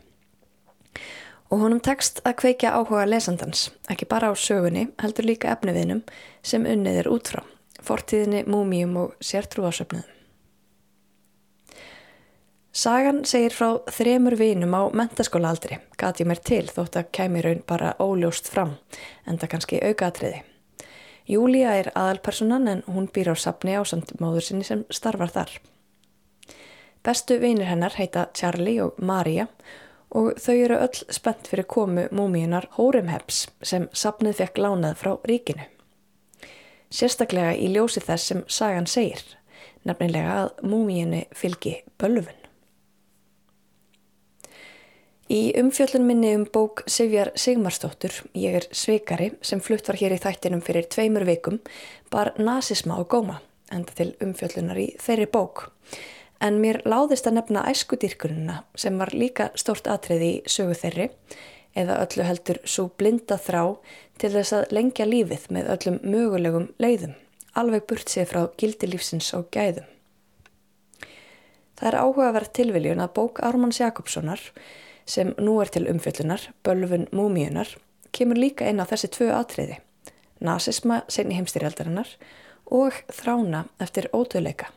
Og 1.50 1.64
honum 1.64 1.82
tekst 1.82 2.22
að 2.22 2.38
kveikja 2.44 2.76
áhuga 2.78 3.02
lesandans, 3.11 3.72
ekki 3.90 4.07
bara 4.07 4.30
á 4.30 4.34
sögunni, 4.38 4.92
heldur 5.02 5.26
líka 5.26 5.50
efniviðnum 5.59 6.07
sem 6.46 6.70
unnið 6.70 7.02
er 7.02 7.11
út 7.11 7.34
frá, 7.34 7.42
fortíðinni, 7.82 8.46
múmium 8.46 8.94
og 9.02 9.18
sértrúasöfnuðum. 9.18 10.15
Sagan 12.76 13.22
segir 13.24 13.54
frá 13.56 13.78
þremur 13.88 14.34
vinum 14.36 14.74
á 14.76 14.92
mentaskóla 14.92 15.48
aldri, 15.48 15.78
gati 15.96 16.26
mér 16.28 16.42
til 16.44 16.66
þótt 16.68 16.98
að 17.00 17.06
kæmi 17.16 17.40
raun 17.40 17.62
bara 17.64 17.94
óljóst 18.04 18.50
fram, 18.52 18.74
en 19.24 19.38
það 19.40 19.50
kannski 19.54 19.80
aukaðatriði. 19.80 20.42
Júlia 21.24 21.72
er 21.80 21.88
aðalpersonan 21.96 22.68
en 22.68 22.84
hún 22.84 23.08
býr 23.08 23.32
á 23.32 23.36
sapni 23.40 23.72
á 23.72 23.82
samt 23.88 24.12
móður 24.20 24.44
sinni 24.44 24.68
sem 24.68 24.84
starfar 24.92 25.32
þar. 25.32 25.56
Bestu 27.00 27.40
vinir 27.40 27.70
hennar 27.70 27.96
heita 27.96 28.28
Charlie 28.36 28.82
og 28.84 29.00
Maria 29.00 29.48
og 30.12 30.36
þau 30.36 30.54
eru 30.54 30.80
öll 30.84 31.00
spennt 31.16 31.48
fyrir 31.48 31.64
komu 31.64 32.10
múmíunar 32.12 32.68
Hóremheps 32.76 33.46
sem 33.64 33.88
sapnið 33.96 34.42
fekk 34.42 34.60
lánað 34.60 35.00
frá 35.00 35.14
ríkinu. 35.24 35.64
Sérstaklega 36.92 37.56
í 37.56 37.72
ljósi 37.72 38.04
þess 38.04 38.34
sem 38.34 38.44
sagan 38.46 38.84
segir, 38.84 39.24
nefnilega 39.88 40.42
að 40.42 40.66
múmíinu 40.68 41.24
fylgi 41.32 41.80
bölvun. 41.96 42.45
Í 45.26 45.50
umfjöllun 45.58 46.04
minni 46.06 46.28
um 46.36 46.44
bók 46.46 46.84
Sivjar 46.86 47.32
Sigmarsdóttur, 47.34 48.12
Ég 48.32 48.54
er 48.60 48.66
svikari, 48.70 49.32
sem 49.42 49.58
flutt 49.58 49.88
var 49.90 49.98
hér 49.98 50.12
í 50.14 50.20
þættinum 50.22 50.62
fyrir 50.62 50.86
tveimur 50.86 51.24
vikum, 51.26 51.58
bar 52.14 52.30
nazisma 52.38 53.00
og 53.02 53.08
góma, 53.10 53.40
enda 53.74 53.90
til 53.98 54.12
umfjöllunar 54.22 54.78
í 54.78 54.92
þeirri 55.02 55.26
bók. 55.26 55.64
En 56.38 56.60
mér 56.62 56.78
láðist 56.86 57.26
að 57.26 57.40
nefna 57.40 57.66
æskudýrkununa 57.72 58.60
sem 58.78 59.02
var 59.02 59.10
líka 59.10 59.48
stort 59.58 59.90
atriði 59.90 60.30
í 60.30 60.38
sögu 60.46 60.78
þeirri, 60.78 61.08
eða 61.74 61.98
öllu 62.06 62.28
heldur 62.30 62.62
svo 62.62 62.86
blinda 62.94 63.34
þrá 63.34 63.74
til 64.22 64.30
þess 64.38 64.54
að 64.60 64.78
lengja 64.78 65.10
lífið 65.10 65.50
með 65.50 65.74
öllum 65.74 66.00
mögulegum 66.06 66.70
leiðum, 66.78 67.18
alveg 67.58 67.90
burt 67.90 68.14
sér 68.14 68.30
frá 68.30 68.44
gildilífsins 68.62 69.34
og 69.34 69.50
gæðum. 69.50 69.90
Það 71.76 71.88
er 71.90 72.02
áhugaverð 72.06 72.56
tilviljun 72.56 73.02
að 73.02 73.16
bók 73.18 73.42
Ármanns 73.42 73.82
Jakobssonar 73.82 74.52
sem 75.07 75.34
nú 75.38 75.61
er 75.62 75.70
til 75.70 75.86
umfjöllunar, 75.90 76.50
bölfun 76.66 77.07
múmíunar, 77.14 77.68
kemur 78.12 78.38
líka 78.38 78.68
inn 78.68 78.82
á 78.82 78.86
þessi 78.88 79.12
tvö 79.14 79.30
atriði, 79.36 79.78
nazisma 80.40 81.02
senni 81.09 81.38
heimstyrjaldarinnar 81.38 82.11
og 82.74 82.98
þrána 83.12 83.66
eftir 83.80 84.11
ótöðleika. 84.12 84.72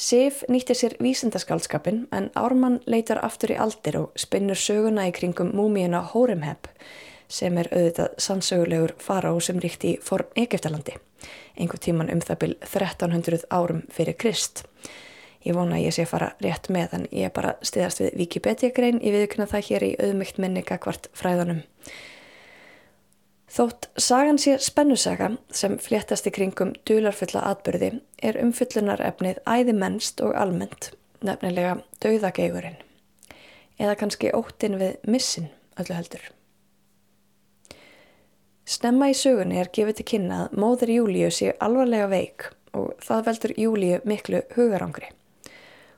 Sif 0.00 0.44
nýtti 0.48 0.74
sér 0.74 0.94
vísindaskaldskapin 1.02 2.06
en 2.16 2.30
Ármann 2.34 2.78
leitar 2.88 3.18
aftur 3.24 3.52
í 3.52 3.58
aldir 3.60 3.98
og 4.00 4.14
spinnur 4.16 4.56
söguna 4.56 5.04
í 5.08 5.12
kringum 5.12 5.52
múmíuna 5.52 6.00
Hóremheb 6.12 6.70
sem 7.30 7.58
er 7.60 7.68
auðvitað 7.68 8.16
sannsögulegur 8.24 8.94
fará 8.98 9.30
sem 9.44 9.60
ríkt 9.60 9.84
í 9.84 9.92
forn 10.02 10.30
Egiptalandi, 10.40 10.96
einhver 11.54 11.82
tíman 11.84 12.10
um 12.12 12.22
það 12.24 12.40
byl 12.42 12.54
1300 12.64 13.44
árum 13.52 13.84
fyrir 13.92 14.16
Krist. 14.16 14.64
Ég 15.40 15.56
vona 15.56 15.78
að 15.78 15.86
ég 15.86 15.94
sé 15.96 16.04
fara 16.04 16.34
rétt 16.44 16.68
með 16.68 16.94
en 16.98 17.04
ég 17.08 17.30
er 17.30 17.34
bara 17.34 17.54
stiðast 17.64 18.02
við 18.02 18.16
Wikipedia 18.20 18.72
grein 18.76 19.00
ég 19.00 19.14
viðkynna 19.14 19.48
það 19.48 19.66
hér 19.70 19.84
í 19.86 19.92
auðmygt 20.04 20.40
minni 20.42 20.62
kakvart 20.66 21.08
fræðanum. 21.16 21.62
Þótt 23.50 23.88
sagan 23.98 24.36
sé 24.38 24.58
spennusaga 24.62 25.32
sem 25.50 25.78
fléttast 25.82 26.28
í 26.28 26.32
kringum 26.34 26.74
dularfulla 26.86 27.42
atbyrði 27.48 27.96
er 28.22 28.38
umfyllunar 28.38 29.00
efnið 29.02 29.40
æði 29.48 29.74
mennst 29.74 30.20
og 30.22 30.36
almennt, 30.38 30.92
nefnilega 31.24 31.80
dauðageigurinn. 32.04 32.76
Eða 33.80 33.96
kannski 33.98 34.30
óttin 34.36 34.76
við 34.78 35.00
missin 35.08 35.48
öllu 35.80 35.96
heldur. 35.96 36.22
Snemma 38.70 39.08
í 39.10 39.16
sögunni 39.18 39.58
er 39.58 39.72
gefið 39.74 39.98
til 39.98 40.06
kynna 40.12 40.44
að 40.44 40.60
móður 40.62 40.92
Júliu 40.94 41.30
sé 41.34 41.56
alvarlega 41.58 42.10
veik 42.12 42.52
og 42.76 42.92
það 43.02 43.24
veldur 43.30 43.56
Júliu 43.58 43.98
miklu 44.06 44.44
hugarangri. 44.54 45.10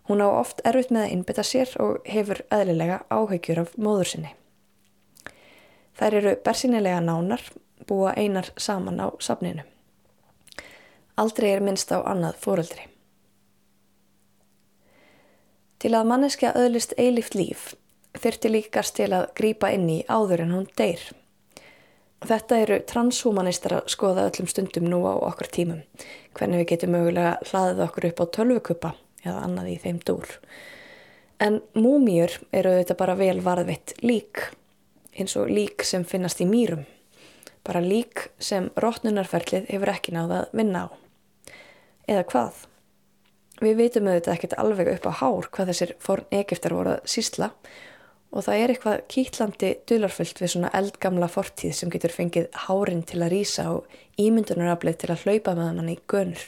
Hún 0.09 0.22
á 0.22 0.28
oft 0.28 0.62
erfitt 0.66 0.90
með 0.90 1.07
að 1.07 1.12
innbytta 1.16 1.44
sér 1.46 1.74
og 1.82 2.07
hefur 2.11 2.42
eðlilega 2.50 3.03
áhaugjur 3.11 3.62
af 3.62 3.74
móður 3.78 4.11
sinni. 4.12 4.32
Þær 5.98 6.16
eru 6.18 6.32
bersinilega 6.44 7.03
nánar, 7.05 7.44
búa 7.86 8.14
einar 8.16 8.48
saman 8.57 8.98
á 8.98 9.14
safninu. 9.22 9.62
Aldrei 11.16 11.53
er 11.53 11.62
minnst 11.62 11.92
á 11.92 12.03
annað 12.03 12.40
fóreldri. 12.42 12.88
Til 15.78 15.92
að 15.98 16.09
manneskja 16.09 16.55
öðlist 16.59 16.94
eilift 16.98 17.34
líf 17.34 17.72
þyrti 18.18 18.50
líkast 18.53 18.96
til 18.98 19.11
að 19.14 19.30
grýpa 19.38 19.72
inn 19.74 19.88
í 19.90 20.03
áður 20.09 20.44
en 20.44 20.55
hún 20.57 20.66
deyr. 20.78 21.03
Þetta 22.22 22.59
eru 22.62 22.78
transhumanistar 22.86 23.80
að 23.80 23.88
skoða 23.90 24.28
öllum 24.28 24.50
stundum 24.50 24.86
nú 24.90 25.00
á 25.11 25.14
okkur 25.18 25.48
tímum, 25.50 25.80
hvernig 26.38 26.62
við 26.62 26.68
getum 26.74 26.94
mögulega 26.94 27.38
hlaðið 27.50 27.82
okkur 27.86 28.09
upp 28.11 28.22
á 28.22 28.24
tölvukuppa 28.36 28.92
eða 29.24 29.44
annað 29.46 29.72
í 29.74 29.76
þeim 29.82 30.00
dúr. 30.06 30.30
En 31.42 31.60
múmjur 31.74 32.38
eru 32.54 32.74
þetta 32.78 32.98
bara 32.98 33.18
vel 33.18 33.38
varðvitt 33.42 33.96
lík, 34.02 34.48
eins 35.18 35.34
og 35.38 35.50
lík 35.50 35.84
sem 35.86 36.04
finnast 36.06 36.42
í 36.42 36.46
mýrum. 36.48 36.84
Bara 37.66 37.82
lík 37.82 38.28
sem 38.42 38.70
rótnunarferlið 38.82 39.70
hefur 39.70 39.92
ekki 39.92 40.14
náða 40.14 40.42
að 40.42 40.58
vinna 40.58 40.84
á. 40.86 40.88
Eða 42.10 42.26
hvað? 42.30 42.60
Við 43.62 43.78
veitum 43.78 44.08
auðvitað 44.10 44.34
ekkert 44.34 44.58
alveg 44.58 44.92
upp 44.96 45.06
á 45.06 45.12
hár 45.20 45.48
hvað 45.54 45.68
þessir 45.70 45.96
forn 46.02 46.30
Egiptar 46.34 46.74
voru 46.74 46.96
að 46.96 47.10
sísla 47.12 47.52
og 48.32 48.46
það 48.46 48.58
er 48.58 48.72
eitthvað 48.72 49.04
kýtlandi 49.12 49.70
dularfullt 49.90 50.40
við 50.40 50.54
svona 50.54 50.72
eldgamla 50.74 51.28
fortíð 51.30 51.76
sem 51.76 51.92
getur 51.92 52.14
fengið 52.14 52.48
hárin 52.64 53.04
til 53.06 53.20
að 53.20 53.34
rýsa 53.36 53.68
og 53.74 53.98
ímyndunaraflið 54.22 54.98
til 55.02 55.12
að 55.12 55.26
hlaupa 55.26 55.54
með 55.58 55.68
hann 55.68 55.92
í 55.92 55.98
gönur. 56.10 56.44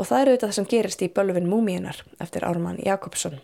Og 0.00 0.08
það 0.08 0.22
eru 0.22 0.32
auðvitað 0.32 0.48
það 0.48 0.56
sem 0.56 0.68
gerist 0.72 1.02
í 1.04 1.12
bölvin 1.12 1.48
múmíunar 1.50 1.98
eftir 2.24 2.44
Ármann 2.48 2.80
Jakobsson. 2.80 3.40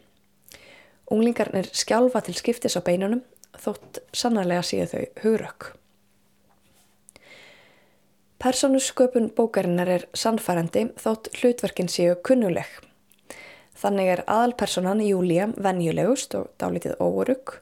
Unglingarnir 1.12 1.68
skjálfa 1.76 2.22
til 2.24 2.34
skiptis 2.38 2.78
á 2.78 2.82
beinunum 2.82 3.20
þótt 3.60 4.00
sannarlega 4.16 4.62
séu 4.64 4.86
þau 4.88 5.02
hugrökk. 5.20 5.74
Personusköpun 8.40 9.30
bókarinnar 9.36 9.88
er 9.88 10.06
sannfærandi 10.16 10.86
þótt 11.00 11.30
hlutverkin 11.38 11.88
séu 11.92 12.16
kunnuleg. 12.24 12.68
Þannig 13.76 14.12
er 14.12 14.22
aðalpersonan 14.24 15.02
Júlia 15.04 15.50
venjulegust 15.60 16.36
og 16.38 16.50
dálítið 16.60 16.96
óurugg, 17.00 17.58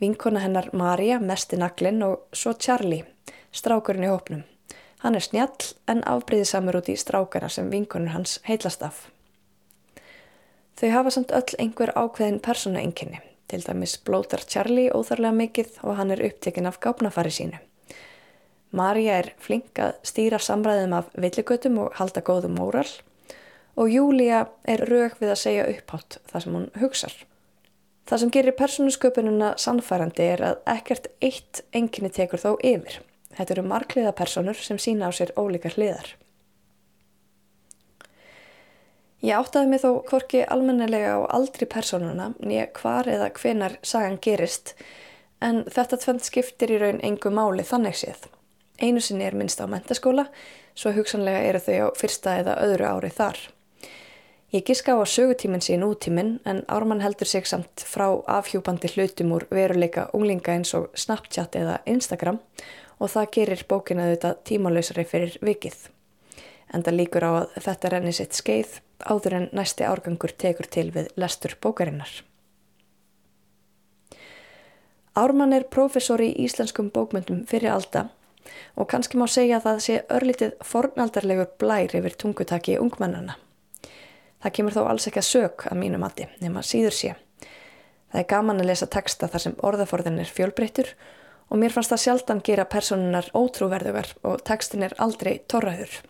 vinkona 0.00 0.44
hennar 0.44 0.68
Marja 0.76 1.16
mest 1.20 1.56
í 1.56 1.60
naglinn 1.60 2.04
og 2.04 2.28
svo 2.36 2.52
Charlie, 2.60 3.06
strákurinn 3.52 4.08
í 4.08 4.12
hópnum. 4.12 4.44
Hann 5.04 5.14
er 5.14 5.24
snjall 5.24 5.74
en 5.90 6.02
afbreyðisamur 6.08 6.80
út 6.80 6.88
í 6.88 6.96
strákana 6.96 7.50
sem 7.52 7.68
vinkonur 7.70 8.14
hans 8.14 8.38
heitlast 8.48 8.82
af. 8.82 9.06
Þau 10.76 10.90
hafa 10.92 11.12
samt 11.14 11.32
öll 11.32 11.56
einhver 11.60 11.92
ákveðin 11.96 12.42
persónaenginni, 12.44 13.20
til 13.48 13.62
dæmis 13.64 13.96
blótar 14.04 14.44
Charlie 14.44 14.92
óþarlega 14.92 15.36
mikið 15.36 15.78
og 15.84 15.96
hann 16.00 16.12
er 16.12 16.24
upptekinn 16.26 16.68
af 16.68 16.80
gápnafari 16.84 17.32
sínu. 17.32 17.60
Marja 18.76 19.20
er 19.22 19.30
flink 19.40 19.78
að 19.80 19.94
stýra 20.04 20.40
samræðum 20.42 20.96
af 20.98 21.12
villigötum 21.14 21.78
og 21.84 21.96
halda 21.96 22.20
góðum 22.20 22.58
móral 22.58 22.88
og 23.76 23.92
Júlia 23.92 24.46
er 24.64 24.84
raug 24.88 25.16
við 25.20 25.32
að 25.32 25.40
segja 25.40 25.66
upphátt 25.70 26.18
það 26.28 26.44
sem 26.44 26.56
hún 26.56 26.70
hugsar. 26.80 27.16
Það 28.06 28.22
sem 28.22 28.32
gerir 28.36 28.56
persónusköpununa 28.58 29.54
sannfærandi 29.60 30.26
er 30.34 30.42
að 30.50 30.58
ekkert 30.76 31.08
eitt 31.24 31.62
enginni 31.72 32.12
tekur 32.12 32.42
þó 32.42 32.52
yfir. 32.60 33.00
Þetta 33.34 33.56
eru 33.56 33.66
margliða 33.66 34.12
personur 34.16 34.58
sem 34.60 34.78
sína 34.78 35.08
á 35.08 35.12
sér 35.12 35.32
ólíkar 35.36 35.74
hliðar. 35.74 36.14
Ég 39.24 39.34
áttaði 39.34 39.70
mig 39.72 39.80
þó 39.82 39.90
hvorki 40.06 40.44
almennelega 40.44 41.16
á 41.16 41.20
aldri 41.34 41.66
personuna 41.66 42.30
nýja 42.38 42.68
hvar 42.76 43.08
eða 43.08 43.32
hvenar 43.34 43.78
sagan 43.82 44.20
gerist 44.22 44.74
en 45.42 45.64
þetta 45.72 45.98
tvönd 46.02 46.24
skiptir 46.24 46.72
í 46.76 46.78
raun 46.80 47.00
engu 47.04 47.32
máli 47.32 47.64
þannig 47.66 47.96
séð. 47.96 48.28
Einu 48.78 49.00
sinni 49.00 49.24
er 49.24 49.34
minnst 49.34 49.60
á 49.60 49.66
mentaskóla 49.66 50.28
svo 50.76 50.92
hugsanlega 50.92 51.42
eru 51.48 51.62
þau 51.64 51.76
á 51.80 51.88
fyrsta 51.96 52.38
eða 52.42 52.58
öðru 52.66 52.88
ári 52.92 53.12
þar. 53.16 53.38
Ég 54.54 54.62
giska 54.68 54.94
á 54.94 55.00
að 55.00 55.10
sögutíminn 55.10 55.64
sé 55.64 55.74
nútíminn 55.80 56.36
en 56.46 56.62
Ármann 56.70 57.02
heldur 57.02 57.26
sig 57.26 57.48
samt 57.48 57.82
frá 57.82 58.06
afhjúpandi 58.30 58.92
hlutum 58.94 59.32
úr 59.34 59.48
veruleika 59.50 60.06
unglinga 60.14 60.54
eins 60.54 60.70
og 60.76 60.92
Snapchat 60.94 61.56
eða 61.58 61.80
Instagram 61.84 62.38
og 62.98 63.12
það 63.12 63.30
gerir 63.36 63.64
bókina 63.68 64.08
þetta 64.12 64.32
tímalösari 64.48 65.04
fyrir 65.08 65.36
vikið. 65.44 65.76
Enda 66.74 66.94
líkur 66.94 67.26
á 67.26 67.30
að 67.42 67.58
þetta 67.66 67.92
renni 67.92 68.12
sitt 68.16 68.34
skeið 68.34 68.80
áður 69.04 69.36
en 69.38 69.50
næsti 69.54 69.86
árgangur 69.86 70.32
tekur 70.32 70.66
til 70.66 70.88
við 70.94 71.12
lestur 71.20 71.54
bókarinnar. 71.62 72.10
Ármann 75.16 75.54
er 75.56 75.68
profesor 75.72 76.20
í 76.20 76.32
íslenskum 76.44 76.90
bókmyndum 76.92 77.44
fyrir 77.48 77.72
alda 77.72 78.08
og 78.76 78.88
kannski 78.90 79.18
má 79.18 79.24
segja 79.30 79.58
að 79.58 79.68
það 79.68 79.78
sé 79.84 80.00
örlítið 80.12 80.56
fornaldarlegur 80.64 81.54
blær 81.60 81.94
yfir 81.96 82.16
tungutaki 82.20 82.76
ungmennana. 82.80 83.38
Það 84.42 84.54
kemur 84.58 84.76
þó 84.76 84.82
alls 84.90 85.08
ekki 85.08 85.22
að 85.22 85.30
sög 85.30 85.64
að 85.70 85.80
mínu 85.80 86.00
mati 86.02 86.28
nema 86.42 86.62
síður 86.62 86.94
sé. 86.94 87.14
Það 88.12 88.20
er 88.20 88.28
gaman 88.30 88.60
að 88.60 88.68
lesa 88.70 88.88
texta 88.92 89.28
þar 89.32 89.44
sem 89.46 89.56
orðaforðin 89.66 90.20
er 90.22 90.30
fjölbreyttur 90.30 90.92
og 91.50 91.60
mér 91.60 91.74
fannst 91.74 91.92
það 91.92 92.02
sjaldan 92.02 92.42
gera 92.44 92.66
personunar 92.68 93.30
ótrúverðugar 93.34 94.12
og 94.26 94.42
tekstin 94.46 94.86
er 94.86 94.94
aldrei 94.98 95.38
torraður. 95.48 96.02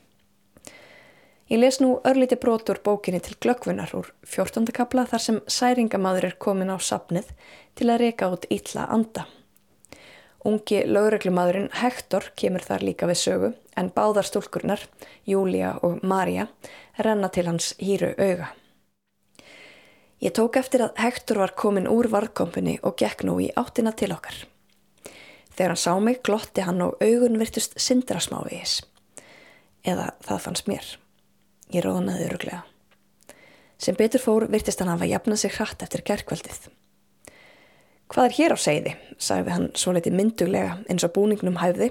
Ég 1.46 1.60
les 1.60 1.76
nú 1.78 2.00
örlíti 2.02 2.34
brotur 2.42 2.80
bókinni 2.82 3.20
til 3.22 3.36
glöggvunar 3.38 3.92
úr 3.94 4.08
14. 4.26 4.66
kapla 4.74 5.04
þar 5.06 5.22
sem 5.22 5.36
særingamadur 5.46 6.26
er 6.26 6.38
komin 6.42 6.72
á 6.74 6.78
sapnið 6.82 7.28
til 7.78 7.86
að 7.86 8.02
reyka 8.02 8.30
út 8.34 8.48
ítla 8.50 8.88
anda. 8.90 9.28
Ungi 10.46 10.80
lögreglumadurinn 10.86 11.70
Hector 11.74 12.32
kemur 12.34 12.66
þar 12.66 12.82
líka 12.88 13.06
við 13.06 13.20
sögu 13.22 13.52
en 13.78 13.92
báðar 13.94 14.26
stúlkurnar, 14.26 14.82
Júlia 15.26 15.76
og 15.86 16.02
Marja, 16.02 16.48
renna 16.98 17.30
til 17.30 17.46
hans 17.46 17.74
hýru 17.78 18.12
auga. 18.18 18.50
Ég 20.18 20.34
tók 20.34 20.58
eftir 20.58 20.82
að 20.82 20.98
Hector 21.02 21.44
var 21.44 21.54
komin 21.54 21.86
úr 21.90 22.10
varkompunni 22.10 22.78
og 22.82 22.98
gekk 22.98 23.26
nú 23.26 23.38
í 23.42 23.50
áttina 23.54 23.94
til 23.94 24.14
okkar. 24.16 24.46
Þegar 25.56 25.72
hann 25.72 25.80
sá 25.80 25.92
mig 26.04 26.22
glotti 26.26 26.64
hann 26.66 26.84
og 26.84 27.00
augun 27.00 27.40
virtust 27.40 27.78
syndra 27.80 28.20
smávegis. 28.20 28.82
Eða 29.86 30.10
það 30.26 30.42
fannst 30.44 30.70
mér. 30.70 30.88
Ég 31.72 31.84
róðnaði 31.86 32.26
öruglega. 32.28 32.64
Sem 33.80 33.96
betur 33.96 34.22
fór 34.22 34.46
virtist 34.52 34.80
hann 34.80 34.92
hafa 34.92 35.08
jafnað 35.08 35.42
sig 35.42 35.56
hratt 35.56 35.82
eftir 35.84 36.04
gerðkvöldið. 36.06 36.68
Hvað 38.06 38.28
er 38.28 38.34
hér 38.36 38.54
á 38.54 38.58
segði, 38.62 38.92
sagði 39.18 39.54
hann 39.56 39.64
svo 39.74 39.92
litið 39.96 40.14
mynduglega 40.14 40.76
eins 40.86 41.04
og 41.04 41.12
búningnum 41.16 41.58
hæfði, 41.58 41.88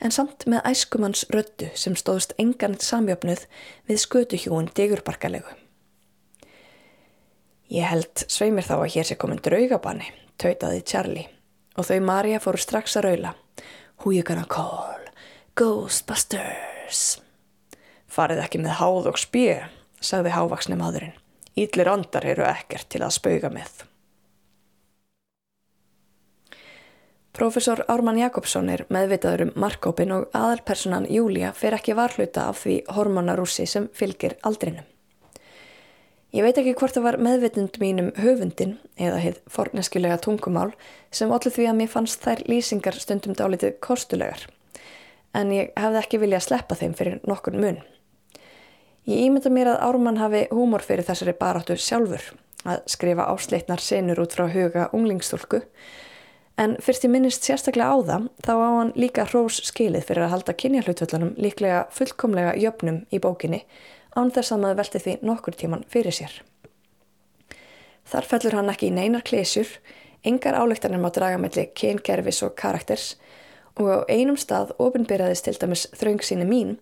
en 0.00 0.14
samt 0.14 0.46
með 0.48 0.64
æskumanns 0.70 1.26
röddu 1.34 1.68
sem 1.76 1.98
stóðst 1.98 2.32
engan 2.40 2.78
samjöfnuð 2.80 3.44
við 3.90 4.00
skötuhjúin 4.00 4.70
digurbarkalegu. 4.74 5.52
Ég 7.70 7.86
held 7.86 8.24
sveimir 8.24 8.66
þá 8.66 8.78
að 8.80 8.88
hér 8.96 9.06
sé 9.10 9.18
komin 9.20 9.42
draugabanni, 9.44 10.08
tautaði 10.40 10.80
Charlie, 10.82 11.28
og 11.80 11.88
þau 11.88 12.00
Marja 12.04 12.40
fóru 12.44 12.60
strax 12.60 12.98
að 13.00 13.06
raula. 13.08 13.34
Who 14.00 14.12
you 14.12 14.24
gonna 14.26 14.44
call? 14.48 15.00
Ghostbusters! 15.56 17.20
Farið 18.10 18.42
ekki 18.44 18.60
með 18.60 18.76
háð 18.80 19.08
og 19.12 19.20
spjö, 19.20 19.56
sagði 20.00 20.34
hávaksni 20.34 20.76
maðurinn. 20.80 21.16
Ídlir 21.56 21.88
andar 21.90 22.26
eru 22.28 22.44
ekkert 22.48 22.88
til 22.92 23.02
að 23.04 23.16
spauga 23.16 23.50
með. 23.52 23.86
Profesor 27.36 27.84
Ármann 27.88 28.18
Jakobsson 28.18 28.68
er 28.74 28.82
meðvitaður 28.92 29.46
um 29.46 29.52
markkópin 29.62 30.12
og 30.12 30.32
aðalpersonan 30.36 31.06
Júlia 31.08 31.54
fer 31.56 31.76
ekki 31.78 31.94
varhluta 31.96 32.48
af 32.50 32.64
því 32.64 32.80
hormonarúsi 32.90 33.68
sem 33.70 33.86
fylgir 33.94 34.34
aldrinum. 34.44 34.89
Ég 36.30 36.44
veit 36.46 36.58
ekki 36.60 36.76
hvort 36.78 36.94
það 36.94 37.06
var 37.08 37.16
meðvitund 37.26 37.78
mínum 37.82 38.10
höfundin 38.20 38.76
eða 38.94 39.18
heið 39.18 39.38
forneskulega 39.50 40.18
tungumál 40.22 40.68
sem 41.10 41.32
allir 41.34 41.54
því 41.56 41.64
að 41.66 41.78
mér 41.80 41.90
fannst 41.90 42.22
þær 42.22 42.44
lýsingar 42.46 42.98
stundum 43.02 43.34
dálitið 43.34 43.80
kostulegar 43.82 44.44
en 45.34 45.50
ég 45.54 45.72
hefði 45.78 45.98
ekki 46.02 46.20
viljað 46.22 46.44
sleppa 46.46 46.78
þeim 46.78 46.94
fyrir 46.98 47.18
nokkur 47.26 47.58
mun. 47.58 47.80
Ég 49.10 49.24
ímynda 49.26 49.50
mér 49.50 49.72
að 49.72 49.82
Ármann 49.88 50.20
hafi 50.22 50.44
húmor 50.52 50.86
fyrir 50.86 51.08
þessari 51.08 51.34
baráttu 51.40 51.74
sjálfur 51.74 52.22
að 52.62 52.84
skrifa 52.94 53.26
ásleitnar 53.32 53.82
senur 53.82 54.22
út 54.22 54.36
frá 54.36 54.46
huga 54.52 54.86
unglingstúlku 54.94 55.64
En 56.60 56.74
fyrst 56.84 57.06
ég 57.06 57.12
minnist 57.12 57.46
sérstaklega 57.46 57.88
á 57.88 57.96
það, 58.04 58.24
þá 58.44 58.52
á 58.52 58.68
hann 58.76 58.90
líka 58.98 59.24
hrós 59.30 59.62
skilið 59.64 60.04
fyrir 60.10 60.26
að 60.26 60.32
halda 60.34 60.54
kynjahlutvöldunum 60.60 61.30
líklega 61.40 61.86
fullkomlega 61.96 62.52
jöfnum 62.60 62.98
í 63.08 63.20
bókinni 63.22 63.62
án 64.16 64.32
þess 64.34 64.54
að 64.54 64.62
maður 64.64 64.80
velti 64.80 65.02
því 65.04 65.16
nokkur 65.26 65.56
tíman 65.58 65.84
fyrir 65.90 66.14
sér. 66.14 66.32
Þar 68.10 68.26
fellur 68.26 68.56
hann 68.58 68.72
ekki 68.72 68.88
í 68.90 68.94
neinar 68.94 69.22
klésjur, 69.26 69.68
engar 70.26 70.58
álektanir 70.58 71.00
má 71.00 71.10
draga 71.14 71.38
melli 71.38 71.68
kyngerfis 71.76 72.42
og 72.46 72.56
karakters 72.58 73.14
og 73.78 73.86
á 73.88 73.98
einum 74.10 74.36
stað 74.40 74.74
ofinbyrjaðist 74.82 75.46
til 75.46 75.56
dæmis 75.60 75.86
þraung 75.96 76.24
síni 76.26 76.46
mín 76.48 76.74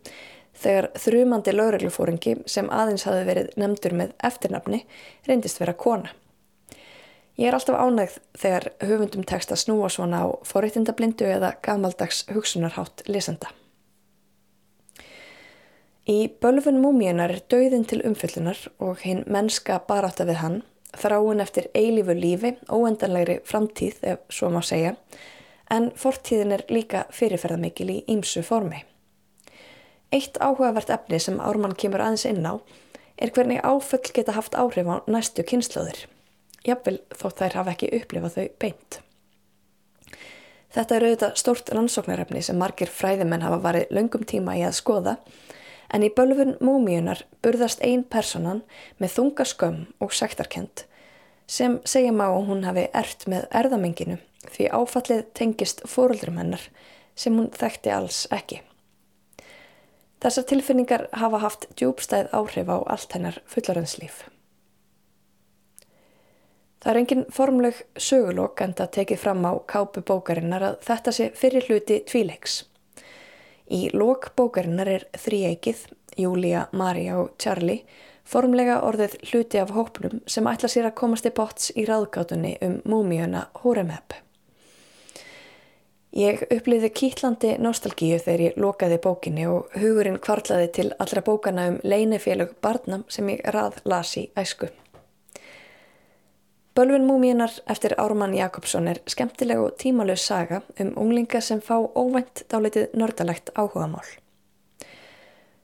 þegar 0.58 0.88
þrjumandi 0.98 1.54
lögreglufóringi 1.54 2.38
sem 2.50 2.70
aðeins 2.74 3.06
hafi 3.06 3.26
verið 3.28 3.52
nefndur 3.60 3.94
með 4.00 4.16
eftirnafni 4.24 4.82
reyndist 5.28 5.60
vera 5.60 5.76
kona. 5.78 6.10
Ég 7.38 7.52
er 7.52 7.54
alltaf 7.54 7.78
ánægð 7.78 8.16
þegar 8.42 8.72
höfundum 8.82 9.22
tekst 9.22 9.52
að 9.54 9.62
snúa 9.62 9.92
svona 9.94 10.24
á 10.26 10.28
forréttindablindu 10.48 11.28
eða 11.28 11.52
gamaldags 11.62 12.24
hugsunarhátt 12.32 13.06
lesenda. 13.06 13.52
Í 16.08 16.30
bölfun 16.40 16.80
múmíunar 16.80 17.34
er 17.34 17.42
dauðin 17.52 17.84
til 17.84 18.00
umfyllunar 18.08 18.60
og 18.80 19.02
hinn 19.04 19.26
mennska 19.28 19.76
baráta 19.88 20.24
við 20.24 20.40
hann, 20.40 20.60
þráin 20.96 21.42
eftir 21.44 21.68
eilífu 21.76 22.16
lífi, 22.16 22.54
óendanlegri 22.72 23.40
framtíð 23.44 23.98
ef 24.14 24.22
svo 24.32 24.48
má 24.54 24.62
segja, 24.64 24.94
en 25.68 25.90
fortíðin 25.92 26.56
er 26.56 26.64
líka 26.72 27.04
fyrirferðamikil 27.12 27.90
í 27.92 27.98
ímsu 28.08 28.40
formi. 28.42 28.80
Eitt 30.08 30.40
áhugavert 30.40 30.88
efni 30.88 31.20
sem 31.20 31.42
Ármann 31.44 31.76
kemur 31.76 32.00
aðeins 32.00 32.24
inn 32.30 32.40
á 32.48 32.56
er 33.20 33.34
hvernig 33.36 33.60
áföll 33.60 34.08
geta 34.08 34.32
haft 34.32 34.56
áhrif 34.56 34.88
á 34.88 35.04
næstu 35.04 35.44
kynnslóðir 35.44 36.06
jafnvel 36.66 36.98
þótt 37.14 37.42
þær 37.42 37.58
hafa 37.60 37.74
ekki 37.74 37.90
upplifað 37.98 38.38
þau 38.38 38.48
beint. 38.64 38.98
Þetta 40.74 40.96
er 40.96 41.06
auðvitað 41.06 41.38
stórt 41.40 41.70
rannsóknarefni 41.72 42.42
sem 42.44 42.58
margir 42.60 42.90
fræðimenn 42.92 43.44
hafa 43.44 43.60
varið 43.64 43.94
löngum 43.96 44.24
tíma 44.28 44.56
í 44.58 44.64
að 44.66 44.76
skoða 44.80 45.16
en 45.94 46.04
í 46.04 46.12
bölfun 46.12 46.56
múmiunar 46.60 47.24
burðast 47.42 47.82
ein 47.84 48.04
personan 48.04 48.62
með 48.98 49.14
þunga 49.16 49.48
skömm 49.48 49.84
og 50.04 50.14
sektarkend 50.16 50.84
sem 51.48 51.78
segja 51.88 52.12
má 52.12 52.26
að 52.28 52.46
hún 52.50 52.64
hafi 52.68 52.86
ert 52.92 53.24
með 53.30 53.46
erðamenginu 53.60 54.18
því 54.52 54.70
áfallið 54.72 55.22
tengist 55.38 55.84
fóröldrum 55.88 56.38
hennar 56.40 56.64
sem 57.18 57.34
hún 57.34 57.48
þekkti 57.56 57.92
alls 57.92 58.26
ekki. 58.34 58.60
Þessar 60.22 60.48
tilfinningar 60.50 61.06
hafa 61.14 61.38
haft 61.42 61.68
djúbstæð 61.78 62.32
áhrif 62.34 62.70
á 62.70 62.76
allt 62.90 63.14
hennar 63.14 63.38
fullarönslíf. 63.46 64.26
Það 66.78 66.90
er 66.92 66.98
engin 67.00 67.24
formleg 67.34 67.78
sögulokk 67.98 68.60
en 68.62 68.74
það 68.78 68.92
tekið 68.98 69.22
fram 69.22 69.46
á 69.46 69.52
kápu 69.66 70.02
bókarinnar 70.06 70.62
að 70.62 70.76
þetta 70.86 71.14
sé 71.14 71.30
fyrir 71.34 71.66
hluti 71.66 72.02
tvíleiks. 72.06 72.60
Í 73.68 73.88
lok 73.92 74.30
bókarinnar 74.36 74.88
er 74.88 75.08
þrýeikið, 75.12 75.82
Júlia, 76.18 76.68
Marja 76.72 77.18
og 77.20 77.34
Charlie, 77.40 77.82
formlega 78.28 78.80
orðið 78.84 79.18
hluti 79.28 79.60
af 79.60 79.74
hópnum 79.76 80.22
sem 80.28 80.48
ætla 80.48 80.70
sér 80.72 80.88
að 80.88 80.96
komast 81.00 81.28
í 81.28 81.34
bots 81.36 81.70
í 81.76 81.84
ráðgátunni 81.88 82.56
um 82.64 82.80
múmiuna 82.88 83.46
Hóremheb. 83.60 84.16
Ég 86.16 86.40
uppliði 86.48 86.88
kýtlandi 86.96 87.52
nostalgíu 87.60 88.16
þegar 88.16 88.42
ég 88.46 88.56
lokaði 88.56 88.96
bókinni 89.04 89.44
og 89.46 89.74
hugurinn 89.76 90.16
kvarlaði 90.24 90.70
til 90.78 90.86
allra 90.98 91.22
bókana 91.22 91.68
um 91.74 91.80
leinefélög 91.84 92.56
barnam 92.64 93.04
sem 93.12 93.28
ég 93.28 93.44
rað 93.52 93.82
lasi 93.84 94.30
æsku. 94.32 94.70
Bölvin 96.78 97.04
múmínar 97.04 97.50
eftir 97.66 97.94
Ármann 97.98 98.34
Jakobsson 98.34 98.86
er 98.88 99.00
skemmtileg 99.10 99.58
og 99.58 99.72
tímalös 99.82 100.26
saga 100.26 100.60
um 100.80 100.92
unglinga 100.96 101.40
sem 101.40 101.58
fá 101.58 101.74
óvænt 101.74 102.44
dálitið 102.52 102.94
nördalegt 102.94 103.50
áhugamál. 103.54 104.06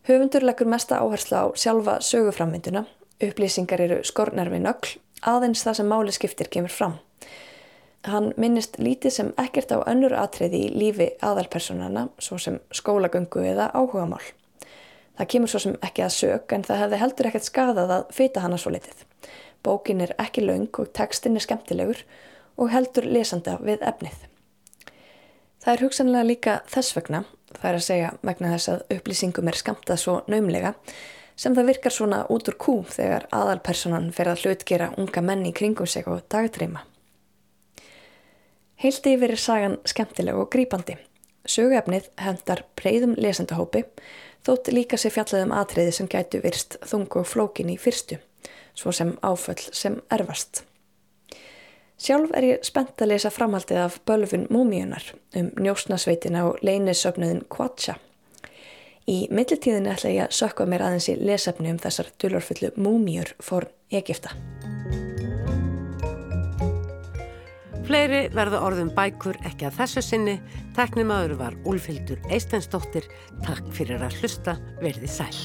Höfundur 0.08 0.42
leggur 0.42 0.66
mesta 0.66 0.98
áherslu 0.98 1.36
á 1.38 1.44
sjálfa 1.54 2.00
söguframmynduna, 2.00 2.82
upplýsingar 3.22 3.80
eru 3.80 4.00
skornar 4.02 4.50
við 4.50 4.66
nögl, 4.66 4.96
aðeins 5.22 5.62
það 5.62 5.78
sem 5.78 5.88
máli 5.92 6.16
skiptir 6.18 6.50
kemur 6.50 6.74
fram. 6.74 6.98
Hann 8.10 8.32
minnist 8.36 8.82
lítið 8.82 9.10
sem 9.10 9.32
ekkert 9.38 9.70
á 9.70 9.86
önnur 9.86 10.18
atriði 10.18 10.64
í 10.66 10.74
lífi 10.74 11.12
aðalpersonana, 11.22 12.08
svo 12.18 12.42
sem 12.42 12.58
skólagöngu 12.74 13.46
eða 13.54 13.70
áhugamál. 13.70 14.24
Það 15.14 15.30
kemur 15.30 15.48
svo 15.48 15.62
sem 15.62 15.78
ekki 15.78 16.02
að 16.02 16.16
sög 16.18 16.58
en 16.58 16.66
það 16.66 16.82
hefði 16.82 17.02
heldur 17.06 17.30
ekkert 17.30 17.52
skadað 17.52 17.98
að 18.00 18.14
fýta 18.18 18.42
hana 18.42 18.58
svo 18.58 18.74
litið. 18.74 19.06
Bókin 19.64 20.02
er 20.04 20.12
ekki 20.20 20.44
laung 20.44 20.68
og 20.78 20.92
tekstin 20.92 21.38
er 21.38 21.44
skemmtilegur 21.44 22.04
og 22.60 22.70
heldur 22.70 23.06
lesanda 23.08 23.56
við 23.64 23.82
efnið. 23.86 24.26
Það 25.64 25.72
er 25.72 25.82
hugsanlega 25.86 26.28
líka 26.28 26.54
þess 26.68 26.92
vegna, 26.92 27.22
það 27.56 27.68
er 27.70 27.78
að 27.78 27.86
segja 27.86 28.08
vegna 28.20 28.50
þess 28.52 28.70
að 28.74 28.82
upplýsingum 28.98 29.48
er 29.48 29.56
skamtað 29.56 30.00
svo 30.02 30.16
naumlega, 30.28 30.74
sem 31.40 31.56
það 31.56 31.70
virkar 31.70 31.94
svona 31.96 32.18
út 32.30 32.50
úr 32.50 32.58
kú 32.60 32.74
þegar 32.92 33.24
aðalpersonan 33.32 34.10
fer 34.14 34.28
að 34.30 34.44
hlutgera 34.44 34.90
unga 35.00 35.22
menni 35.24 35.54
í 35.54 35.56
kringum 35.56 35.88
sig 35.88 36.04
og 36.12 36.20
dagdreima. 36.28 36.84
Heildi 38.84 39.16
yfir 39.16 39.32
er 39.32 39.40
sagan 39.40 39.78
skemmtileg 39.88 40.36
og 40.36 40.50
grípandi. 40.52 40.98
Söguefnið 41.48 42.10
hendar 42.20 42.66
breyðum 42.76 43.16
lesandahópi, 43.16 43.86
þótt 44.44 44.68
líka 44.76 45.00
sé 45.00 45.08
fjallaðum 45.12 45.56
atriði 45.56 45.96
sem 45.96 46.08
gætu 46.12 46.44
virst 46.44 46.76
þungu 46.84 47.22
og 47.22 47.28
flókin 47.32 47.72
í 47.72 47.80
fyrstu 47.80 48.20
svo 48.74 48.92
sem 48.92 49.14
áföll 49.22 49.68
sem 49.72 50.00
erfast. 50.10 50.64
Sjálf 51.98 52.32
er 52.34 52.44
ég 52.48 52.64
spennt 52.66 53.00
að 53.00 53.14
lesa 53.14 53.30
framhaldið 53.30 53.80
af 53.84 54.00
bölfun 54.08 54.48
múmíunar 54.50 55.06
um 55.38 55.52
njósnasveitina 55.62 56.42
og 56.48 56.58
leinisöfnuðin 56.66 57.44
Quatcha. 57.48 57.94
Í 59.06 59.28
millitíðinu 59.30 59.92
ætla 59.92 60.10
ég 60.10 60.26
að 60.26 60.36
sökka 60.38 60.66
mér 60.66 60.86
aðeins 60.86 61.10
í 61.12 61.18
lesefni 61.20 61.70
um 61.70 61.80
þessar 61.80 62.10
dulorfullu 62.18 62.72
múmíur 62.80 63.34
fór 63.44 63.68
Egipta. 63.92 64.32
Fleiri 67.84 68.22
verða 68.32 68.62
orðum 68.64 68.88
bækur 68.96 69.36
ekki 69.44 69.68
að 69.68 69.76
þessu 69.82 70.02
sinni. 70.06 70.38
Teknimaður 70.76 71.36
var 71.36 71.56
Úlfildur 71.68 72.22
Eistensdóttir. 72.32 73.04
Takk 73.44 73.68
fyrir 73.76 74.00
að 74.06 74.16
hlusta. 74.22 74.56
Verði 74.80 75.10
sæl. 75.12 75.36